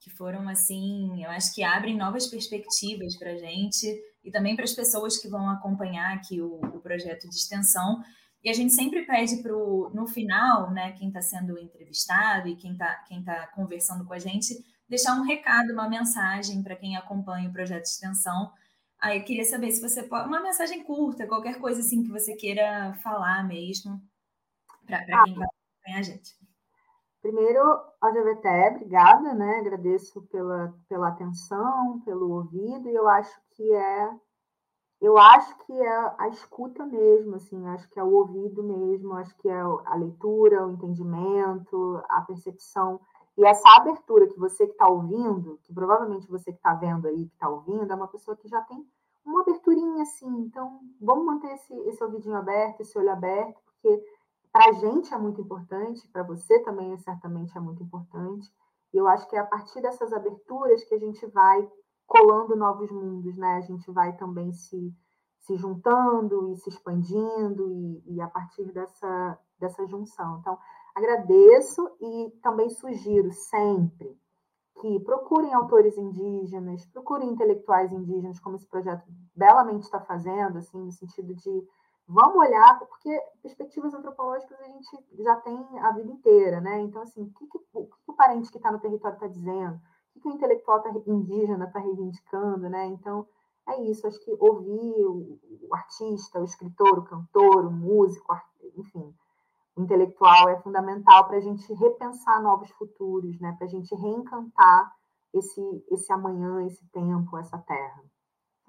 que 0.00 0.10
foram 0.10 0.48
assim, 0.48 1.24
eu 1.24 1.30
acho 1.30 1.52
que 1.52 1.64
abrem 1.64 1.96
novas 1.96 2.28
perspectivas 2.28 3.16
para 3.18 3.32
a 3.32 3.36
gente 3.36 3.84
e 4.22 4.30
também 4.30 4.54
para 4.54 4.64
as 4.64 4.72
pessoas 4.72 5.18
que 5.18 5.28
vão 5.28 5.50
acompanhar 5.50 6.14
aqui 6.14 6.40
o, 6.40 6.60
o 6.60 6.80
projeto 6.80 7.28
de 7.28 7.34
extensão. 7.34 8.00
E 8.42 8.48
a 8.48 8.52
gente 8.52 8.72
sempre 8.72 9.04
pede 9.04 9.42
para 9.42 9.52
no 9.52 10.06
final, 10.06 10.70
né, 10.72 10.92
quem 10.92 11.08
está 11.08 11.20
sendo 11.20 11.58
entrevistado 11.58 12.46
e 12.46 12.54
quem 12.54 12.72
está 12.72 12.94
quem 13.08 13.24
tá 13.24 13.48
conversando 13.48 14.04
com 14.06 14.14
a 14.14 14.20
gente, 14.20 14.54
deixar 14.88 15.14
um 15.16 15.24
recado, 15.24 15.72
uma 15.72 15.88
mensagem 15.88 16.62
para 16.62 16.76
quem 16.76 16.96
acompanha 16.96 17.48
o 17.48 17.52
projeto 17.52 17.82
de 17.82 17.88
extensão. 17.88 18.52
Aí 19.00 19.18
eu 19.18 19.24
queria 19.24 19.44
saber 19.44 19.70
se 19.70 19.80
você 19.80 20.02
pode, 20.02 20.26
uma 20.26 20.40
mensagem 20.40 20.82
curta, 20.82 21.26
qualquer 21.26 21.60
coisa 21.60 21.80
assim 21.80 22.02
que 22.02 22.10
você 22.10 22.34
queira 22.34 22.94
falar 23.02 23.46
mesmo, 23.46 24.00
para 24.84 24.98
ah, 24.98 25.24
quem 25.24 25.34
vai 25.34 25.46
acompanhar 25.46 25.98
a 25.98 26.02
gente. 26.02 26.36
Primeiro, 27.22 27.60
LGBT, 28.02 28.48
obrigada, 28.74 29.34
né? 29.34 29.58
Agradeço 29.58 30.22
pela, 30.32 30.74
pela 30.88 31.08
atenção, 31.08 32.00
pelo 32.04 32.30
ouvido, 32.30 32.88
e 32.88 32.94
eu 32.94 33.08
acho 33.08 33.40
que 33.54 33.72
é 33.72 34.10
eu 35.00 35.16
acho 35.16 35.56
que 35.58 35.72
é 35.72 36.14
a 36.18 36.28
escuta 36.28 36.84
mesmo, 36.84 37.36
assim, 37.36 37.64
acho 37.68 37.88
que 37.88 38.00
é 38.00 38.02
o 38.02 38.12
ouvido 38.12 38.64
mesmo, 38.64 39.14
acho 39.14 39.36
que 39.36 39.48
é 39.48 39.60
a 39.60 39.94
leitura, 39.94 40.66
o 40.66 40.72
entendimento, 40.72 42.02
a 42.08 42.20
percepção 42.22 43.00
e 43.38 43.44
essa 43.44 43.68
abertura 43.76 44.26
que 44.26 44.36
você 44.36 44.66
que 44.66 44.72
está 44.72 44.88
ouvindo, 44.88 45.60
que 45.62 45.72
provavelmente 45.72 46.28
você 46.28 46.50
que 46.50 46.58
está 46.58 46.74
vendo 46.74 47.06
aí, 47.06 47.26
que 47.26 47.34
está 47.34 47.48
ouvindo, 47.48 47.88
é 47.88 47.94
uma 47.94 48.08
pessoa 48.08 48.36
que 48.36 48.48
já 48.48 48.60
tem 48.62 48.84
uma 49.24 49.42
aberturinha 49.42 50.02
assim. 50.02 50.26
Então, 50.40 50.80
vamos 51.00 51.24
manter 51.24 51.52
esse, 51.52 51.72
esse 51.88 52.02
ouvidinho 52.02 52.34
aberto, 52.34 52.80
esse 52.80 52.98
olho 52.98 53.12
aberto, 53.12 53.60
porque 53.64 54.04
para 54.52 54.70
a 54.70 54.72
gente 54.72 55.14
é 55.14 55.18
muito 55.18 55.40
importante, 55.40 56.08
para 56.08 56.24
você 56.24 56.58
também 56.64 56.98
certamente 56.98 57.56
é 57.56 57.60
muito 57.60 57.80
importante. 57.80 58.52
E 58.92 58.96
eu 58.96 59.06
acho 59.06 59.28
que 59.28 59.36
é 59.36 59.38
a 59.38 59.46
partir 59.46 59.80
dessas 59.80 60.12
aberturas 60.12 60.82
que 60.82 60.94
a 60.96 60.98
gente 60.98 61.24
vai 61.26 61.70
colando 62.08 62.56
novos 62.56 62.90
mundos, 62.90 63.36
né? 63.36 63.54
A 63.54 63.60
gente 63.60 63.88
vai 63.92 64.16
também 64.16 64.52
se, 64.52 64.92
se 65.38 65.56
juntando 65.56 66.48
e 66.48 66.56
se 66.56 66.70
expandindo 66.70 67.70
e, 67.70 68.16
e 68.16 68.20
a 68.20 68.26
partir 68.26 68.64
dessa, 68.72 69.38
dessa 69.60 69.86
junção. 69.86 70.38
Então, 70.40 70.58
agradeço 70.98 71.88
e 72.00 72.30
também 72.42 72.68
sugiro 72.68 73.32
sempre 73.32 74.18
que 74.80 75.00
procurem 75.00 75.52
autores 75.54 75.96
indígenas, 75.98 76.86
procurem 76.86 77.30
intelectuais 77.30 77.92
indígenas, 77.92 78.38
como 78.38 78.56
esse 78.56 78.66
projeto 78.66 79.04
belamente 79.34 79.84
está 79.84 80.00
fazendo, 80.00 80.58
assim, 80.58 80.78
no 80.78 80.92
sentido 80.92 81.34
de 81.34 81.68
vamos 82.06 82.36
olhar, 82.36 82.78
porque 82.78 83.20
perspectivas 83.42 83.92
antropológicas 83.92 84.58
a 84.60 84.68
gente 84.68 84.88
já 85.18 85.36
tem 85.36 85.58
a 85.80 85.92
vida 85.92 86.10
inteira, 86.10 86.60
né? 86.60 86.80
Então, 86.80 87.02
assim, 87.02 87.22
o 87.22 87.30
que, 87.30 87.58
o, 87.72 87.86
que 87.86 87.92
o 88.06 88.12
parente 88.14 88.50
que 88.50 88.56
está 88.56 88.70
no 88.70 88.78
território 88.78 89.16
está 89.16 89.26
dizendo? 89.26 89.80
O 90.14 90.20
que, 90.20 90.28
o 90.28 90.32
intelectual 90.32 90.80
tá, 90.80 90.90
indígena 91.06 91.66
está 91.66 91.80
reivindicando, 91.80 92.68
né? 92.68 92.86
Então, 92.86 93.26
é 93.68 93.82
isso, 93.82 94.06
acho 94.06 94.18
que 94.20 94.34
ouvir 94.38 95.04
o, 95.04 95.38
o 95.68 95.74
artista, 95.74 96.40
o 96.40 96.44
escritor, 96.44 97.00
o 97.00 97.04
cantor, 97.04 97.66
o 97.66 97.70
músico, 97.70 98.34
enfim, 98.76 99.14
intelectual 99.78 100.48
é 100.48 100.60
fundamental 100.60 101.26
para 101.26 101.38
a 101.38 101.40
gente 101.40 101.72
repensar 101.74 102.42
novos 102.42 102.70
futuros, 102.72 103.38
né? 103.40 103.54
Para 103.56 103.66
a 103.66 103.70
gente 103.70 103.94
reencantar 103.94 104.92
esse, 105.32 105.60
esse 105.90 106.12
amanhã, 106.12 106.66
esse 106.66 106.84
tempo, 106.90 107.38
essa 107.38 107.58
terra. 107.58 108.02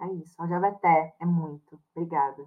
É 0.01 0.13
isso. 0.13 0.33
A 0.41 0.47
Javeté 0.47 1.15
é 1.19 1.25
muito. 1.25 1.79
Obrigada. 1.95 2.45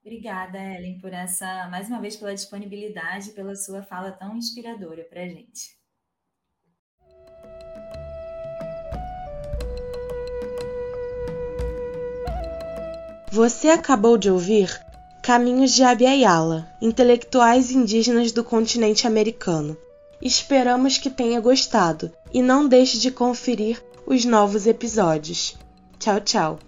Obrigada, 0.00 0.58
Ellen, 0.58 0.98
por 1.00 1.12
essa, 1.12 1.68
mais 1.68 1.88
uma 1.88 2.00
vez, 2.00 2.16
pela 2.16 2.34
disponibilidade, 2.34 3.30
pela 3.30 3.54
sua 3.54 3.82
fala 3.82 4.10
tão 4.10 4.36
inspiradora 4.36 5.04
para 5.04 5.22
a 5.22 5.28
gente. 5.28 5.80
Você 13.30 13.68
acabou 13.68 14.18
de 14.18 14.30
ouvir 14.30 14.68
Caminhos 15.22 15.70
de 15.70 15.84
Abiayala, 15.84 16.68
intelectuais 16.82 17.70
indígenas 17.70 18.32
do 18.32 18.42
continente 18.42 19.06
americano. 19.06 19.76
Esperamos 20.20 20.98
que 20.98 21.08
tenha 21.08 21.40
gostado 21.40 22.10
e 22.34 22.42
não 22.42 22.66
deixe 22.66 22.98
de 22.98 23.12
conferir 23.12 23.80
os 24.04 24.24
novos 24.24 24.66
episódios. 24.66 25.56
Tchau, 26.00 26.20
tchau! 26.20 26.58